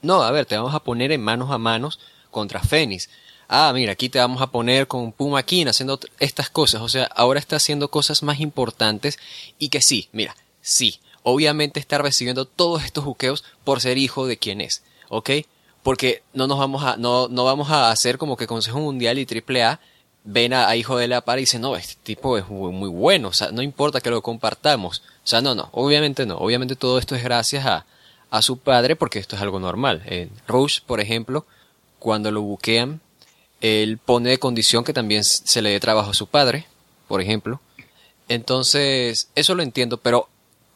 no, 0.01 0.23
a 0.23 0.31
ver, 0.31 0.47
te 0.47 0.57
vamos 0.57 0.75
a 0.75 0.81
poner 0.81 1.13
en 1.13 1.23
manos 1.23 1.51
a 1.51 1.59
manos 1.59 2.01
contra 2.31 2.63
Fénix. 2.63 3.11
Ah, 3.55 3.71
mira, 3.75 3.93
aquí 3.93 4.09
te 4.09 4.19
vamos 4.19 4.41
a 4.41 4.47
poner 4.47 4.89
con 4.89 5.13
Puma 5.13 5.43
King 5.43 5.67
haciendo 5.67 6.01
estas 6.19 6.49
cosas. 6.49 6.81
O 6.81 6.89
sea, 6.89 7.05
ahora 7.15 7.39
está 7.39 7.57
haciendo 7.57 7.91
cosas 7.91 8.23
más 8.23 8.41
importantes 8.41 9.19
y 9.59 9.69
que 9.69 9.83
sí, 9.83 10.09
mira, 10.11 10.35
sí, 10.63 11.01
obviamente 11.23 11.79
está 11.79 11.99
recibiendo 11.99 12.47
todos 12.47 12.83
estos 12.83 13.05
buqueos 13.05 13.45
por 13.63 13.83
ser 13.83 13.99
hijo 13.99 14.27
de 14.27 14.39
quien 14.39 14.63
es, 14.63 14.83
¿ok? 15.11 15.31
Porque 15.83 16.23
no 16.33 16.47
nos 16.47 16.59
vamos 16.59 16.83
a, 16.83 16.97
no, 16.97 17.29
no 17.29 17.45
vamos 17.45 17.71
a 17.71 17.91
hacer 17.91 18.17
como 18.17 18.39
que 18.39 18.47
Consejo 18.47 18.81
Mundial 18.81 19.19
y 19.19 19.27
AAA 19.27 19.81
ven 20.25 20.55
a, 20.55 20.67
a 20.67 20.77
hijo 20.77 20.97
de 20.97 21.09
la 21.09 21.21
par 21.21 21.39
y 21.39 21.43
dicen, 21.43 21.61
no, 21.61 21.77
este 21.77 21.97
tipo 22.03 22.39
es 22.39 22.49
muy, 22.49 22.73
muy 22.73 22.89
bueno, 22.89 23.29
o 23.29 23.33
sea, 23.35 23.53
no 23.53 23.61
importa 23.61 24.01
que 24.01 24.09
lo 24.09 24.23
compartamos. 24.23 25.03
O 25.25 25.27
sea, 25.27 25.43
no, 25.43 25.55
no, 25.55 25.69
obviamente 25.73 26.25
no, 26.25 26.39
obviamente 26.39 26.75
todo 26.75 26.99
esto 26.99 27.17
es 27.17 27.23
gracias 27.23 27.67
a, 27.67 27.85
a 28.31 28.41
su 28.41 28.57
padre 28.57 28.97
porque 28.97 29.19
esto 29.19 29.37
es 29.37 29.43
algo 29.43 29.61
normal. 29.61 30.03
En 30.07 30.31
Rush, 30.49 30.81
por 30.87 31.01
ejemplo, 31.01 31.45
cuando 31.99 32.31
lo 32.31 32.41
buquean, 32.41 33.03
él 33.63 33.99
pone 33.99 34.31
de 34.31 34.39
condición 34.39 34.85
que 34.85 34.93
también 34.93 35.23
se 35.25 35.63
le 35.63 35.71
dé 35.71 35.81
trabajo 35.81 36.11
a 36.11 36.15
su 36.15 36.27
padre, 36.27 36.67
por 37.07 37.23
ejemplo. 37.23 37.61
Entonces, 38.29 39.29
eso 39.37 39.55
lo 39.55 39.63
entiendo, 39.63 39.99
pero, 39.99 40.29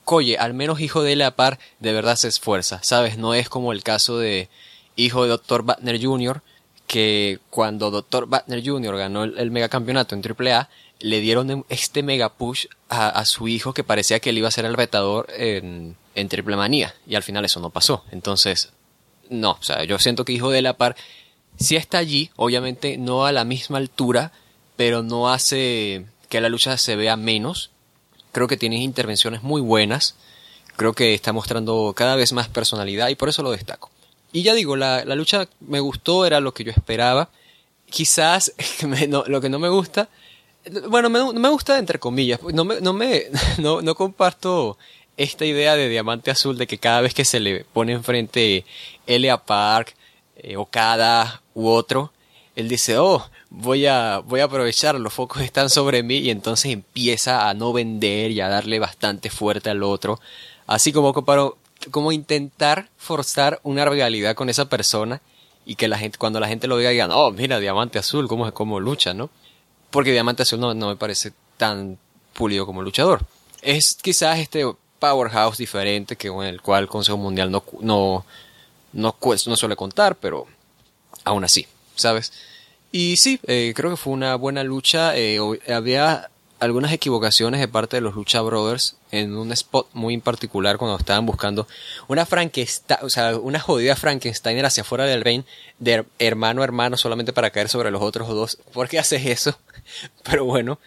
oye, 0.05 0.39
al 0.39 0.55
menos 0.55 0.81
hijo 0.81 1.03
de 1.03 1.17
la 1.17 1.33
par 1.33 1.59
de 1.81 1.93
verdad 1.93 2.17
se 2.17 2.29
esfuerza, 2.29 2.81
¿sabes? 2.85 3.19
No 3.19 3.35
es 3.35 3.49
como 3.49 3.73
el 3.73 3.83
caso 3.83 4.19
de 4.19 4.49
hijo 4.95 5.25
de 5.25 5.31
Dr. 5.31 5.63
Butner 5.63 6.03
Jr., 6.03 6.43
que 6.87 7.41
cuando 7.51 7.91
Dr. 7.91 8.27
Butner 8.27 8.65
Jr. 8.65 8.97
ganó 8.97 9.25
el, 9.25 9.37
el 9.37 9.51
megacampeonato 9.51 10.15
en 10.15 10.23
AAA, 10.23 10.69
le 11.01 11.21
dieron 11.21 11.67
este 11.69 12.05
mega 12.05 12.29
push 12.29 12.67
a, 12.89 13.09
a, 13.09 13.25
su 13.27 13.49
hijo 13.49 13.75
que 13.75 13.83
parecía 13.83 14.21
que 14.21 14.31
él 14.31 14.39
iba 14.39 14.47
a 14.49 14.53
ser 14.53 14.65
el 14.65 14.75
retador 14.75 15.27
en, 15.37 15.97
en 16.15 16.29
Triple 16.29 16.55
Manía, 16.55 16.95
y 17.05 17.17
al 17.17 17.25
final 17.25 17.45
eso 17.45 17.59
no 17.59 17.71
pasó. 17.71 18.05
Entonces, 18.13 18.73
no, 19.29 19.53
o 19.53 19.63
sea, 19.63 19.83
yo 19.83 19.99
siento 19.99 20.25
que 20.25 20.33
hijo 20.33 20.51
de 20.51 20.63
la 20.63 20.75
par 20.77 20.95
sí 21.59 21.77
está 21.77 21.99
allí, 21.99 22.31
obviamente 22.37 22.99
no 22.99 23.27
a 23.27 23.33
la 23.33 23.45
misma 23.45 23.79
altura, 23.79 24.33
pero 24.77 25.03
no 25.03 25.31
hace 25.31 26.07
que 26.29 26.41
la 26.41 26.49
lucha 26.49 26.77
se 26.77 26.97
vea 26.97 27.17
menos. 27.17 27.71
Creo 28.33 28.49
que 28.49 28.57
tiene 28.57 28.77
intervenciones 28.77 29.43
muy 29.43 29.61
buenas. 29.61 30.17
Creo 30.77 30.93
que 30.93 31.15
está 31.15 31.33
mostrando 31.33 31.95
cada 31.97 32.17
vez 32.17 32.33
más 32.33 32.49
personalidad 32.49 33.09
y 33.09 33.15
por 33.15 33.29
eso 33.29 33.43
lo 33.43 33.51
destaco. 33.51 33.91
Y 34.33 34.43
ya 34.43 34.53
digo, 34.55 34.77
la, 34.77 35.05
la 35.05 35.15
lucha 35.15 35.49
me 35.61 35.81
gustó, 35.81 36.27
era 36.27 36.41
lo 36.41 36.53
que 36.53 36.65
yo 36.65 36.73
esperaba. 36.73 37.31
Quizás 37.89 38.53
no, 39.09 39.25
lo 39.27 39.41
que 39.41 39.49
no 39.49 39.59
me 39.59 39.71
gusta, 39.71 40.09
bueno, 40.89 41.09
me, 41.09 41.33
me 41.33 41.49
gusta 41.49 41.79
entre 41.79 41.99
comillas, 41.99 42.43
no 42.43 42.65
me, 42.65 42.81
no 42.81 42.93
me, 42.93 43.27
no, 43.59 43.83
no 43.83 43.95
comparto 43.95 44.77
esta 45.17 45.45
idea 45.47 45.77
de 45.77 45.89
diamante 45.89 46.31
azul 46.31 46.59
de 46.59 46.67
que 46.67 46.79
cada 46.79 47.01
vez 47.01 47.15
que 47.15 47.25
se 47.25 47.41
le 47.41 47.65
pone 47.65 47.93
enfrente 47.93 48.65
Elia 49.07 49.39
Park, 49.39 49.95
eh, 50.37 50.57
Okada 50.57 51.43
u 51.57 51.69
otro, 51.69 52.13
él 52.55 52.69
dice, 52.69 52.99
oh, 52.99 53.29
voy 53.51 53.87
a, 53.87 54.19
voy 54.19 54.41
a 54.41 54.45
aprovechar, 54.45 54.95
los 55.01 55.13
focos 55.13 55.43
están 55.43 55.71
sobre 55.71 56.03
mí 56.03 56.19
y 56.19 56.31
entonces 56.31 56.71
empieza 56.71 57.49
a 57.49 57.55
no 57.55 57.73
vender 57.73 58.31
y 58.31 58.41
a 58.41 58.49
darle 58.49 58.79
bastante 58.79 59.31
fuerte 59.31 59.71
al 59.71 59.83
otro, 59.83 60.21
así 60.67 60.93
como 60.93 61.13
para, 61.25 61.49
como 61.91 62.13
intentar 62.13 62.91
forzar 62.99 63.59
una 63.63 63.87
realidad 63.87 64.37
con 64.37 64.51
esa 64.51 64.69
persona 64.69 65.23
y 65.65 65.77
que 65.77 65.89
la 65.89 65.99
gente, 65.99 66.19
cuando 66.19 66.41
la 66.41 66.47
gente 66.47 66.69
lo 66.69 66.77
vea 66.77 66.91
digan, 66.91 67.11
oh, 67.11 67.31
mira, 67.31 67.59
Diamante 67.59 67.99
Azul, 67.99 68.29
cómo, 68.29 68.53
cómo 68.53 68.79
lucha, 68.79 69.15
¿no? 69.15 69.31
Porque 69.91 70.13
Diamante 70.13 70.43
Azul 70.43 70.61
no, 70.61 70.75
no 70.75 70.89
me 70.89 70.97
parece 70.97 71.33
tan 71.57 71.99
pulido 72.35 72.67
como 72.67 72.83
luchador. 72.83 73.23
Es 73.63 73.97
quizás 74.01 74.39
este 74.39 74.65
powerhouse 74.99 75.57
diferente 75.57 76.17
que 76.17 76.29
con 76.29 76.45
el 76.45 76.61
cual 76.61 76.85
el 76.85 76.89
Consejo 76.89 77.17
Mundial 77.17 77.51
no, 77.51 77.65
no, 77.81 78.25
no 78.93 79.17
suele 79.57 79.75
contar, 79.75 80.17
pero 80.17 80.47
aún 81.27 81.45
así, 81.45 81.67
¿sabes? 81.97 82.33
Y 82.93 83.19
sí, 83.19 83.39
eh, 83.47 83.75
creo 83.77 83.91
que 83.91 83.97
fue 83.99 84.15
una 84.15 84.37
buena 84.37 84.65
lucha. 84.65 85.15
Eh, 85.17 85.39
había 85.69 86.31
algunas 86.59 86.93
equivocaciones 86.93 87.61
de 87.61 87.69
parte 87.69 87.99
de 87.99 88.01
los 88.01 88.15
Lucha 88.15 88.41
Brothers 88.41 88.97
en 89.11 89.37
un 89.37 89.53
spot 89.53 89.89
muy 89.93 90.15
en 90.15 90.23
particular 90.23 90.79
cuando 90.79 90.97
estaban 90.97 91.27
buscando 91.27 91.69
una 92.09 92.25
Frankenstein, 92.25 93.01
o 93.03 93.11
sea, 93.11 93.37
una 93.37 93.61
jodida 93.61 93.97
Frankensteiner 93.97 94.65
hacia 94.65 94.81
afuera 94.81 95.05
del 95.05 95.21
ring 95.21 95.43
de 95.79 96.07
hermano 96.19 96.63
a 96.63 96.65
hermano 96.65 96.97
solamente 96.97 97.35
para 97.35 97.51
caer 97.51 97.69
sobre 97.69 97.91
los 97.91 98.01
otros 98.01 98.29
dos. 98.29 98.59
¿Por 98.73 98.89
qué 98.89 98.99
haces 98.99 99.27
eso? 99.27 99.59
pero 100.23 100.47
bueno, 100.47 100.79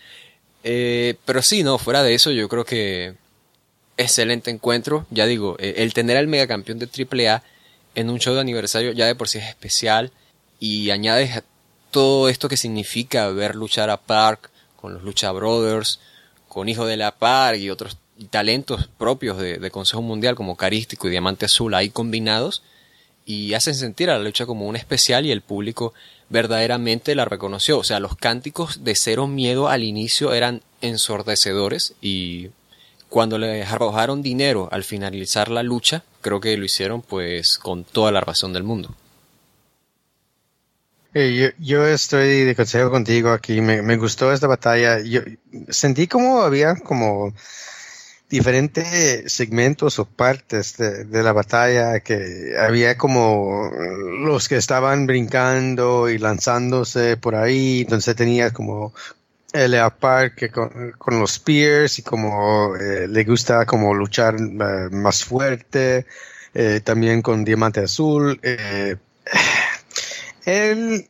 eh, 0.64 1.16
pero 1.26 1.44
sí, 1.44 1.64
no, 1.64 1.78
fuera 1.78 2.02
de 2.02 2.16
eso 2.16 2.32
yo 2.32 2.50
creo 2.50 2.66
que 2.66 3.14
excelente 3.98 4.50
encuentro. 4.50 5.06
Ya 5.12 5.28
digo, 5.28 5.58
el 5.60 5.94
tener 5.94 6.18
al 6.18 6.28
megacampeón 6.28 6.80
de 6.80 6.88
AAA 6.88 7.44
en 7.94 8.10
un 8.10 8.20
show 8.20 8.34
de 8.34 8.42
aniversario 8.42 8.94
ya 8.94 9.06
de 9.06 9.16
por 9.16 9.28
sí 9.28 9.38
es 9.38 9.48
especial 9.48 10.12
y 10.60 10.92
añades 10.92 11.44
todo 11.92 12.30
esto 12.30 12.50
que 12.50 12.58
significa 12.58 13.28
ver 13.30 13.56
luchar 13.56 13.90
a 13.90 13.98
Park 13.98 14.52
con 14.76 14.94
los 14.94 15.04
Lucha 15.04 15.32
Brothers, 15.32 16.00
con 16.48 16.70
Hijo 16.70 16.86
de 16.86 16.98
la 16.98 17.16
Park 17.16 17.58
y 17.60 17.70
otros 17.70 17.98
talentos 18.30 18.90
propios 18.98 19.38
de, 19.38 19.72
Consejo 19.72 20.02
Mundial 20.02 20.36
como 20.36 20.56
Carístico 20.58 21.08
y 21.08 21.12
Diamante 21.12 21.46
Azul 21.46 21.74
ahí 21.74 21.90
combinados 21.90 22.64
y 23.26 23.54
hacen 23.54 23.76
sentir 23.76 24.10
a 24.10 24.18
la 24.18 24.24
lucha 24.24 24.46
como 24.46 24.68
un 24.68 24.76
especial 24.76 25.26
y 25.26 25.32
el 25.32 25.42
público 25.42 25.94
verdaderamente 26.30 27.16
la 27.16 27.26
reconoció. 27.26 27.78
O 27.78 27.84
sea, 27.84 28.00
los 28.00 28.16
cánticos 28.16 28.84
de 28.84 28.96
Cero 28.96 29.28
Miedo 29.28 29.70
al 29.70 29.84
inicio 29.84 30.34
eran 30.34 30.62
ensordecedores 30.82 31.94
y 32.02 32.50
cuando 33.08 33.38
les 33.38 33.68
arrojaron 33.70 34.22
dinero 34.22 34.70
al 34.72 34.84
finalizar 34.84 35.50
la 35.50 35.64
lucha, 35.64 36.04
creo 36.22 36.40
que 36.40 36.58
lo 36.58 36.66
hicieron 36.66 37.02
pues 37.02 37.58
con 37.58 37.84
toda 37.84 38.12
la 38.12 38.22
razón 38.22 38.54
del 38.54 38.64
mundo. 38.64 38.96
Eh, 41.14 41.54
yo, 41.58 41.88
estoy 41.88 42.44
de 42.44 42.56
consejo 42.56 42.92
contigo 42.92 43.32
aquí. 43.32 43.62
Me, 43.62 43.98
gustó 43.98 44.32
esta 44.32 44.48
batalla. 44.48 45.00
Yo 45.00 45.22
sentí 45.70 46.08
como 46.08 46.42
había 46.42 46.76
como 46.76 47.34
diferentes 48.30 49.32
segmentos 49.34 49.98
o 49.98 50.06
partes 50.06 50.78
de, 50.78 51.24
la 51.24 51.34
batalla 51.34 52.00
que 52.02 52.54
había 52.60 52.96
como 52.98 53.72
los 54.24 54.48
que 54.48 54.58
estaban 54.58 55.08
brincando 55.08 56.10
y 56.10 56.20
lanzándose 56.20 57.18
por 57.18 57.36
ahí. 57.36 57.82
Entonces 57.82 58.16
tenía 58.16 58.52
como 58.52 58.94
L.A. 59.54 59.90
Park 59.90 60.52
con, 60.52 60.92
con, 60.98 61.20
los 61.20 61.32
Spears 61.34 61.98
y 62.00 62.04
como 62.04 62.76
eh, 62.76 63.08
le 63.08 63.24
gusta 63.24 63.66
como 63.66 63.96
luchar 63.96 64.36
eh, 64.36 64.90
más 64.92 65.26
fuerte. 65.26 66.06
también 66.84 67.22
con 67.24 67.44
Diamante 67.44 67.82
Azul. 67.82 68.40
Él, 70.50 71.08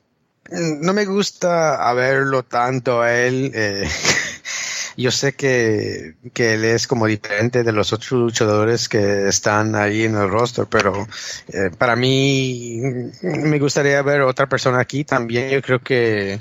no 0.51 0.93
me 0.93 1.05
gusta 1.05 1.93
verlo 1.93 2.43
tanto 2.43 3.01
a 3.01 3.13
él. 3.15 3.51
Eh, 3.53 3.87
yo 4.97 5.11
sé 5.11 5.33
que, 5.33 6.15
que, 6.33 6.55
él 6.55 6.65
es 6.65 6.87
como 6.87 7.05
diferente 7.05 7.63
de 7.63 7.71
los 7.71 7.93
otros 7.93 8.11
luchadores 8.11 8.89
que 8.89 9.29
están 9.29 9.75
ahí 9.75 10.03
en 10.03 10.15
el 10.15 10.29
roster, 10.29 10.65
pero 10.65 11.07
eh, 11.47 11.71
para 11.77 11.95
mí 11.95 12.81
me 13.21 13.59
gustaría 13.59 14.01
ver 14.01 14.21
otra 14.21 14.49
persona 14.49 14.81
aquí 14.81 15.05
también. 15.05 15.49
Yo 15.49 15.61
creo 15.61 15.79
que 15.79 16.37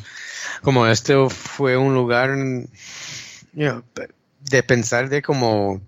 como 0.62 0.88
este 0.88 1.14
fue 1.30 1.76
un 1.76 1.94
lugar 1.94 2.36
de 3.53 4.62
pensar 4.64 5.09
de 5.09 5.22
como 5.22 5.80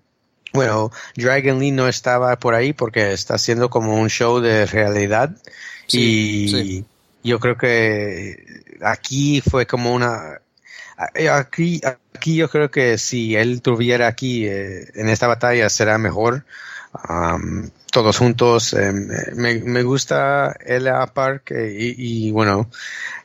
bueno, 0.53 0.91
Dragon 1.17 1.59
Lee 1.59 1.71
no 1.71 1.89
estaba 1.89 2.37
por 2.39 2.55
ahí 2.55 2.73
porque 2.73 3.13
está 3.13 3.35
haciendo 3.35 3.71
como 3.71 3.97
un 3.97 4.11
show 4.11 4.41
de 4.41 4.67
realidad 4.67 5.37
y 5.93 6.85
yo 7.23 7.39
creo 7.39 7.57
que 7.57 8.45
aquí 8.81 9.41
fue 9.41 9.67
como 9.67 9.95
una 9.95 10.41
aquí 11.31 11.81
aquí 12.15 12.37
yo 12.37 12.51
creo 12.51 12.71
que 12.71 12.99
si 12.99 13.35
él 13.35 13.55
estuviera 13.55 14.07
aquí 14.07 14.47
eh, 14.47 14.91
en 14.95 15.09
esta 15.09 15.27
batalla 15.27 15.69
será 15.71 15.99
mejor. 15.99 16.45
Todos 17.93 18.19
juntos 18.19 18.73
em, 18.75 19.09
me, 19.35 19.55
me, 19.61 19.83
gusta 19.83 20.55
el 20.65 20.89
Park 21.15 21.53
eh, 21.53 21.95
y, 21.97 22.31
bueno 22.31 22.69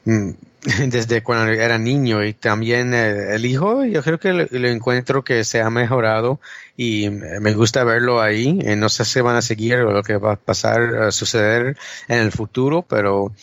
mm, 0.06 0.30
desde 0.88 1.24
cuando 1.24 1.52
era 1.52 1.78
niño 1.78 2.24
y 2.24 2.34
también 2.34 2.94
eh, 2.94 3.36
el 3.36 3.46
hijo 3.46 3.84
yo 3.86 4.02
creo 4.04 4.20
que 4.20 4.34
lo, 4.34 4.68
encuentro 4.68 5.24
que 5.24 5.44
se 5.44 5.62
ha 5.62 5.70
mejorado 5.70 6.40
y 6.78 7.10
me 7.10 7.54
gusta 7.54 7.84
verlo 7.84 8.22
ahí 8.22 8.54
no 8.54 8.90
sé 8.90 9.06
si 9.06 9.22
van 9.22 9.36
a 9.36 9.42
seguir 9.42 9.78
o 9.78 9.92
lo 9.92 10.04
que 10.04 10.18
va 10.18 10.34
a 10.34 10.36
pasar 10.36 10.96
a 10.96 11.12
suceder 11.12 11.78
en 12.08 12.20
el 12.20 12.32
futuro 12.32 12.84
pero 12.84 13.34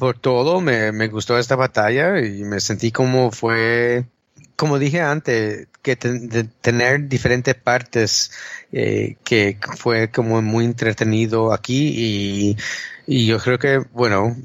por 0.00 0.18
todo, 0.18 0.62
me, 0.62 0.92
me 0.92 1.08
gustó 1.08 1.38
esta 1.38 1.56
batalla 1.56 2.20
y 2.20 2.42
me 2.42 2.58
sentí 2.60 2.90
como 2.90 3.30
fue, 3.30 4.06
como 4.56 4.78
dije 4.78 5.02
antes, 5.02 5.68
que 5.82 5.94
tener 5.96 7.06
diferentes 7.06 7.54
partes 7.54 8.32
eh, 8.72 9.16
que 9.24 9.58
fue 9.76 10.10
como 10.10 10.40
muy 10.40 10.64
entretenido 10.64 11.52
aquí 11.52 11.92
y, 11.94 12.56
y 13.06 13.26
yo 13.26 13.38
creo 13.38 13.58
que, 13.58 13.78
bueno, 13.92 14.36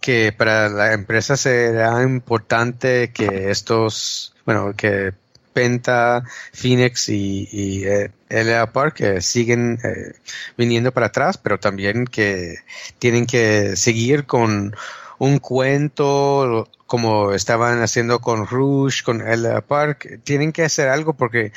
que 0.00 0.32
para 0.32 0.70
la 0.70 0.94
empresa 0.94 1.36
será 1.36 2.02
importante 2.02 3.12
que 3.12 3.50
estos, 3.50 4.34
bueno, 4.46 4.72
que 4.74 5.12
Penta, 5.54 6.24
Phoenix 6.52 7.08
y, 7.08 7.48
y 7.50 7.84
eh, 7.84 8.10
LA 8.28 8.72
Park 8.72 8.96
que 8.96 9.20
siguen 9.22 9.78
eh, 9.82 10.14
viniendo 10.58 10.92
para 10.92 11.06
atrás, 11.06 11.38
pero 11.38 11.58
también 11.58 12.04
que 12.04 12.58
tienen 12.98 13.24
que 13.24 13.76
seguir 13.76 14.26
con 14.26 14.74
un 15.18 15.38
cuento 15.38 16.68
como 16.86 17.32
estaban 17.32 17.82
haciendo 17.82 18.20
con 18.20 18.46
Rouge, 18.46 19.02
con 19.02 19.18
LA 19.18 19.62
Park. 19.62 20.20
Tienen 20.24 20.52
que 20.52 20.64
hacer 20.64 20.88
algo 20.88 21.14
porque 21.14 21.52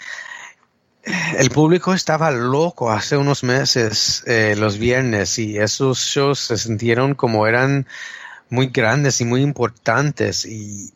el 1.37 1.49
público 1.49 1.93
estaba 1.93 2.31
loco 2.31 2.91
hace 2.91 3.17
unos 3.17 3.43
meses, 3.43 4.23
eh, 4.25 4.55
los 4.57 4.77
viernes, 4.77 5.39
y 5.39 5.57
esos 5.57 5.99
shows 5.99 6.39
se 6.39 6.57
sintieron 6.57 7.15
como 7.15 7.47
eran 7.47 7.87
muy 8.49 8.67
grandes 8.67 9.21
y 9.21 9.25
muy 9.25 9.41
importantes 9.41 10.45
y 10.45 10.93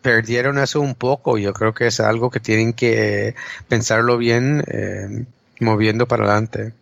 perdieron 0.00 0.58
eso 0.58 0.80
un 0.80 0.94
poco. 0.94 1.38
Yo 1.38 1.52
creo 1.52 1.74
que 1.74 1.86
es 1.86 2.00
algo 2.00 2.30
que 2.30 2.40
tienen 2.40 2.72
que 2.72 3.34
pensarlo 3.68 4.18
bien 4.18 4.64
eh, 4.66 5.24
moviendo 5.60 6.06
para 6.06 6.24
adelante. 6.24 6.72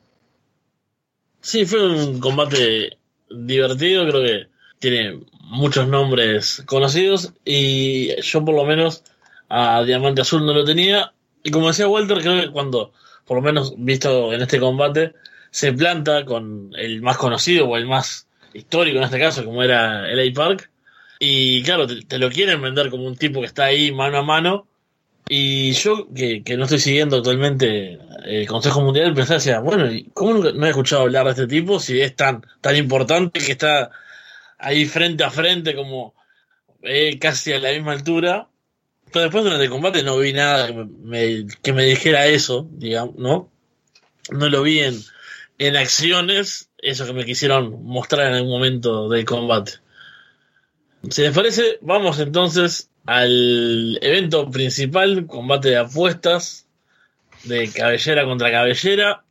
Sí, 1.41 1.65
fue 1.65 1.87
un 1.87 2.21
combate 2.21 2.99
divertido, 3.31 4.07
creo 4.09 4.23
que 4.23 4.47
tiene 4.79 5.21
muchos 5.43 5.89
nombres 5.89 6.63
conocidos 6.67 7.33
y 7.45 8.21
yo 8.23 8.45
por 8.45 8.55
lo 8.55 8.65
menos 8.65 9.05
a 9.49 9.83
Diamante 9.83 10.23
Azul 10.23 10.45
no 10.45 10.53
lo 10.55 10.65
tenía. 10.65 11.13
Y 11.43 11.51
como 11.51 11.69
decía 11.69 11.89
Walter, 11.89 12.19
creo 12.21 12.41
que 12.41 12.51
cuando, 12.51 12.93
por 13.25 13.37
lo 13.37 13.43
menos 13.43 13.75
visto 13.77 14.33
en 14.33 14.43
este 14.43 14.61
combate, 14.61 15.15
se 15.51 15.73
planta 15.73 16.25
con 16.25 16.73
el 16.77 17.03
más 17.03 17.17
conocido 17.17 17.67
o 17.69 17.77
el 17.77 17.87
más 17.87 18.27
histórico 18.53 18.99
en 18.99 19.05
este 19.05 19.19
caso, 19.19 19.45
como 19.45 19.63
era 19.63 20.07
LA 20.09 20.33
Park, 20.35 20.71
y 21.23 21.63
claro, 21.63 21.87
te, 21.87 22.19
lo 22.19 22.31
quieren 22.31 22.63
vender 22.63 22.89
como 22.89 23.05
un 23.07 23.15
tipo 23.15 23.41
que 23.41 23.47
está 23.47 23.67
ahí 23.67 23.93
mano 23.93 24.19
a 24.19 24.23
mano. 24.23 24.67
Y 25.29 25.73
yo, 25.73 26.09
que, 26.15 26.43
no 26.57 26.65
estoy 26.65 26.81
siguiendo 26.81 27.19
actualmente 27.19 27.99
el 28.25 28.47
Consejo 28.49 28.81
Mundial, 28.81 29.15
pensaba, 29.15 29.39
decía, 29.39 29.61
bueno, 29.61 29.89
¿cómo 30.15 30.35
no 30.35 30.67
he 30.67 30.71
escuchado 30.71 31.03
hablar 31.03 31.27
de 31.27 31.33
este 31.33 31.47
tipo 31.47 31.79
si 31.79 32.01
es 32.01 32.17
tan, 32.17 32.45
tan 32.63 32.75
importante 32.75 33.39
que 33.39 33.53
está 33.53 33.91
ahí 34.59 34.87
frente 34.87 35.23
a 35.23 35.31
frente 35.31 35.77
como 35.77 36.15
eh, 36.83 37.19
casi 37.19 37.53
a 37.53 37.61
la 37.61 37.71
misma 37.73 37.93
altura? 37.93 38.49
Pero 39.13 39.25
después 39.25 39.45
durante 39.45 39.65
el 39.65 39.71
combate 39.71 40.03
no 40.03 40.19
vi 40.19 40.33
nada 40.33 40.69
que 40.69 40.73
me, 40.73 41.47
que 41.63 41.73
me 41.75 41.85
dijera 41.85 42.27
eso, 42.27 42.67
digamos, 42.73 43.17
¿no? 43.17 43.53
No 44.31 44.49
lo 44.49 44.63
vi 44.63 44.81
en, 44.81 44.99
en 45.59 45.77
acciones, 45.77 46.71
eso 46.79 47.05
que 47.07 47.13
me 47.13 47.27
quisieron 47.27 47.85
mostrar 47.85 48.27
en 48.29 48.35
algún 48.35 48.53
momento 48.53 49.09
del 49.11 49.27
combate. 49.27 49.81
Si 51.09 51.23
les 51.23 51.35
parece, 51.35 51.79
vamos 51.81 52.21
entonces 52.21 52.91
al 53.07 53.99
evento 54.03 54.51
principal, 54.51 55.27
combate 55.27 55.71
de 55.71 55.79
apuestas 55.79 56.69
de 57.45 57.73
cabellera 57.73 58.27
contra 58.27 58.51
cabellera, 58.51 59.25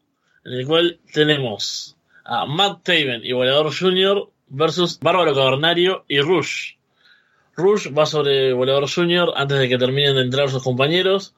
en 0.45 0.53
el 0.53 0.65
cual 0.65 0.99
tenemos 1.13 1.95
a 2.25 2.47
Matt 2.47 2.83
Taven 2.83 3.21
y 3.23 3.33
Volador 3.33 3.71
Jr. 3.71 4.29
versus 4.47 4.99
Bárbaro 4.99 5.35
Cavernario 5.35 6.05
y 6.07 6.19
Rush. 6.21 6.73
Rush 7.55 7.93
va 7.95 8.07
sobre 8.07 8.51
Volador 8.53 8.89
Jr. 8.89 9.33
antes 9.35 9.59
de 9.59 9.69
que 9.69 9.77
terminen 9.77 10.15
de 10.15 10.21
entrar 10.21 10.49
sus 10.49 10.63
compañeros. 10.63 11.35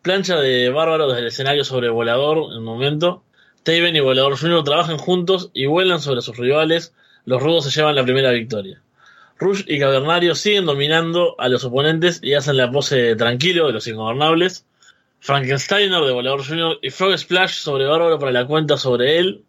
Plancha 0.00 0.36
de 0.36 0.70
Bárbaro 0.70 1.08
desde 1.08 1.22
el 1.22 1.26
escenario 1.26 1.64
sobre 1.64 1.90
Volador 1.90 2.52
en 2.52 2.58
un 2.58 2.64
momento. 2.64 3.24
Taven 3.64 3.96
y 3.96 4.00
Volador 4.00 4.38
Jr. 4.38 4.62
trabajan 4.62 4.98
juntos 4.98 5.50
y 5.52 5.66
vuelan 5.66 6.00
sobre 6.00 6.20
sus 6.20 6.36
rivales. 6.36 6.94
Los 7.24 7.42
rudos 7.42 7.64
se 7.64 7.70
llevan 7.70 7.96
la 7.96 8.04
primera 8.04 8.30
victoria. 8.30 8.80
Rush 9.42 9.64
y 9.66 9.78
Cavernario 9.78 10.34
siguen 10.34 10.66
dominando 10.66 11.34
a 11.38 11.48
los 11.48 11.64
oponentes 11.64 12.20
y 12.22 12.34
hacen 12.34 12.56
la 12.56 12.70
pose 12.70 13.16
tranquilo 13.16 13.66
de 13.66 13.72
los 13.72 13.86
ingobernables. 13.86 14.64
Frankensteiner 15.18 16.02
de 16.02 16.12
Volador 16.12 16.46
Jr. 16.46 16.78
y 16.80 16.90
Frog 16.90 17.18
Splash 17.18 17.54
sobre 17.54 17.86
Bárbaro 17.86 18.18
para 18.18 18.32
la 18.32 18.46
cuenta 18.46 18.76
sobre 18.76 19.18
él. 19.18 19.44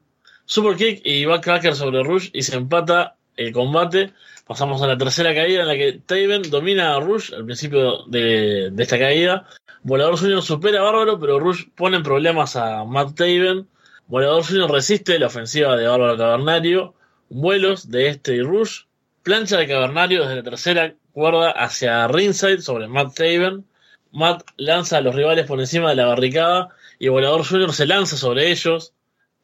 Super 0.45 0.75
Kick 0.75 1.01
y 1.05 1.25
Backcracker 1.25 1.75
sobre 1.75 2.03
Rush 2.03 2.29
y 2.33 2.41
se 2.41 2.55
empata 2.55 3.15
el 3.37 3.53
combate. 3.53 4.13
Pasamos 4.45 4.81
a 4.81 4.87
la 4.87 4.97
tercera 4.97 5.33
caída 5.33 5.61
en 5.61 5.67
la 5.67 5.75
que 5.75 5.99
Taven 6.05 6.49
domina 6.49 6.95
a 6.95 6.99
Rush 6.99 7.33
al 7.33 7.45
principio 7.45 8.03
de, 8.07 8.73
esta 8.77 8.99
caída. 8.99 9.47
Volador 9.83 10.19
Jr. 10.19 10.41
supera 10.41 10.79
a 10.79 10.83
Bárbaro, 10.83 11.19
pero 11.19 11.39
Rush 11.39 11.65
pone 11.75 11.97
en 11.97 12.03
problemas 12.03 12.55
a 12.55 12.83
Matt 12.83 13.15
Taven. 13.15 13.67
Volador 14.07 14.43
Jr. 14.43 14.71
resiste 14.71 15.17
la 15.19 15.27
ofensiva 15.27 15.77
de 15.77 15.87
Bárbaro 15.87 16.17
Cavernario. 16.17 16.93
Vuelos 17.29 17.89
de 17.89 18.09
este 18.09 18.35
y 18.35 18.41
Rush 18.41 18.81
Plancha 19.23 19.57
de 19.57 19.67
Cavernario 19.67 20.23
desde 20.23 20.35
la 20.35 20.43
tercera 20.43 20.95
cuerda 21.13 21.51
hacia 21.51 22.09
ringside 22.09 22.61
sobre 22.61 22.89
Matt 22.89 23.15
Taven. 23.15 23.65
Matt 24.11 24.43
lanza 24.57 24.97
a 24.97 25.01
los 25.01 25.15
rivales 25.15 25.47
por 25.47 25.61
encima 25.61 25.91
de 25.91 25.95
la 25.95 26.07
barricada 26.07 26.75
y 26.99 27.07
Volador 27.07 27.45
Jr. 27.45 27.71
se 27.71 27.85
lanza 27.85 28.17
sobre 28.17 28.51
ellos. 28.51 28.93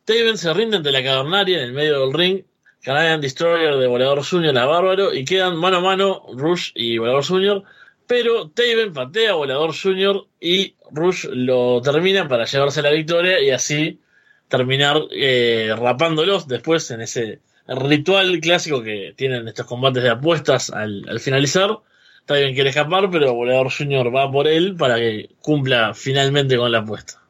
Taven 0.04 0.38
se 0.38 0.54
rinde 0.54 0.76
ante 0.78 0.92
la 0.92 1.02
cavernaria 1.02 1.60
en 1.60 1.64
el 1.64 1.72
medio 1.72 2.02
del 2.02 2.14
ring. 2.14 2.44
Canadian 2.82 3.22
Destroyer 3.22 3.78
de 3.78 3.88
Volador 3.88 4.22
Junior 4.22 4.58
a 4.58 4.66
Bárbaro 4.66 5.14
y 5.14 5.24
quedan 5.24 5.56
mano 5.56 5.78
a 5.78 5.82
mano 5.82 6.26
Rush 6.34 6.72
y 6.76 6.98
Volador 6.98 7.26
Junior. 7.26 7.64
Pero 8.06 8.50
Taven 8.50 8.92
patea 8.92 9.32
a 9.32 9.36
Volador 9.36 9.74
Junior 9.74 10.28
y 10.42 10.76
Rush 10.92 11.26
lo 11.32 11.82
termina 11.82 12.28
para 12.28 12.44
llevarse 12.44 12.82
la 12.82 12.92
victoria 12.92 13.40
y 13.42 13.52
así 13.52 14.02
terminar 14.50 15.04
eh, 15.12 15.74
rapándolos 15.78 16.50
después 16.50 16.92
en 16.92 17.00
ese 17.00 17.40
ritual 17.70 18.40
clásico 18.40 18.82
que 18.82 19.14
tienen 19.16 19.48
estos 19.48 19.66
combates 19.66 20.04
de 20.04 20.10
apuestas 20.10 20.70
al, 20.70 21.08
al 21.08 21.20
finalizar. 21.20 21.78
Taven 22.26 22.54
quiere 22.54 22.70
escapar, 22.70 23.10
pero 23.10 23.34
Volador 23.34 23.72
Junior 23.72 24.14
va 24.16 24.32
por 24.32 24.48
él 24.48 24.76
para 24.76 24.98
que 24.98 25.30
cumpla 25.42 25.94
finalmente 25.94 26.58
con 26.58 26.72
la 26.72 26.80
apuesta. 26.80 27.22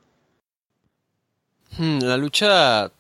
Hmm, 1.78 2.00
la 2.00 2.18
lucha, 2.18 2.92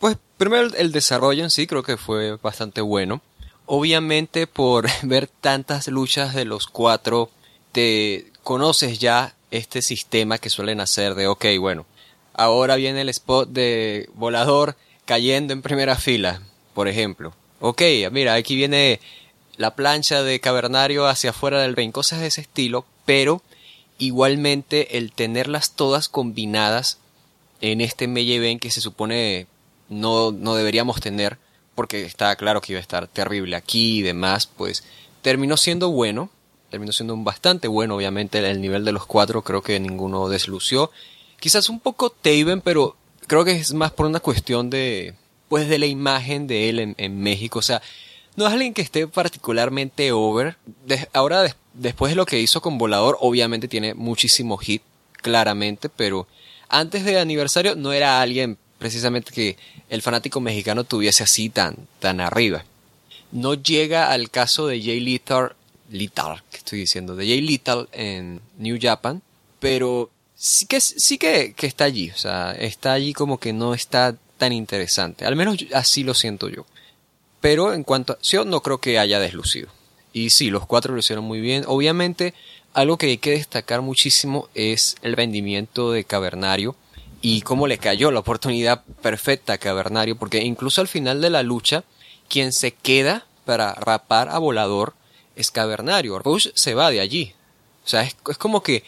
pues 0.00 0.16
primero 0.36 0.68
el 0.76 0.92
desarrollo 0.92 1.44
en 1.44 1.50
sí 1.50 1.66
creo 1.66 1.82
que 1.82 1.96
fue 1.96 2.36
bastante 2.36 2.80
bueno. 2.80 3.22
Obviamente 3.66 4.46
por 4.46 4.86
ver 5.02 5.28
tantas 5.28 5.88
luchas 5.88 6.34
de 6.34 6.44
los 6.44 6.66
cuatro, 6.66 7.30
te 7.72 8.26
conoces 8.42 8.98
ya 8.98 9.34
este 9.50 9.82
sistema 9.82 10.38
que 10.38 10.50
suelen 10.50 10.80
hacer 10.80 11.14
de, 11.14 11.28
ok, 11.28 11.44
bueno, 11.60 11.86
ahora 12.32 12.76
viene 12.76 13.02
el 13.02 13.08
spot 13.08 13.48
de 13.50 14.08
volador 14.14 14.76
cayendo 15.04 15.52
en 15.52 15.62
primera 15.62 15.96
fila, 15.96 16.42
por 16.74 16.88
ejemplo. 16.88 17.32
Ok, 17.60 17.82
mira, 18.10 18.34
aquí 18.34 18.56
viene 18.56 19.00
la 19.56 19.74
plancha 19.74 20.22
de 20.22 20.40
cavernario 20.40 21.06
hacia 21.06 21.30
afuera 21.30 21.60
del 21.60 21.76
ring, 21.76 21.92
cosas 21.92 22.20
de 22.20 22.26
ese 22.26 22.40
estilo, 22.40 22.84
pero 23.06 23.42
igualmente 23.98 24.98
el 24.98 25.12
tenerlas 25.12 25.72
todas 25.72 26.08
combinadas 26.08 26.98
en 27.60 27.80
este 27.80 28.08
Melee 28.08 28.36
Event 28.36 28.60
que 28.60 28.70
se 28.70 28.80
supone 28.80 29.46
no, 29.88 30.32
no 30.32 30.54
deberíamos 30.56 31.00
tener, 31.00 31.38
porque 31.74 32.04
estaba 32.04 32.36
claro 32.36 32.60
que 32.60 32.72
iba 32.72 32.78
a 32.78 32.82
estar 32.82 33.06
terrible 33.06 33.56
aquí 33.56 33.98
y 33.98 34.02
demás, 34.02 34.46
pues 34.46 34.84
terminó 35.22 35.56
siendo 35.56 35.90
bueno, 35.90 36.30
terminó 36.70 36.92
siendo 36.92 37.14
un 37.14 37.24
bastante 37.24 37.68
bueno, 37.68 37.96
obviamente 37.96 38.38
el 38.38 38.60
nivel 38.60 38.84
de 38.84 38.92
los 38.92 39.06
cuatro 39.06 39.42
creo 39.42 39.62
que 39.62 39.78
ninguno 39.78 40.28
deslució, 40.28 40.90
quizás 41.38 41.68
un 41.68 41.80
poco 41.80 42.10
Taven, 42.10 42.60
pero 42.60 42.96
creo 43.26 43.44
que 43.44 43.52
es 43.52 43.72
más 43.72 43.92
por 43.92 44.06
una 44.06 44.20
cuestión 44.20 44.70
de, 44.70 45.14
pues 45.48 45.68
de 45.68 45.78
la 45.78 45.86
imagen 45.86 46.46
de 46.46 46.68
él 46.68 46.94
en, 46.96 47.20
México, 47.20 47.58
o 47.58 47.62
sea, 47.62 47.82
no 48.36 48.46
es 48.46 48.52
alguien 48.52 48.74
que 48.74 48.82
esté 48.82 49.06
particularmente 49.06 50.12
over, 50.12 50.56
ahora 51.12 51.42
de, 51.42 51.54
después 51.74 52.10
de 52.10 52.16
lo 52.16 52.26
que 52.26 52.40
hizo 52.40 52.60
con 52.60 52.78
Volador, 52.78 53.16
obviamente 53.20 53.68
tiene 53.68 53.94
muchísimo 53.94 54.56
hit, 54.56 54.82
claramente, 55.22 55.88
pero 55.88 56.26
antes 56.68 57.04
de 57.04 57.18
aniversario 57.18 57.76
no 57.76 57.92
era 57.92 58.20
alguien 58.20 58.58
precisamente 58.78 59.32
que 59.32 59.56
el 59.88 60.02
fanático 60.02 60.40
mexicano 60.40 60.84
tuviese 60.84 61.22
así 61.22 61.48
tan, 61.48 61.76
tan 62.00 62.20
arriba. 62.20 62.64
No 63.32 63.54
llega 63.54 64.10
al 64.10 64.30
caso 64.30 64.66
de 64.66 64.82
Jay 64.82 65.00
Lethal, 65.00 65.54
Lethal, 65.90 66.42
que 66.50 66.58
estoy 66.58 66.80
diciendo, 66.80 67.16
de 67.16 67.26
Jay 67.26 67.40
Lethal 67.40 67.88
en 67.92 68.40
New 68.58 68.78
Japan, 68.80 69.22
pero 69.60 70.10
sí 70.34 70.66
que, 70.66 70.80
sí 70.80 71.16
que, 71.16 71.54
que 71.54 71.66
está 71.66 71.84
allí, 71.84 72.10
o 72.10 72.16
sea, 72.16 72.52
está 72.52 72.92
allí 72.92 73.12
como 73.14 73.38
que 73.38 73.52
no 73.52 73.74
está 73.74 74.16
tan 74.36 74.52
interesante, 74.52 75.24
al 75.24 75.36
menos 75.36 75.58
así 75.72 76.04
lo 76.04 76.14
siento 76.14 76.48
yo. 76.48 76.66
Pero 77.40 77.74
en 77.74 77.84
cuanto 77.84 78.12
a 78.12 78.16
acción 78.16 78.50
no 78.50 78.62
creo 78.62 78.78
que 78.78 78.98
haya 78.98 79.20
deslucido. 79.20 79.68
Y 80.12 80.30
sí, 80.30 80.50
los 80.50 80.66
cuatro 80.66 80.94
lo 80.94 81.00
hicieron 81.00 81.24
muy 81.24 81.40
bien. 81.40 81.64
Obviamente, 81.66 82.34
algo 82.72 82.96
que 82.96 83.06
hay 83.06 83.18
que 83.18 83.32
destacar 83.32 83.82
muchísimo 83.82 84.48
es 84.54 84.96
el 85.02 85.14
rendimiento 85.14 85.92
de 85.92 86.04
Cavernario 86.04 86.76
y 87.20 87.42
cómo 87.42 87.66
le 87.66 87.78
cayó 87.78 88.10
la 88.10 88.20
oportunidad 88.20 88.84
perfecta 89.02 89.54
a 89.54 89.58
Cavernario, 89.58 90.16
porque 90.16 90.42
incluso 90.42 90.80
al 90.80 90.88
final 90.88 91.20
de 91.20 91.30
la 91.30 91.42
lucha, 91.42 91.84
quien 92.28 92.52
se 92.52 92.72
queda 92.72 93.26
para 93.44 93.74
rapar 93.74 94.28
a 94.28 94.38
Volador 94.38 94.94
es 95.36 95.50
Cavernario. 95.50 96.18
Rush 96.18 96.48
se 96.54 96.74
va 96.74 96.90
de 96.90 97.00
allí. 97.00 97.34
O 97.84 97.88
sea, 97.88 98.02
es, 98.02 98.16
es 98.28 98.38
como 98.38 98.62
que 98.62 98.84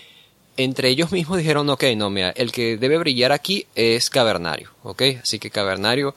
entre 0.56 0.88
ellos 0.88 1.12
mismos 1.12 1.38
dijeron, 1.38 1.68
ok, 1.68 1.84
no, 1.96 2.10
mira, 2.10 2.30
el 2.30 2.52
que 2.52 2.76
debe 2.76 2.98
brillar 2.98 3.32
aquí 3.32 3.66
es 3.74 4.10
Cavernario, 4.10 4.70
ok, 4.82 5.02
así 5.22 5.38
que 5.38 5.50
Cavernario 5.50 6.14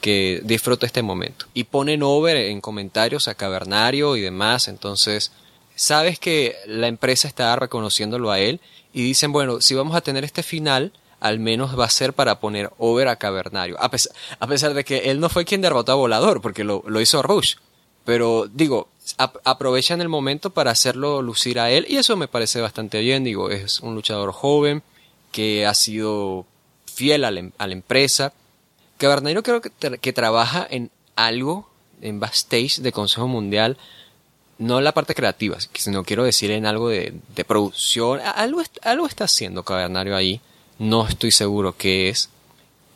que 0.00 0.40
disfruta 0.44 0.86
este 0.86 1.02
momento. 1.02 1.46
Y 1.54 1.64
ponen 1.64 2.02
over 2.02 2.36
en 2.36 2.60
comentarios 2.60 3.28
a 3.28 3.34
Cavernario 3.34 4.16
y 4.16 4.20
demás, 4.20 4.68
entonces 4.68 5.32
sabes 5.74 6.18
que 6.18 6.56
la 6.66 6.88
empresa 6.88 7.28
está 7.28 7.54
reconociéndolo 7.56 8.30
a 8.30 8.38
él 8.38 8.60
y 8.92 9.02
dicen, 9.02 9.32
bueno, 9.32 9.60
si 9.60 9.74
vamos 9.74 9.94
a 9.94 10.00
tener 10.00 10.24
este 10.24 10.42
final, 10.42 10.92
al 11.20 11.38
menos 11.38 11.78
va 11.78 11.84
a 11.84 11.90
ser 11.90 12.12
para 12.14 12.40
poner 12.40 12.70
over 12.78 13.08
a 13.08 13.16
Cavernario. 13.16 13.76
A 13.80 13.90
pesar, 13.90 14.12
a 14.38 14.46
pesar 14.46 14.74
de 14.74 14.84
que 14.84 15.10
él 15.10 15.20
no 15.20 15.28
fue 15.28 15.44
quien 15.44 15.60
derrotó 15.60 15.92
a 15.92 15.96
Volador, 15.96 16.40
porque 16.40 16.64
lo, 16.64 16.82
lo 16.86 17.00
hizo 17.00 17.22
Rush. 17.22 17.56
Pero 18.04 18.46
digo, 18.52 18.88
aprovechan 19.16 20.00
el 20.00 20.08
momento 20.08 20.50
para 20.50 20.70
hacerlo 20.70 21.22
lucir 21.22 21.58
a 21.58 21.70
él 21.70 21.86
y 21.88 21.96
eso 21.96 22.16
me 22.16 22.28
parece 22.28 22.60
bastante 22.60 23.00
bien. 23.00 23.24
Digo, 23.24 23.50
es 23.50 23.80
un 23.80 23.94
luchador 23.94 24.32
joven 24.32 24.82
que 25.32 25.66
ha 25.66 25.74
sido 25.74 26.46
fiel 26.86 27.24
a 27.24 27.30
la, 27.30 27.50
a 27.58 27.66
la 27.66 27.72
empresa. 27.72 28.32
Cavernario 28.98 29.42
creo 29.42 29.60
que, 29.60 29.70
que 29.98 30.12
trabaja 30.12 30.66
en 30.68 30.90
algo 31.16 31.68
en 32.02 32.20
backstage 32.20 32.78
de 32.78 32.92
Consejo 32.92 33.28
Mundial 33.28 33.76
no 34.60 34.76
en 34.76 34.84
la 34.84 34.92
parte 34.92 35.14
creativa, 35.14 35.56
sino 35.72 36.04
quiero 36.04 36.22
decir 36.22 36.50
en 36.50 36.66
algo 36.66 36.90
de, 36.90 37.14
de 37.34 37.44
producción. 37.46 38.20
Algo, 38.20 38.62
algo 38.82 39.06
está 39.06 39.24
haciendo 39.24 39.64
Cavernario 39.64 40.14
ahí. 40.14 40.42
No 40.78 41.08
estoy 41.08 41.32
seguro 41.32 41.74
qué 41.76 42.10
es. 42.10 42.28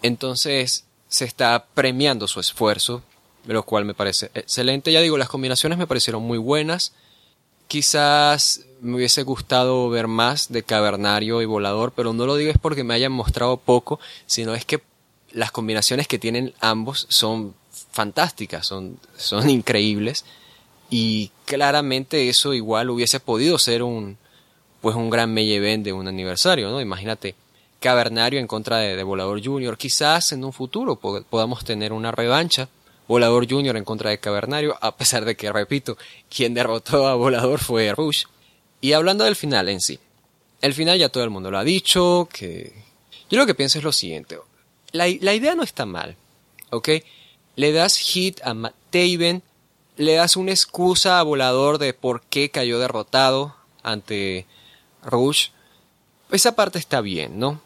Entonces 0.03 0.85
se 1.09 1.25
está 1.25 1.65
premiando 1.73 2.29
su 2.29 2.39
esfuerzo, 2.39 3.03
lo 3.47 3.63
cual 3.63 3.85
me 3.85 3.95
parece 3.95 4.31
excelente. 4.35 4.93
Ya 4.93 5.01
digo, 5.01 5.19
las 5.19 5.29
combinaciones 5.29 5.79
me 5.79 5.87
parecieron 5.87 6.23
muy 6.23 6.39
buenas. 6.39 6.93
Quizás 7.69 8.65
me 8.81 8.97
hubiese 8.97 9.23
gustado 9.23 9.89
ver 9.89 10.07
más 10.07 10.53
de 10.53 10.63
Cavernario 10.63 11.41
y 11.41 11.47
Volador, 11.47 11.93
pero 11.97 12.13
no 12.13 12.27
lo 12.27 12.37
digo 12.37 12.51
es 12.51 12.59
porque 12.59 12.85
me 12.85 12.95
hayan 12.95 13.13
mostrado 13.13 13.57
poco, 13.57 13.99
sino 14.27 14.55
es 14.55 14.65
que 14.65 14.83
las 15.33 15.51
combinaciones 15.51 16.07
que 16.07 16.19
tienen 16.19 16.55
ambos 16.61 17.07
son 17.09 17.55
fantásticas, 17.91 18.67
son, 18.67 18.99
son 19.17 19.49
increíbles 19.51 20.25
y 20.91 21.31
claramente 21.45 22.29
eso 22.29 22.55
igual 22.55 22.91
hubiese 22.91 23.21
podido 23.21 23.59
ser 23.59 23.83
un 23.83 24.19
pues 24.81 24.97
un 24.97 25.09
gran 25.09 25.33
main 25.33 25.51
event 25.51 25.83
de 25.83 25.95
un 25.95 26.07
aniversario, 26.07 26.71
¿no? 26.71 26.79
Imagínate 26.79 27.35
Cavernario 27.81 28.39
en 28.39 28.47
contra 28.47 28.79
de, 28.79 29.03
Volador 29.03 29.43
Junior, 29.43 29.79
quizás 29.79 30.33
en 30.33 30.45
un 30.45 30.53
futuro 30.53 30.97
pod 30.97 31.25
podamos 31.25 31.65
tener 31.65 31.93
una 31.93 32.13
revancha 32.13 32.69
Volador 33.07 33.49
Junior 33.49 33.77
en 33.77 33.85
contra 33.85 34.11
de 34.11 34.19
Cavernario, 34.19 34.77
a 34.81 34.97
pesar 34.97 35.25
de 35.25 35.37
que, 35.37 35.53
repito, 35.53 35.99
quien 36.29 36.55
derrotó 36.55 37.07
a 37.07 37.15
Volador 37.15 37.61
fue 37.61 37.93
Rush. 37.93 38.25
Y 38.81 38.93
hablando 38.93 39.25
del 39.25 39.37
final 39.37 39.69
en 39.69 39.81
sí, 39.81 39.99
el 40.61 40.75
final 40.75 40.99
ya 40.99 41.09
todo 41.09 41.25
el 41.25 41.31
mundo 41.31 41.51
lo 41.51 41.59
ha 41.59 41.65
dicho, 41.65 42.29
que 42.33 42.73
yo 43.31 43.39
lo 43.39 43.47
que 43.47 43.55
pienso 43.55 43.79
es 43.79 43.85
lo 43.85 43.93
siguiente, 43.93 44.39
la, 44.93 45.07
la 45.21 45.35
idea 45.35 45.55
no 45.55 45.63
está 45.63 45.87
mal, 45.87 46.17
¿ok? 46.71 46.89
Le 47.57 47.73
das 47.73 47.97
hit 47.97 48.41
a 48.43 48.55
Matt 48.55 48.75
Taven, 48.91 49.43
le 49.97 50.15
das 50.15 50.37
una 50.37 50.51
excusa 50.51 51.21
a 51.21 51.23
Volador 51.23 51.79
de 51.79 51.95
por 51.95 52.23
qué 52.23 52.51
cayó 52.51 52.79
derrotado 52.79 53.55
ante 53.83 54.47
Rush. 55.03 55.49
Esa 56.31 56.57
parte 56.57 56.79
está 56.79 57.01
bien, 57.01 57.39
¿no? 57.39 57.61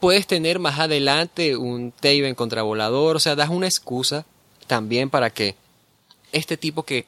Puedes 0.00 0.26
tener 0.26 0.58
más 0.58 0.78
adelante 0.78 1.56
un 1.56 1.92
Taven 1.92 2.34
contra 2.34 2.62
Volador, 2.62 3.16
o 3.16 3.20
sea, 3.20 3.34
das 3.34 3.48
una 3.48 3.66
excusa 3.66 4.24
también 4.68 5.10
para 5.10 5.30
que 5.30 5.56
este 6.30 6.56
tipo 6.56 6.84
que 6.84 7.06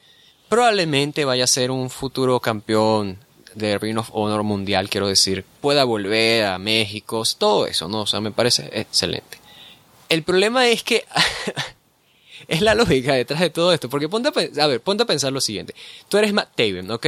probablemente 0.49 1.23
vaya 1.23 1.45
a 1.45 1.47
ser 1.47 1.71
un 1.71 1.89
futuro 1.89 2.41
campeón 2.41 3.17
de 3.55 3.77
Ring 3.77 3.97
of 3.97 4.09
Honor 4.11 4.43
mundial, 4.43 4.89
quiero 4.89 5.07
decir, 5.07 5.45
pueda 5.61 5.85
volver 5.85 6.45
a 6.45 6.57
México, 6.57 7.23
todo 7.37 7.67
eso, 7.67 7.87
¿no? 7.87 8.01
O 8.01 8.07
sea, 8.07 8.19
me 8.19 8.31
parece 8.31 8.69
excelente. 8.73 9.37
El 10.09 10.23
problema 10.23 10.67
es 10.67 10.83
que 10.83 11.05
es 12.47 12.61
la 12.61 12.75
lógica 12.75 13.13
detrás 13.13 13.39
de 13.39 13.49
todo 13.49 13.73
esto. 13.73 13.89
Porque 13.89 14.09
ponte 14.09 14.29
a, 14.29 14.67
ver, 14.67 14.81
ponte 14.81 15.03
a 15.03 15.05
pensar 15.05 15.31
lo 15.31 15.41
siguiente. 15.41 15.73
Tú 16.09 16.17
eres 16.17 16.33
Matt 16.33 16.55
Taven, 16.55 16.91
¿ok? 16.91 17.07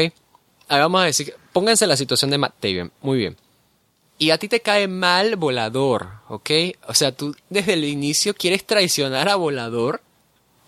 vamos 0.70 1.02
a 1.02 1.06
decir, 1.06 1.36
pónganse 1.52 1.86
la 1.86 1.98
situación 1.98 2.32
de 2.32 2.38
Matt 2.38 2.56
Taven. 2.60 2.92
Muy 3.02 3.18
bien. 3.18 3.38
Y 4.18 4.30
a 4.30 4.38
ti 4.38 4.48
te 4.48 4.62
cae 4.62 4.88
mal 4.88 5.36
Volador, 5.36 6.10
¿ok? 6.30 6.50
O 6.88 6.94
sea, 6.94 7.12
tú 7.12 7.36
desde 7.50 7.74
el 7.74 7.84
inicio 7.84 8.34
quieres 8.34 8.66
traicionar 8.66 9.28
a 9.28 9.36
Volador 9.36 10.02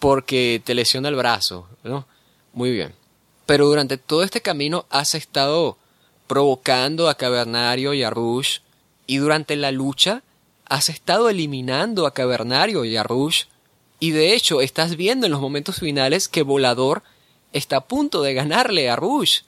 porque 0.05 0.61
te 0.63 0.75
lesiona 0.75 1.09
el 1.09 1.15
brazo, 1.15 1.67
¿no? 1.83 2.05
Muy 2.53 2.69
bien. 2.69 2.93
Pero 3.47 3.65
durante 3.65 3.97
todo 3.97 4.21
este 4.21 4.39
camino 4.39 4.85
has 4.91 5.15
estado 5.15 5.79
provocando 6.27 7.09
a 7.09 7.15
Cavernario 7.15 7.91
y 7.95 8.03
a 8.03 8.11
Rush. 8.11 8.59
Y 9.07 9.17
durante 9.17 9.55
la 9.55 9.71
lucha 9.71 10.21
has 10.67 10.89
estado 10.89 11.27
eliminando 11.27 12.05
a 12.05 12.13
Cavernario 12.13 12.85
y 12.85 12.95
a 12.95 13.01
Rush 13.01 13.45
y 13.99 14.11
de 14.11 14.35
hecho, 14.35 14.61
estás 14.61 14.95
viendo 14.95 15.25
en 15.25 15.31
los 15.31 15.41
momentos 15.41 15.79
finales 15.79 16.27
que 16.27 16.43
Volador 16.43 17.01
está 17.53 17.77
a 17.77 17.87
punto 17.87 18.21
de 18.21 18.35
ganarle 18.35 18.87
a 18.91 18.95
Rush. 18.95 19.39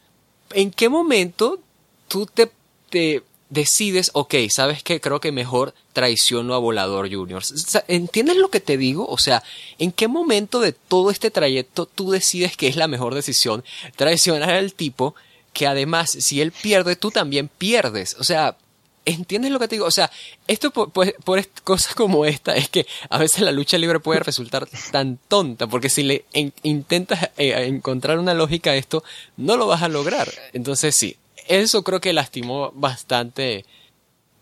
¿En 0.53 0.71
qué 0.71 0.89
momento 0.89 1.59
tú 2.07 2.25
te, 2.25 2.49
te 2.89 3.21
decides, 3.49 4.11
ok, 4.13 4.35
¿sabes 4.49 4.83
qué? 4.83 4.99
Creo 4.99 5.19
que 5.19 5.31
mejor 5.31 5.73
traiciono 5.93 6.53
a 6.53 6.59
Volador 6.59 7.11
Junior. 7.11 7.43
¿Entiendes 7.87 8.37
lo 8.37 8.49
que 8.49 8.59
te 8.59 8.77
digo? 8.77 9.07
O 9.07 9.17
sea, 9.17 9.43
¿en 9.79 9.91
qué 9.91 10.07
momento 10.07 10.59
de 10.59 10.73
todo 10.73 11.11
este 11.11 11.31
trayecto 11.31 11.85
tú 11.85 12.11
decides 12.11 12.57
que 12.57 12.67
es 12.67 12.75
la 12.75 12.87
mejor 12.87 13.15
decisión 13.15 13.63
traicionar 13.95 14.51
al 14.51 14.73
tipo 14.73 15.15
que 15.53 15.65
además, 15.65 16.11
si 16.11 16.41
él 16.41 16.51
pierde, 16.51 16.95
tú 16.95 17.09
también 17.09 17.47
pierdes? 17.47 18.15
O 18.19 18.23
sea, 18.23 18.57
¿entiendes 19.05 19.51
lo 19.51 19.59
que 19.59 19.67
te 19.67 19.75
digo? 19.75 19.85
O 19.85 19.91
sea, 19.91 20.11
esto 20.47 20.71
por, 20.71 21.47
cosas 21.63 21.95
como 21.95 22.25
esta 22.25 22.55
es 22.55 22.69
que 22.69 22.85
a 23.09 23.17
veces 23.17 23.41
la 23.41 23.51
lucha 23.51 23.77
libre 23.77 23.99
puede 23.99 24.19
resultar 24.19 24.67
tan 24.91 25.17
tonta, 25.27 25.67
porque 25.67 25.89
si 25.89 26.03
le 26.03 26.25
intentas 26.63 27.31
eh, 27.37 27.65
encontrar 27.67 28.19
una 28.19 28.33
lógica 28.33 28.71
a 28.71 28.75
esto, 28.75 29.03
no 29.37 29.55
lo 29.55 29.67
vas 29.67 29.81
a 29.81 29.87
lograr. 29.87 30.31
Entonces 30.53 30.95
sí, 30.95 31.15
eso 31.47 31.83
creo 31.83 32.01
que 32.01 32.13
lastimó 32.13 32.71
bastante 32.73 33.65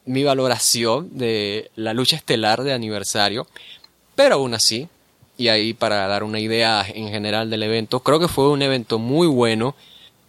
mi 0.05 0.23
valoración 0.23 1.17
de 1.17 1.71
la 1.75 1.93
lucha 1.93 2.15
estelar 2.15 2.63
de 2.63 2.73
aniversario. 2.73 3.47
Pero 4.15 4.35
aún 4.35 4.53
así, 4.53 4.87
y 5.37 5.49
ahí 5.49 5.73
para 5.73 6.07
dar 6.07 6.23
una 6.23 6.39
idea 6.39 6.85
en 6.87 7.09
general 7.09 7.49
del 7.49 7.63
evento, 7.63 7.99
creo 8.01 8.19
que 8.19 8.27
fue 8.27 8.49
un 8.49 8.61
evento 8.61 8.99
muy 8.99 9.27
bueno. 9.27 9.75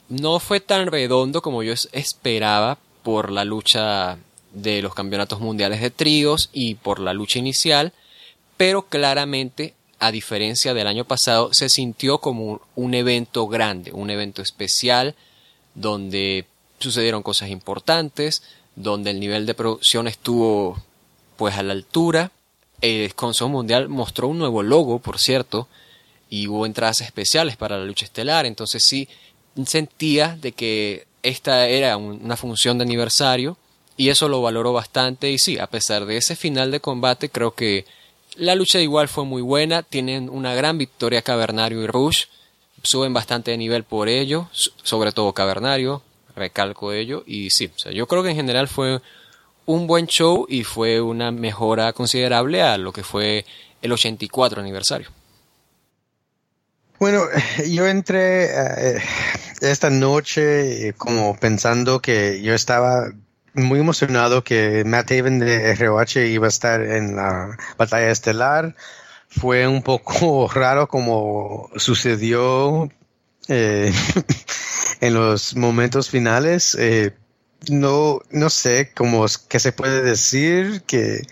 No 0.09 0.41
fue 0.41 0.61
tan 0.61 0.87
redondo 0.87 1.43
como 1.43 1.63
yo 1.63 1.75
esperaba 1.93 2.79
por 3.03 3.31
la 3.31 3.45
lucha 3.45 4.19
de 4.53 4.83
los 4.83 4.95
campeonatos 4.95 5.41
mundiales 5.41 5.81
de 5.81 5.91
tríos 5.91 6.51
y 6.53 6.77
por 6.77 6.99
la 6.99 7.13
lucha 7.13 7.39
inicial, 7.39 7.93
pero 8.57 8.83
claramente, 8.87 9.75
a 9.99 10.11
diferencia 10.11 10.75
del 10.75 10.87
año 10.87 11.05
pasado, 11.05 11.53
se 11.53 11.69
sintió 11.69 12.19
como 12.19 12.61
un 12.75 12.95
evento 12.95 13.47
grande, 13.49 13.93
un 13.93 14.11
evento 14.11 14.43
especial, 14.43 15.15
donde 15.75 16.47
sucedieron 16.79 17.23
cosas 17.23 17.51
importantes, 17.51 18.43
donde 18.75 19.11
el 19.11 19.21
nivel 19.21 19.47
de 19.47 19.55
producción 19.55 20.09
estuvo 20.09 20.83
pues 21.37 21.57
a 21.57 21.63
la 21.63 21.73
altura. 21.73 22.31
El 22.81 23.15
Consejo 23.15 23.49
Mundial 23.49 23.89
mostró 23.89 24.29
un 24.29 24.39
nuevo 24.39 24.63
logo, 24.63 24.99
por 24.99 25.19
cierto, 25.19 25.69
y 26.29 26.49
hubo 26.49 26.67
entradas 26.67 27.01
especiales 27.01 27.57
para 27.57 27.79
la 27.79 27.85
lucha 27.85 28.05
estelar, 28.05 28.47
entonces 28.47 28.83
sí 28.83 29.09
sentía 29.65 30.37
de 30.41 30.53
que 30.53 31.07
esta 31.23 31.67
era 31.69 31.97
una 31.97 32.37
función 32.37 32.79
de 32.79 32.85
aniversario 32.85 33.57
y 33.97 34.11
eso 34.11 34.29
lo 34.29 34.43
valoró 34.43 34.73
bastante. 34.73 35.31
Y 35.31 35.39
sí, 35.39 35.59
a 35.59 35.67
pesar 35.67 36.05
de 36.05 36.19
ese 36.19 36.37
final 36.37 36.71
de 36.71 36.81
combate 36.81 37.31
creo 37.31 37.55
que 37.55 37.87
la 38.37 38.55
lucha 38.55 38.81
igual 38.81 39.09
fue 39.09 39.25
muy 39.25 39.41
buena, 39.43 39.83
tienen 39.83 40.29
una 40.29 40.55
gran 40.55 40.77
victoria 40.77 41.23
Cavernario 41.23 41.83
y 41.83 41.87
Rush, 41.87 42.25
suben 42.83 43.15
bastante 43.15 43.51
de 43.51 43.57
nivel 43.57 43.85
por 43.85 44.09
ello, 44.09 44.49
sobre 44.53 45.13
todo 45.13 45.33
Cavernario, 45.33 46.03
recalco 46.37 46.93
ello. 46.93 47.25
Y 47.27 47.51
sí, 47.51 47.71
yo 47.93 48.07
creo 48.07 48.23
que 48.23 48.31
en 48.31 48.37
general 48.37 48.69
fue 48.69 49.01
un 49.65 49.87
buen 49.87 50.07
show 50.07 50.47
y 50.49 50.63
fue 50.63 51.01
una 51.01 51.33
mejora 51.33 51.93
considerable 51.93 52.63
a 52.63 52.79
lo 52.79 52.93
que 52.93 53.03
fue 53.03 53.45
el 53.83 53.93
84 53.93 54.61
aniversario. 54.61 55.09
Bueno, 56.99 57.25
yo 57.69 57.87
entré 57.87 58.45
eh, 58.45 59.03
esta 59.61 59.91
noche 59.91 60.95
como 60.97 61.37
pensando 61.39 62.01
que 62.01 62.41
yo 62.43 62.55
estaba 62.55 63.11
muy 63.55 63.81
emocionado 63.81 64.45
que 64.45 64.85
Matt 64.85 65.11
Haven 65.11 65.39
de 65.39 65.75
ROH 65.75 66.21
iba 66.27 66.47
a 66.47 66.49
estar 66.49 66.81
en 66.83 67.17
la 67.17 67.57
batalla 67.77 68.11
estelar. 68.11 68.77
Fue 69.29 69.67
un 69.67 69.83
poco 69.83 70.49
raro 70.55 70.89
como 70.89 71.71
sucedió 71.77 72.91
eh, 73.49 73.93
en 75.01 75.15
los 75.15 75.57
momentos 75.57 76.11
finales. 76.11 76.77
Eh, 76.79 77.13
no, 77.71 78.21
no 78.31 78.51
sé 78.51 78.93
cómo 78.95 79.27
qué 79.49 79.59
se 79.59 79.73
puede 79.73 80.03
decir 80.03 80.83
que, 80.87 81.23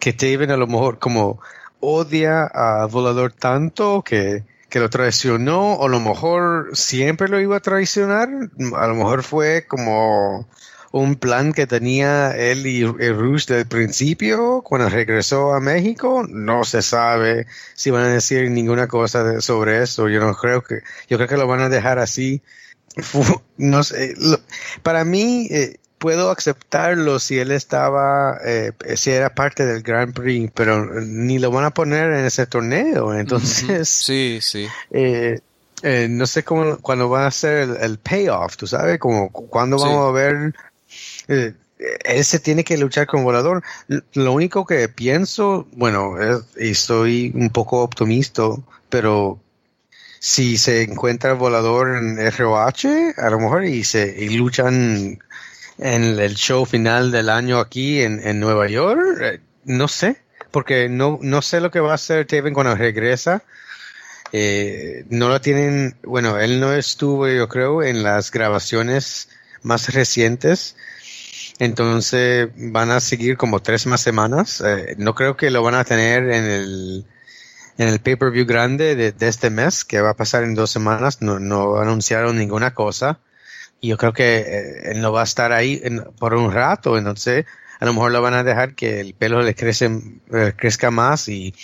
que 0.00 0.12
Taven 0.12 0.50
a 0.50 0.56
lo 0.56 0.66
mejor 0.66 0.98
como 0.98 1.40
odia 1.80 2.44
a 2.44 2.86
Volador 2.86 3.32
tanto 3.32 4.02
que, 4.02 4.44
que 4.68 4.80
lo 4.80 4.90
traicionó, 4.90 5.74
o 5.74 5.86
a 5.86 5.88
lo 5.88 6.00
mejor 6.00 6.70
siempre 6.74 7.28
lo 7.28 7.40
iba 7.40 7.56
a 7.56 7.60
traicionar, 7.60 8.28
a 8.76 8.86
lo 8.86 8.94
mejor 8.94 9.22
fue 9.22 9.66
como 9.66 10.48
un 11.00 11.16
plan 11.16 11.52
que 11.52 11.66
tenía 11.66 12.36
él 12.36 12.66
y, 12.66 12.84
Rush 12.84 13.46
del 13.46 13.66
principio 13.66 14.62
cuando 14.62 14.88
regresó 14.88 15.52
a 15.54 15.60
México. 15.60 16.24
No 16.28 16.64
se 16.64 16.82
sabe 16.82 17.46
si 17.74 17.90
van 17.90 18.04
a 18.04 18.08
decir 18.08 18.50
ninguna 18.50 18.88
cosa 18.88 19.40
sobre 19.40 19.82
eso. 19.82 20.08
Yo 20.08 20.20
no 20.20 20.34
creo 20.34 20.62
que, 20.62 20.80
yo 21.08 21.16
creo 21.16 21.28
que 21.28 21.36
lo 21.36 21.46
van 21.46 21.60
a 21.60 21.68
dejar 21.68 21.98
así 21.98 22.42
no 23.58 23.82
sé, 23.82 24.14
para 24.82 25.04
mí 25.04 25.48
eh, 25.50 25.76
puedo 25.98 26.30
aceptarlo 26.30 27.18
si 27.18 27.38
él 27.38 27.50
estaba, 27.50 28.38
eh, 28.44 28.72
si 28.96 29.10
era 29.10 29.34
parte 29.34 29.66
del 29.66 29.82
Grand 29.82 30.14
Prix, 30.14 30.50
pero 30.54 31.00
ni 31.00 31.38
lo 31.38 31.50
van 31.50 31.64
a 31.64 31.74
poner 31.74 32.12
en 32.12 32.24
ese 32.24 32.46
torneo, 32.46 33.14
entonces. 33.14 33.88
Sí, 33.88 34.38
sí. 34.40 34.66
Eh, 35.82 36.08
no 36.08 36.26
sé 36.26 36.42
cómo, 36.42 36.78
cuando 36.78 37.10
va 37.10 37.26
a 37.26 37.30
ser 37.30 37.76
el, 37.80 37.98
payoff, 37.98 38.56
tú 38.56 38.66
sabes, 38.66 38.98
como 38.98 39.30
cuando 39.30 39.76
vamos 39.76 40.08
a 40.08 40.12
ver, 40.12 40.54
él 41.28 42.24
se 42.24 42.38
tiene 42.40 42.64
que 42.64 42.78
luchar 42.78 43.06
con 43.06 43.24
volador. 43.24 43.62
Lo 44.14 44.32
único 44.32 44.64
que 44.64 44.88
pienso, 44.88 45.66
bueno, 45.72 46.14
y 46.58 46.74
soy 46.74 47.32
un 47.34 47.50
poco 47.50 47.82
optimista, 47.82 48.44
pero 48.88 49.40
si 50.18 50.58
se 50.58 50.82
encuentra 50.82 51.34
volador 51.34 51.96
en 51.96 52.18
ROH, 52.32 53.14
a 53.16 53.30
lo 53.30 53.38
mejor, 53.38 53.64
y 53.64 53.84
se 53.84 54.14
y 54.18 54.30
luchan 54.30 55.18
en 55.78 56.18
el 56.18 56.34
show 56.34 56.64
final 56.64 57.10
del 57.12 57.28
año 57.28 57.58
aquí 57.58 58.00
en, 58.00 58.40
Nueva 58.40 58.68
York, 58.68 59.18
eh, 59.20 59.40
no 59.64 59.88
sé, 59.88 60.16
porque 60.50 60.88
no, 60.88 61.18
no 61.22 61.42
sé 61.42 61.60
lo 61.60 61.70
que 61.70 61.80
va 61.80 61.92
a 61.92 61.96
hacer 61.96 62.26
Taven 62.26 62.54
cuando 62.54 62.74
regresa. 62.74 63.42
Eh, 64.32 65.04
no 65.10 65.28
lo 65.28 65.40
tienen, 65.40 65.96
bueno, 66.02 66.38
él 66.40 66.60
no 66.60 66.72
estuvo, 66.72 67.28
yo 67.28 67.48
creo, 67.48 67.82
en 67.82 68.02
las 68.02 68.30
grabaciones 68.30 69.28
más 69.62 69.92
recientes. 69.92 70.76
Entonces 71.58 72.48
van 72.56 72.90
a 72.90 73.00
seguir 73.00 73.36
como 73.36 73.60
tres 73.60 73.86
más 73.86 74.00
semanas. 74.00 74.60
Eh, 74.60 74.94
no 74.98 75.14
creo 75.14 75.36
que 75.36 75.50
lo 75.50 75.62
van 75.62 75.74
a 75.74 75.84
tener 75.84 76.30
en 76.30 76.44
el 76.44 77.06
en 77.78 77.88
el 77.88 78.00
pay-per-view 78.00 78.46
grande 78.46 78.96
de, 78.96 79.28
este 79.28 79.50
mes, 79.50 79.84
que 79.84 80.00
va 80.00 80.10
a 80.10 80.16
pasar 80.16 80.44
en 80.44 80.54
dos 80.54 80.70
semanas, 80.70 81.20
no, 81.20 81.38
no 81.38 81.76
anunciaron 81.78 82.38
ninguna 82.38 82.74
cosa. 82.74 83.20
Y 83.80 83.88
yo 83.88 83.98
creo 83.98 84.12
que 84.12 84.38
eh, 84.38 84.92
él 84.92 85.00
no 85.02 85.12
va 85.12 85.20
a 85.20 85.24
estar 85.24 85.52
ahí 85.52 85.82
por 86.18 86.34
un 86.34 86.52
rato, 86.52 86.96
entonces 86.96 87.44
a 87.78 87.84
lo 87.84 87.92
mejor 87.92 88.12
lo 88.12 88.22
van 88.22 88.34
a 88.34 88.44
dejar 88.44 88.74
que 88.74 89.00
el 89.00 89.14
pelo 89.14 89.42
le 89.42 89.54
crece, 89.54 89.90
eh, 90.32 90.54
crezca 90.56 90.90
más 90.90 91.28
y, 91.28 91.54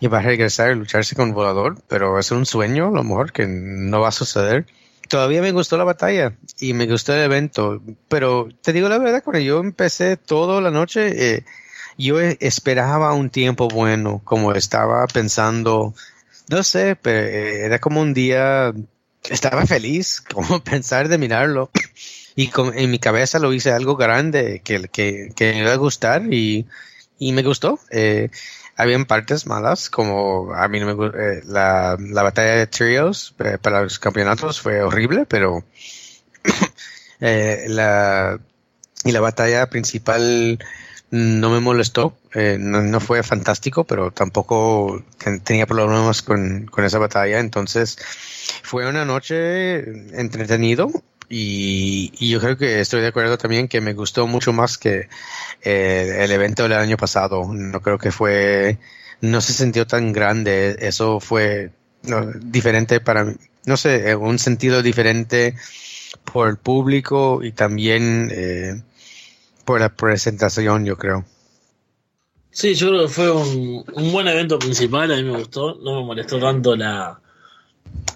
y, 0.00 0.06
va 0.08 0.18
a 0.18 0.22
regresar 0.22 0.72
y 0.72 0.74
lucharse 0.74 1.14
con 1.14 1.32
volador, 1.32 1.76
pero 1.88 2.18
es 2.18 2.32
un 2.32 2.46
sueño, 2.46 2.88
a 2.88 2.90
lo 2.90 3.04
mejor 3.04 3.32
que 3.32 3.46
no 3.46 4.00
va 4.00 4.08
a 4.08 4.12
suceder. 4.12 4.66
Todavía 5.10 5.42
me 5.42 5.50
gustó 5.50 5.76
la 5.76 5.82
batalla 5.82 6.36
y 6.60 6.72
me 6.72 6.86
gustó 6.86 7.12
el 7.12 7.22
evento, 7.22 7.82
pero 8.06 8.48
te 8.62 8.72
digo 8.72 8.88
la 8.88 8.96
verdad, 8.96 9.24
cuando 9.24 9.40
yo 9.40 9.58
empecé 9.58 10.16
toda 10.16 10.60
la 10.60 10.70
noche, 10.70 11.34
eh, 11.34 11.44
yo 11.98 12.20
esperaba 12.20 13.12
un 13.12 13.28
tiempo 13.28 13.66
bueno, 13.68 14.22
como 14.22 14.52
estaba 14.52 15.04
pensando, 15.08 15.94
no 16.48 16.62
sé, 16.62 16.94
pero 16.94 17.26
eh, 17.26 17.64
era 17.64 17.80
como 17.80 18.00
un 18.00 18.14
día, 18.14 18.72
estaba 19.28 19.66
feliz, 19.66 20.20
como 20.32 20.62
pensar 20.62 21.08
de 21.08 21.18
mirarlo. 21.18 21.72
Y 22.36 22.48
en 22.76 22.90
mi 22.92 23.00
cabeza 23.00 23.40
lo 23.40 23.52
hice 23.52 23.72
algo 23.72 23.96
grande 23.96 24.62
que, 24.62 24.84
que, 24.92 25.32
me 25.40 25.58
iba 25.58 25.72
a 25.72 25.76
gustar 25.76 26.32
y, 26.32 26.68
y 27.18 27.32
me 27.32 27.42
gustó. 27.42 27.80
Eh, 27.90 28.30
habían 28.80 29.04
partes 29.04 29.46
malas, 29.46 29.90
como 29.90 30.54
a 30.54 30.68
mí 30.68 30.80
no 30.80 30.94
me 30.94 31.06
eh, 31.06 31.42
la, 31.44 31.96
la 31.98 32.22
batalla 32.22 32.52
de 32.56 32.66
trios 32.66 33.34
eh, 33.38 33.58
para 33.60 33.82
los 33.82 33.98
campeonatos 33.98 34.60
fue 34.60 34.82
horrible, 34.82 35.26
pero 35.26 35.64
la, 37.20 38.40
y 39.04 39.12
la 39.12 39.20
batalla 39.20 39.68
principal 39.68 40.58
no 41.10 41.50
me 41.50 41.60
molestó, 41.60 42.16
eh, 42.34 42.56
no, 42.58 43.00
fue 43.00 43.22
fantástico, 43.22 43.84
pero 43.84 44.12
tampoco 44.12 45.02
tenía 45.44 45.66
problemas 45.66 46.22
con, 46.22 46.66
con, 46.66 46.84
esa 46.84 46.98
batalla, 46.98 47.40
entonces 47.40 47.98
fue 48.62 48.88
una 48.88 49.04
noche 49.04 49.78
entretenido 50.18 50.90
y, 51.32 52.28
yo 52.28 52.40
creo 52.40 52.56
que 52.56 52.80
estoy 52.80 53.00
de 53.00 53.06
acuerdo 53.06 53.38
también 53.38 53.68
que 53.68 53.80
me 53.80 53.94
gustó 53.94 54.26
mucho 54.26 54.52
más 54.52 54.76
que 54.76 55.08
eh, 55.62 56.18
el 56.20 56.30
evento 56.32 56.64
del 56.64 56.72
año 56.72 56.96
pasado, 56.96 57.46
no 57.52 57.80
creo 57.80 57.98
que 57.98 58.10
fue, 58.10 58.78
no 59.20 59.40
se 59.40 59.52
sintió 59.52 59.86
tan 59.86 60.12
grande, 60.12 60.76
eso 60.80 61.20
fue 61.20 61.70
diferente 62.40 62.98
para 62.98 63.24
mí, 63.24 63.34
no 63.64 63.76
sé, 63.76 64.16
un 64.16 64.38
sentido 64.40 64.82
diferente 64.82 65.54
por 66.32 66.48
el 66.48 66.56
público 66.56 67.44
y 67.44 67.52
también 67.52 68.30
eh, 68.32 68.82
por 69.64 69.80
la 69.80 69.90
presentación, 69.90 70.84
yo 70.84 70.96
creo. 70.96 71.24
Sí, 72.50 72.74
yo 72.74 72.88
creo 72.88 73.02
que 73.02 73.08
fue 73.08 73.30
un, 73.30 73.84
buen 74.10 74.26
evento 74.26 74.58
principal, 74.58 75.12
a 75.12 75.16
mí 75.16 75.22
me 75.22 75.38
gustó, 75.38 75.76
no 75.76 76.00
me 76.00 76.06
molestó 76.06 76.40
tanto 76.40 76.74
la 76.74 77.20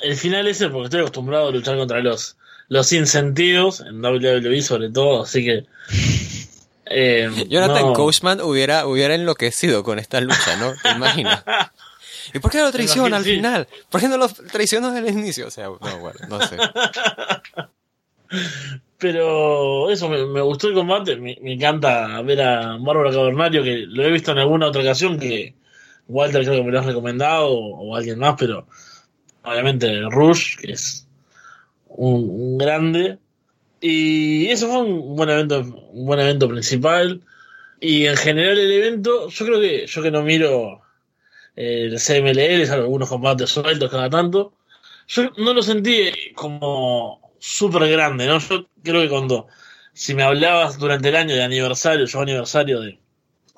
el 0.00 0.16
final 0.16 0.48
ese 0.48 0.68
porque 0.68 0.84
estoy 0.84 1.00
acostumbrado 1.00 1.48
a 1.48 1.52
luchar 1.52 1.76
contra 1.76 2.00
los 2.00 2.36
los 2.68 2.86
sin 2.86 3.06
sentidos 3.06 3.80
en 3.80 4.02
WWE 4.04 4.62
sobre 4.62 4.90
todo, 4.90 5.22
así 5.22 5.44
que 5.44 5.64
Eh, 6.86 7.30
Jonathan 7.48 7.86
no. 7.86 7.92
Coachman 7.94 8.40
hubiera, 8.40 8.86
hubiera 8.86 9.14
enloquecido 9.14 9.82
con 9.84 9.98
esta 9.98 10.20
lucha, 10.20 10.56
¿no? 10.58 10.74
¿Te 10.82 10.90
imaginas? 10.90 11.44
¿Y 12.32 12.38
por 12.38 12.50
qué 12.50 12.58
lo 12.60 12.72
traiciona 12.72 13.18
al 13.18 13.24
Sí. 13.24 13.36
final? 13.36 13.68
¿Por 13.90 14.00
qué 14.00 14.08
no 14.08 14.16
lo 14.16 14.28
traicionó 14.28 14.90
desde 14.90 15.08
el 15.10 15.18
inicio? 15.18 15.46
O 15.46 15.50
sea, 15.50 15.66
no, 15.66 15.98
bueno, 15.98 16.18
no 16.28 16.40
sé. 16.46 16.56
Pero 18.98 19.90
eso, 19.90 20.08
me, 20.08 20.24
me 20.26 20.40
gustó 20.40 20.68
el 20.68 20.74
combate. 20.74 21.16
Me, 21.16 21.36
me 21.42 21.54
encanta 21.54 22.20
ver 22.22 22.40
a 22.40 22.76
Bárbara 22.78 23.10
Cavernario, 23.10 23.62
que 23.62 23.84
lo 23.86 24.04
he 24.04 24.10
visto 24.10 24.32
en 24.32 24.38
alguna 24.38 24.66
otra 24.68 24.82
ocasión 24.82 25.18
que 25.18 25.54
Walter 26.08 26.42
creo 26.42 26.56
que 26.56 26.62
me 26.64 26.72
lo 26.72 26.80
has 26.80 26.86
recomendado 26.86 27.48
o, 27.48 27.90
o 27.92 27.96
alguien 27.96 28.18
más, 28.18 28.34
pero 28.38 28.66
obviamente 29.42 30.00
Rush, 30.10 30.56
que 30.56 30.72
es 30.72 31.03
un, 31.94 32.28
un 32.30 32.58
grande. 32.58 33.18
Y 33.80 34.46
eso 34.48 34.68
fue 34.68 34.82
un 34.82 35.16
buen 35.16 35.30
evento, 35.30 35.60
un 35.60 36.06
buen 36.06 36.20
evento 36.20 36.48
principal. 36.48 37.22
Y 37.80 38.06
en 38.06 38.16
general 38.16 38.58
el 38.58 38.72
evento, 38.72 39.28
yo 39.28 39.46
creo 39.46 39.60
que 39.60 39.86
yo 39.86 40.02
que 40.02 40.10
no 40.10 40.22
miro 40.22 40.82
eh, 41.56 41.90
el 41.90 41.98
CMLL, 42.00 42.70
algunos 42.72 43.08
combates 43.08 43.50
sueltos 43.50 43.90
cada 43.90 44.10
tanto, 44.10 44.54
yo 45.06 45.30
no 45.36 45.54
lo 45.54 45.62
sentí 45.62 46.10
como 46.34 47.34
súper 47.38 47.88
grande, 47.90 48.26
¿no? 48.26 48.38
Yo 48.38 48.66
creo 48.82 49.02
que 49.02 49.08
cuando, 49.08 49.46
si 49.92 50.14
me 50.14 50.22
hablabas 50.22 50.78
durante 50.78 51.10
el 51.10 51.16
año 51.16 51.34
de 51.34 51.42
aniversario, 51.42 52.06
yo 52.06 52.20
aniversario 52.20 52.80
de, 52.80 52.98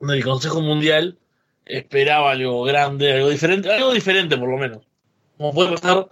del 0.00 0.24
Consejo 0.24 0.60
Mundial, 0.60 1.18
esperaba 1.64 2.32
algo 2.32 2.64
grande, 2.64 3.12
algo 3.12 3.30
diferente, 3.30 3.72
algo 3.72 3.92
diferente 3.92 4.36
por 4.36 4.48
lo 4.48 4.56
menos. 4.58 4.82
Como 5.38 5.52
puede 5.54 5.72
pasar, 5.72 6.08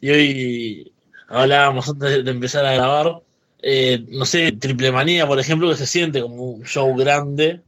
y 0.00 0.10
hoy 0.10 0.91
hablábamos 1.32 1.88
antes 1.88 2.24
de, 2.24 2.30
empezar 2.30 2.64
a 2.66 2.74
grabar, 2.74 3.22
eh, 3.62 4.04
no 4.08 4.24
sé, 4.26 4.52
Triple 4.52 4.92
Manía, 4.92 5.26
por 5.26 5.40
ejemplo, 5.40 5.68
que 5.70 5.76
se 5.76 5.86
siente 5.86 6.20
como 6.20 6.44
un 6.44 6.64
show 6.64 6.94
grande, 6.94 7.62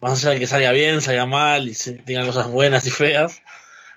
más 0.00 0.24
allá 0.24 0.34
de 0.34 0.40
que 0.40 0.46
salga 0.46 0.72
bien, 0.72 1.00
salga 1.00 1.26
mal 1.26 1.68
y 1.68 1.74
se, 1.74 1.94
tenga 1.94 2.24
cosas 2.24 2.48
buenas 2.48 2.86
y 2.86 2.90
feas, 2.90 3.42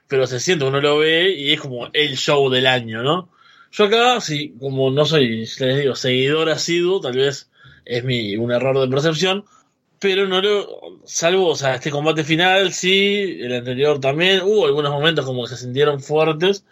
pero 0.07 0.27
se 0.27 0.39
siente, 0.39 0.65
uno 0.65 0.81
lo 0.81 0.97
ve 0.97 1.31
y 1.31 1.53
es 1.53 1.61
como 1.61 1.89
el 1.93 2.17
show 2.17 2.49
del 2.49 2.67
año, 2.67 3.03
¿no? 3.03 3.29
Yo 3.71 3.85
acá, 3.85 4.19
sí, 4.21 4.55
como 4.59 4.91
no 4.91 5.05
soy, 5.05 5.45
les 5.45 5.77
digo, 5.77 5.95
seguidor 5.95 6.49
asiduo, 6.49 6.99
tal 7.01 7.13
vez 7.17 7.49
es 7.85 8.03
mi, 8.03 8.35
un 8.37 8.51
error 8.51 8.79
de 8.79 8.87
percepción, 8.87 9.45
pero 9.99 10.27
no 10.27 10.41
lo, 10.41 10.99
salvo, 11.05 11.49
o 11.49 11.55
sea, 11.55 11.75
este 11.75 11.91
combate 11.91 12.23
final, 12.23 12.73
sí, 12.73 13.39
el 13.41 13.53
anterior 13.53 13.99
también, 13.99 14.41
hubo 14.43 14.65
algunos 14.65 14.91
momentos 14.91 15.25
como 15.25 15.43
que 15.43 15.49
se 15.49 15.57
sintieron 15.57 16.01
fuertes, 16.01 16.65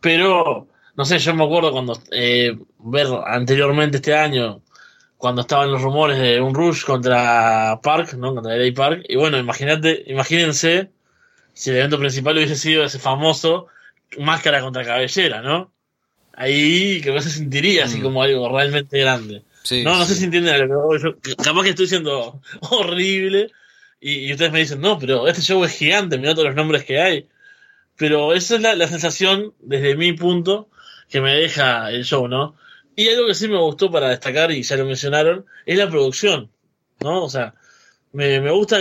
pero, 0.00 0.68
no 0.96 1.04
sé, 1.04 1.18
yo 1.18 1.34
me 1.34 1.44
acuerdo 1.44 1.72
cuando, 1.72 2.00
eh, 2.12 2.56
ver 2.78 3.06
anteriormente 3.26 3.96
este 3.98 4.14
año, 4.14 4.62
cuando 5.16 5.40
estaban 5.42 5.70
los 5.70 5.82
rumores 5.82 6.18
de 6.18 6.40
un 6.40 6.54
Rush 6.54 6.84
contra 6.84 7.80
Park, 7.82 8.14
¿no? 8.14 8.34
Contra 8.34 8.56
LA 8.56 8.74
Park, 8.74 9.04
y 9.08 9.16
bueno, 9.16 9.38
imagínate, 9.38 10.04
imagínense 10.06 10.90
si 11.52 11.70
el 11.70 11.76
evento 11.76 11.98
principal 11.98 12.36
hubiese 12.36 12.56
sido 12.56 12.84
ese 12.84 12.98
famoso 12.98 13.66
máscara 14.18 14.60
contra 14.60 14.84
cabellera, 14.84 15.40
¿no? 15.42 15.72
Ahí 16.34 17.00
que 17.00 17.20
se 17.22 17.30
sentiría 17.30 17.84
así 17.84 17.98
Mm. 17.98 18.02
como 18.02 18.22
algo 18.22 18.48
realmente 18.48 18.98
grande. 18.98 19.42
Sí, 19.62 19.82
no, 19.82 19.96
no 19.96 20.04
sé 20.04 20.14
si 20.14 20.24
entienden 20.24 20.68
lo 20.68 21.14
que 21.22 21.34
capaz 21.36 21.62
que 21.62 21.70
estoy 21.70 21.86
siendo 21.86 22.40
horrible 22.70 23.50
y, 24.00 24.26
y 24.26 24.32
ustedes 24.32 24.52
me 24.52 24.58
dicen, 24.58 24.80
no, 24.80 24.98
pero 24.98 25.26
este 25.28 25.40
show 25.42 25.64
es 25.64 25.72
gigante, 25.72 26.18
mira 26.18 26.34
todos 26.34 26.48
los 26.48 26.56
nombres 26.56 26.84
que 26.84 27.00
hay. 27.00 27.28
Pero 27.96 28.34
esa 28.34 28.56
es 28.56 28.60
la, 28.60 28.74
la 28.74 28.88
sensación, 28.88 29.54
desde 29.60 29.96
mi 29.96 30.12
punto, 30.12 30.68
que 31.14 31.20
me 31.20 31.32
deja 31.36 31.92
el 31.92 32.04
show, 32.04 32.26
¿no? 32.26 32.56
Y 32.96 33.06
algo 33.06 33.28
que 33.28 33.36
sí 33.36 33.46
me 33.46 33.60
gustó 33.60 33.88
para 33.88 34.08
destacar, 34.08 34.50
y 34.50 34.64
ya 34.64 34.76
lo 34.76 34.84
mencionaron, 34.84 35.46
es 35.64 35.78
la 35.78 35.88
producción, 35.88 36.50
¿no? 36.98 37.22
O 37.22 37.30
sea, 37.30 37.54
me, 38.10 38.40
me 38.40 38.50
gusta, 38.50 38.80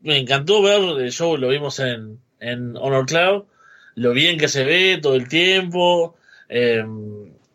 me 0.00 0.18
encantó 0.18 0.60
ver 0.60 0.80
el 1.00 1.12
show, 1.12 1.36
lo 1.36 1.50
vimos 1.50 1.78
en, 1.78 2.18
en 2.40 2.76
Honor 2.76 3.06
Cloud, 3.06 3.44
lo 3.94 4.10
bien 4.10 4.38
que 4.38 4.48
se 4.48 4.64
ve 4.64 4.98
todo 5.00 5.14
el 5.14 5.28
tiempo, 5.28 6.16
eh, 6.48 6.84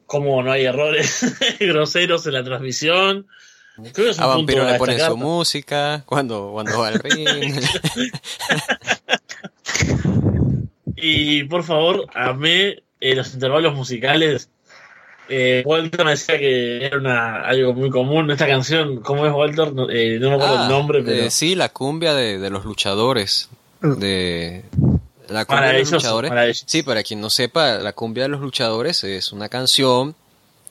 cómo 0.06 0.42
no 0.42 0.54
hay 0.54 0.64
errores 0.64 1.26
groseros 1.60 2.26
en 2.26 2.34
la 2.34 2.46
transmisión. 2.46 3.28
Creo 3.76 4.06
que 4.06 4.10
es 4.12 4.18
un 4.20 4.24
A 4.24 4.36
punto 4.36 4.38
Vampiro 4.38 4.64
le 4.64 4.72
destacar. 4.72 5.12
su 5.12 5.18
música 5.18 6.04
cuando, 6.06 6.52
cuando 6.54 6.80
va 6.80 6.88
al 6.88 7.00
ring. 7.00 7.28
Y 10.96 11.44
por 11.44 11.64
favor, 11.66 12.06
amé 12.14 12.84
eh, 13.12 13.16
los 13.16 13.34
intervalos 13.34 13.76
musicales. 13.76 14.50
Eh, 15.30 15.64
Walter 15.66 16.04
me 16.04 16.12
decía 16.12 16.38
que 16.38 16.86
era 16.86 16.98
una, 16.98 17.42
algo 17.44 17.74
muy 17.74 17.90
común. 17.90 18.30
Esta 18.32 18.46
canción, 18.48 19.02
¿cómo 19.02 19.26
es 19.26 19.32
Walter? 19.34 19.74
No, 19.74 19.90
eh, 19.90 20.18
no 20.20 20.30
me 20.30 20.36
acuerdo 20.36 20.58
Ah, 20.60 20.64
el 20.64 20.70
nombre, 20.70 21.02
pero 21.04 21.30
sí, 21.32 21.56
la 21.56 21.70
cumbia 21.70 22.14
de, 22.14 22.40
de 22.40 22.50
los 22.50 22.66
luchadores. 22.66 23.50
De 23.82 24.64
la 25.30 25.46
cumbia 25.46 25.68
de 25.70 25.80
los 25.80 25.92
luchadores. 25.92 26.64
Sí, 26.68 26.84
para 26.84 27.04
quien 27.04 27.22
no 27.22 27.30
sepa, 27.30 27.76
la 27.76 27.94
cumbia 27.94 28.24
de 28.24 28.30
los 28.30 28.42
luchadores 28.42 29.04
es 29.04 29.32
una 29.32 29.48
canción 29.50 30.16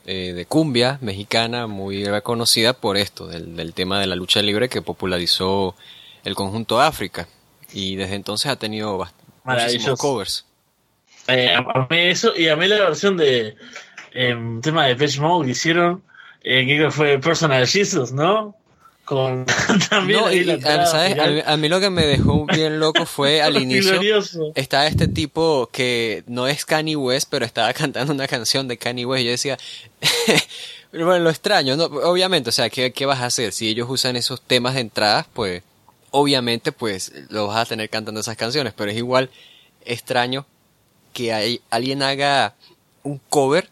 eh, 0.05 0.33
de 0.33 0.45
cumbia 0.45 0.97
mexicana 1.01 1.65
muy 1.67 2.05
reconocida 2.05 2.73
por 2.73 2.97
esto, 2.97 3.27
del, 3.27 3.55
del 3.55 3.73
tema 3.73 3.99
de 3.99 4.07
la 4.07 4.15
lucha 4.15 4.41
libre 4.41 4.69
que 4.69 4.81
popularizó 4.81 5.75
el 6.23 6.35
conjunto 6.35 6.79
África. 6.79 7.27
Y 7.71 7.95
desde 7.95 8.15
entonces 8.15 8.51
ha 8.51 8.55
tenido 8.55 8.97
bast- 8.99 9.13
muchísimos 9.43 9.45
Maravilloso. 9.45 9.97
covers. 9.97 10.45
Eh, 11.27 11.55
amé 11.73 12.11
eso 12.11 12.35
y 12.35 12.47
amé 12.47 12.67
la 12.67 12.79
versión 12.79 13.17
de 13.17 13.55
em, 14.13 14.61
tema 14.61 14.87
de 14.87 14.95
Pitch 14.95 15.19
Mode 15.19 15.45
que 15.45 15.51
hicieron, 15.51 16.03
eh, 16.43 16.65
que 16.65 16.75
creo 16.75 16.89
que 16.89 16.95
fue 16.95 17.19
Personal 17.19 17.67
Jesus, 17.67 18.11
¿no? 18.11 18.55
Con 19.05 19.45
también 19.89 20.19
No, 20.19 20.31
y, 20.31 20.43
la 20.43 20.85
¿sabes? 20.85 21.17
A, 21.45 21.53
a 21.53 21.57
mí 21.57 21.67
lo 21.69 21.79
que 21.79 21.89
me 21.89 22.05
dejó 22.05 22.45
bien 22.45 22.79
loco 22.79 23.05
fue 23.05 23.41
al 23.41 23.61
inicio. 23.61 23.91
Glorioso. 23.91 24.51
Está 24.55 24.87
este 24.87 25.07
tipo 25.07 25.69
que 25.71 26.23
no 26.27 26.47
es 26.47 26.65
Kanye 26.65 26.95
West, 26.95 27.27
pero 27.29 27.45
estaba 27.45 27.73
cantando 27.73 28.13
una 28.13 28.27
canción 28.27 28.67
de 28.67 28.77
Kanye 28.77 29.05
West. 29.05 29.21
Y 29.21 29.25
yo 29.25 29.31
decía, 29.31 29.57
pero 30.91 31.05
bueno, 31.05 31.23
lo 31.23 31.29
extraño, 31.29 31.75
¿no? 31.75 31.85
Obviamente, 31.85 32.49
o 32.49 32.53
sea, 32.53 32.69
¿qué, 32.69 32.91
¿qué 32.91 33.05
vas 33.05 33.21
a 33.21 33.25
hacer? 33.25 33.51
Si 33.51 33.67
ellos 33.67 33.87
usan 33.89 34.15
esos 34.15 34.41
temas 34.41 34.75
de 34.75 34.81
entradas, 34.81 35.25
pues, 35.33 35.63
obviamente, 36.11 36.71
pues, 36.71 37.13
lo 37.29 37.47
vas 37.47 37.57
a 37.57 37.65
tener 37.65 37.89
cantando 37.89 38.21
esas 38.21 38.37
canciones. 38.37 38.73
Pero 38.75 38.91
es 38.91 38.97
igual 38.97 39.29
extraño 39.85 40.45
que 41.13 41.33
hay, 41.33 41.61
alguien 41.69 42.01
haga 42.03 42.55
un 43.03 43.19
cover 43.29 43.69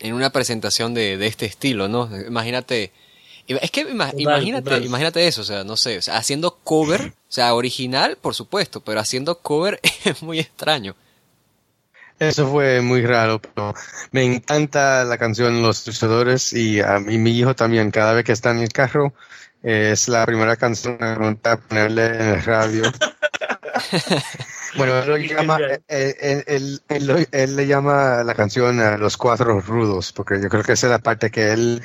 en 0.00 0.14
una 0.14 0.30
presentación 0.30 0.94
de, 0.94 1.16
de 1.16 1.26
este 1.26 1.46
estilo, 1.46 1.88
¿no? 1.88 2.08
Imagínate. 2.26 2.92
Es 3.46 3.70
que 3.70 3.84
Total, 3.84 4.20
imagínate, 4.20 4.62
total. 4.62 4.84
imagínate 4.84 5.26
eso, 5.26 5.40
o 5.40 5.44
sea, 5.44 5.64
no 5.64 5.78
sé, 5.78 5.96
o 5.96 6.02
sea, 6.02 6.18
haciendo 6.18 6.58
cover, 6.62 7.00
o 7.00 7.32
sea, 7.32 7.54
original, 7.54 8.18
por 8.20 8.34
supuesto, 8.34 8.82
pero 8.82 9.00
haciendo 9.00 9.38
cover 9.38 9.80
es 10.04 10.22
muy 10.22 10.38
extraño. 10.38 10.94
Eso 12.18 12.50
fue 12.50 12.82
muy 12.82 13.06
raro, 13.06 13.40
pero 13.40 13.74
me 14.10 14.24
encanta 14.24 15.04
la 15.04 15.16
canción 15.16 15.62
Los 15.62 15.86
Luchadores 15.86 16.52
y 16.52 16.80
a 16.80 16.98
mí, 16.98 17.16
mi 17.16 17.30
hijo 17.38 17.54
también, 17.54 17.90
cada 17.90 18.12
vez 18.12 18.24
que 18.24 18.32
está 18.32 18.50
en 18.50 18.58
el 18.58 18.72
carro, 18.72 19.14
eh, 19.62 19.90
es 19.92 20.08
la 20.08 20.26
primera 20.26 20.56
canción 20.56 20.98
que 20.98 21.04
me 21.04 21.30
gusta 21.30 21.56
ponerle 21.56 22.06
en 22.06 22.20
el 22.20 22.42
radio. 22.42 22.82
bueno, 24.76 24.98
él, 24.98 25.28
llama, 25.28 25.58
eh, 25.88 26.16
él, 26.20 26.44
él- 26.46 26.82
él 26.88 27.06
lo- 27.06 27.16
él 27.32 27.56
le 27.56 27.66
llama 27.66 28.22
la 28.24 28.34
canción 28.34 28.80
a 28.80 28.96
Los 28.98 29.16
Cuatro 29.16 29.60
Rudos, 29.60 30.12
porque 30.12 30.40
yo 30.40 30.48
creo 30.48 30.62
que 30.62 30.72
esa 30.72 30.86
es 30.86 30.90
la 30.90 30.98
parte 30.98 31.30
que 31.30 31.52
él, 31.52 31.82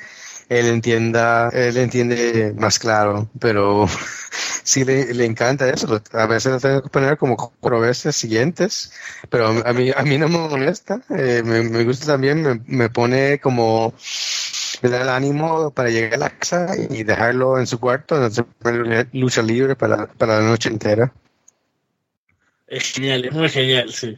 él 0.50 0.66
entienda, 0.68 1.50
él 1.50 1.78
entiende 1.78 2.54
más 2.58 2.80
claro, 2.80 3.30
pero 3.40 3.88
sí 4.64 4.84
le, 4.86 5.14
le 5.14 5.26
encanta 5.26 5.70
eso. 5.70 6.02
A 6.14 6.26
veces 6.28 6.52
lo 6.54 6.60
tengo 6.60 6.84
que 6.84 6.90
poner 6.90 7.18
como 7.18 7.38
cuatro 7.38 7.80
veces 7.80 8.16
siguientes, 8.16 8.92
pero 9.30 9.48
a 9.66 9.74
mí, 9.74 9.92
a 9.96 10.04
mí 10.04 10.18
no 10.18 10.28
me 10.30 10.38
molesta. 10.50 11.02
Eh, 11.10 11.42
me, 11.46 11.64
me 11.64 11.84
gusta 11.86 12.06
también, 12.08 12.42
me, 12.44 12.62
me 12.68 12.90
pone 12.90 13.40
como, 13.40 13.94
me 14.82 14.90
da 14.90 15.02
el 15.02 15.10
ánimo 15.10 15.72
para 15.72 15.90
llegar 15.90 16.16
a 16.16 16.18
la 16.18 16.30
casa 16.38 16.68
y 16.78 17.04
dejarlo 17.04 17.60
en 17.60 17.68
su 17.68 17.80
cuarto, 17.80 18.18
lucha 19.14 19.42
libre 19.42 19.76
para, 19.76 20.08
para 20.08 20.40
la 20.40 20.48
noche 20.48 20.70
entera. 20.70 21.12
Es 22.74 22.92
genial, 22.92 23.26
es 23.26 23.32
muy 23.32 23.50
genial, 23.50 23.94
sí. 23.94 24.18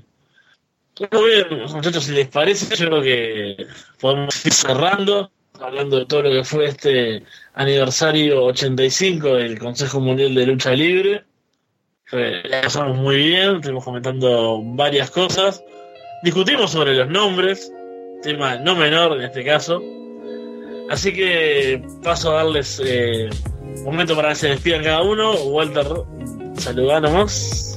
Muy 1.11 1.30
bien, 1.30 1.64
muchachos, 1.73 2.06
si 2.06 2.14
les 2.14 2.30
parece, 2.30 2.73
yo 2.77 2.88
creo 2.88 3.02
que 3.02 3.68
podemos 3.99 4.45
ir 4.45 4.53
cerrando, 4.53 5.30
hablando 5.60 5.99
de 5.99 6.06
todo 6.06 6.22
lo 6.22 6.32
que 6.32 6.44
fue 6.45 6.68
este 6.68 7.23
aniversario 7.53 8.45
85 8.45 9.36
del 9.36 9.60
Consejo 9.60 9.99
Mundial 9.99 10.34
de 10.34 10.45
Lucha 10.45 10.72
Libre. 10.72 11.26
Eh, 12.14 12.44
La 12.45 12.61
pasamos 12.61 12.95
muy 12.95 13.18
bien, 13.18 13.57
estuvimos 13.57 13.84
comentando 13.84 14.61
varias 14.64 15.11
cosas. 15.11 15.61
Discutimos 16.23 16.72
sobre 16.72 16.95
los 16.95 17.10
nombres, 17.10 17.69
tema 18.23 18.56
no 18.56 18.73
menor 18.73 19.18
en 19.18 19.23
este 19.26 19.44
caso. 19.44 19.84
Así 20.90 21.11
que 21.11 21.84
paso 22.02 22.32
a 22.32 22.44
darles 22.44 22.82
eh, 22.86 23.30
un 23.80 23.84
momento 23.84 24.15
para 24.15 24.30
que 24.30 24.36
se 24.36 24.48
despidan 24.48 24.82
cada 24.82 25.02
uno. 25.02 25.34
Walter, 25.34 25.88
saludá 26.57 27.02
nomás. 27.02 27.76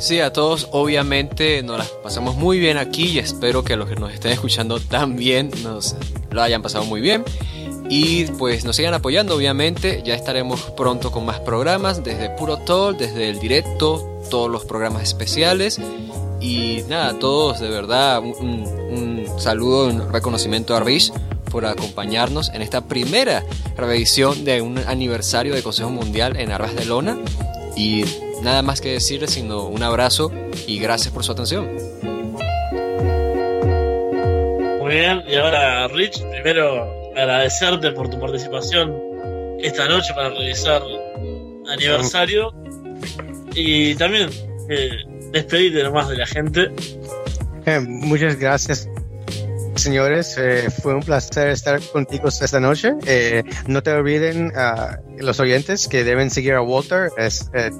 Sí, 0.00 0.18
a 0.20 0.32
todos 0.32 0.66
obviamente 0.72 1.62
nos 1.62 1.76
las 1.76 1.88
pasamos 1.88 2.34
muy 2.34 2.58
bien 2.58 2.78
aquí 2.78 3.08
y 3.08 3.18
espero 3.18 3.62
que 3.62 3.76
los 3.76 3.86
que 3.86 3.96
nos 3.96 4.10
estén 4.10 4.32
escuchando 4.32 4.80
también 4.80 5.50
nos 5.62 5.94
lo 6.30 6.40
hayan 6.40 6.62
pasado 6.62 6.86
muy 6.86 7.02
bien. 7.02 7.22
Y 7.90 8.24
pues 8.24 8.64
nos 8.64 8.76
sigan 8.76 8.94
apoyando, 8.94 9.36
obviamente. 9.36 10.02
Ya 10.02 10.14
estaremos 10.14 10.62
pronto 10.74 11.12
con 11.12 11.26
más 11.26 11.40
programas, 11.40 12.02
desde 12.02 12.30
Puro 12.30 12.56
Talk, 12.56 12.96
desde 12.96 13.28
el 13.28 13.40
directo, 13.40 14.22
todos 14.30 14.50
los 14.50 14.64
programas 14.64 15.02
especiales. 15.02 15.78
Y 16.40 16.82
nada, 16.88 17.08
a 17.08 17.18
todos 17.18 17.60
de 17.60 17.68
verdad 17.68 18.20
un, 18.20 18.64
un 18.64 19.26
saludo, 19.38 19.86
un 19.86 20.10
reconocimiento 20.10 20.74
a 20.74 20.80
Rich 20.80 21.12
por 21.50 21.66
acompañarnos 21.66 22.48
en 22.54 22.62
esta 22.62 22.86
primera 22.86 23.44
revisión 23.76 24.46
de 24.46 24.62
un 24.62 24.78
aniversario 24.78 25.54
de 25.54 25.62
Consejo 25.62 25.90
Mundial 25.90 26.38
en 26.38 26.52
Arras 26.52 26.74
de 26.74 26.86
Lona. 26.86 27.18
Y 27.76 28.04
nada 28.42 28.62
más 28.62 28.80
que 28.80 28.92
decirles, 28.92 29.30
sino 29.30 29.66
un 29.66 29.82
abrazo 29.82 30.32
y 30.66 30.78
gracias 30.78 31.12
por 31.12 31.24
su 31.24 31.32
atención. 31.32 31.68
Muy 34.80 34.94
bien, 34.94 35.22
y 35.28 35.34
ahora 35.36 35.88
Rich, 35.88 36.22
primero 36.30 37.12
agradecerte 37.16 37.92
por 37.92 38.08
tu 38.08 38.18
participación 38.18 38.94
esta 39.60 39.88
noche 39.88 40.12
para 40.14 40.30
realizar 40.30 40.82
aniversario 41.70 42.52
y 43.54 43.94
también 43.96 44.30
eh, 44.68 44.90
despedirte 45.32 45.82
nomás 45.82 46.08
de 46.08 46.16
la 46.16 46.26
gente. 46.26 46.70
Eh, 47.66 47.80
muchas 47.80 48.38
gracias 48.38 48.88
señores, 49.80 50.36
eh, 50.38 50.68
fue 50.82 50.94
un 50.94 51.02
placer 51.02 51.48
estar 51.48 51.80
contigo 51.80 52.28
esta 52.28 52.60
noche. 52.60 52.94
Eh, 53.06 53.42
no 53.66 53.82
te 53.82 53.92
olviden 53.92 54.52
uh, 54.54 55.22
los 55.22 55.40
oyentes 55.40 55.88
que 55.88 56.04
deben 56.04 56.30
seguir 56.30 56.54
a 56.54 56.62
Walter, 56.62 57.10
es 57.16 57.50
eh, 57.54 57.70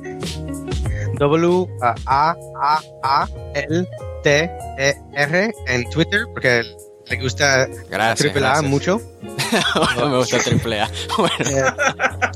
W 1.21 1.67
A 1.81 1.95
A 2.07 2.81
A 3.03 3.29
L 3.55 3.87
T 4.25 4.51
E 4.79 4.95
R 5.15 5.55
en 5.69 5.89
Twitter 5.91 6.27
porque 6.33 6.63
le 7.09 7.17
gusta 7.17 7.67
Gracias, 7.91 8.19
triple 8.33 8.47
A 8.47 8.63
mucho. 8.63 9.01
no 9.97 10.09
me 10.09 10.17
gusta 10.19 10.39
triple 10.39 10.81
A. 10.81 10.91
Bueno, 11.19 11.35
Eh, 11.41 11.65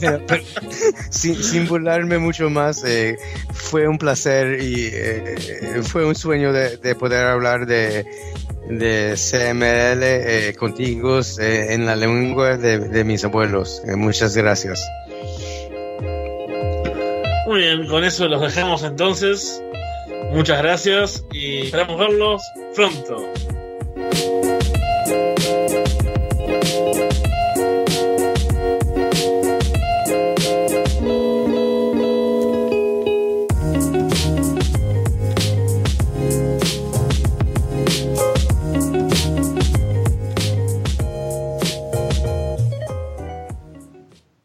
pero- 0.01 0.21
pero 0.27 0.43
sin, 1.11 1.43
sin 1.43 1.69
burlarme 1.69 2.19
mucho 2.19 2.51
más, 2.51 2.83
eh, 2.85 3.17
fue 3.53 3.87
un 3.89 3.99
placer 3.99 4.61
y 4.61 4.91
eh, 4.93 5.81
fue 5.83 6.05
un 6.05 6.15
sueño 6.15 6.53
de, 6.53 6.77
de 6.79 6.95
poder 6.97 7.27
hablar 7.27 7.67
de, 7.67 8.05
de 8.69 9.15
CML 9.17 10.03
eh, 10.03 10.55
contigo 10.59 11.21
en 11.39 11.87
la 11.87 11.95
lengua 11.97 12.57
de, 12.57 12.79
de 12.81 13.05
mis 13.05 13.25
abuelos. 13.25 13.81
Muchas 13.97 14.37
gracias. 14.37 14.81
Muy 17.55 17.63
bien, 17.63 17.87
con 17.87 18.03
eso 18.03 18.27
los 18.27 18.41
dejamos 18.41 18.83
entonces. 18.83 19.63
Muchas 20.33 20.59
gracias 20.59 21.25
y 21.31 21.67
esperamos 21.67 22.01
verlos 22.01 22.43
pronto. 22.75 23.33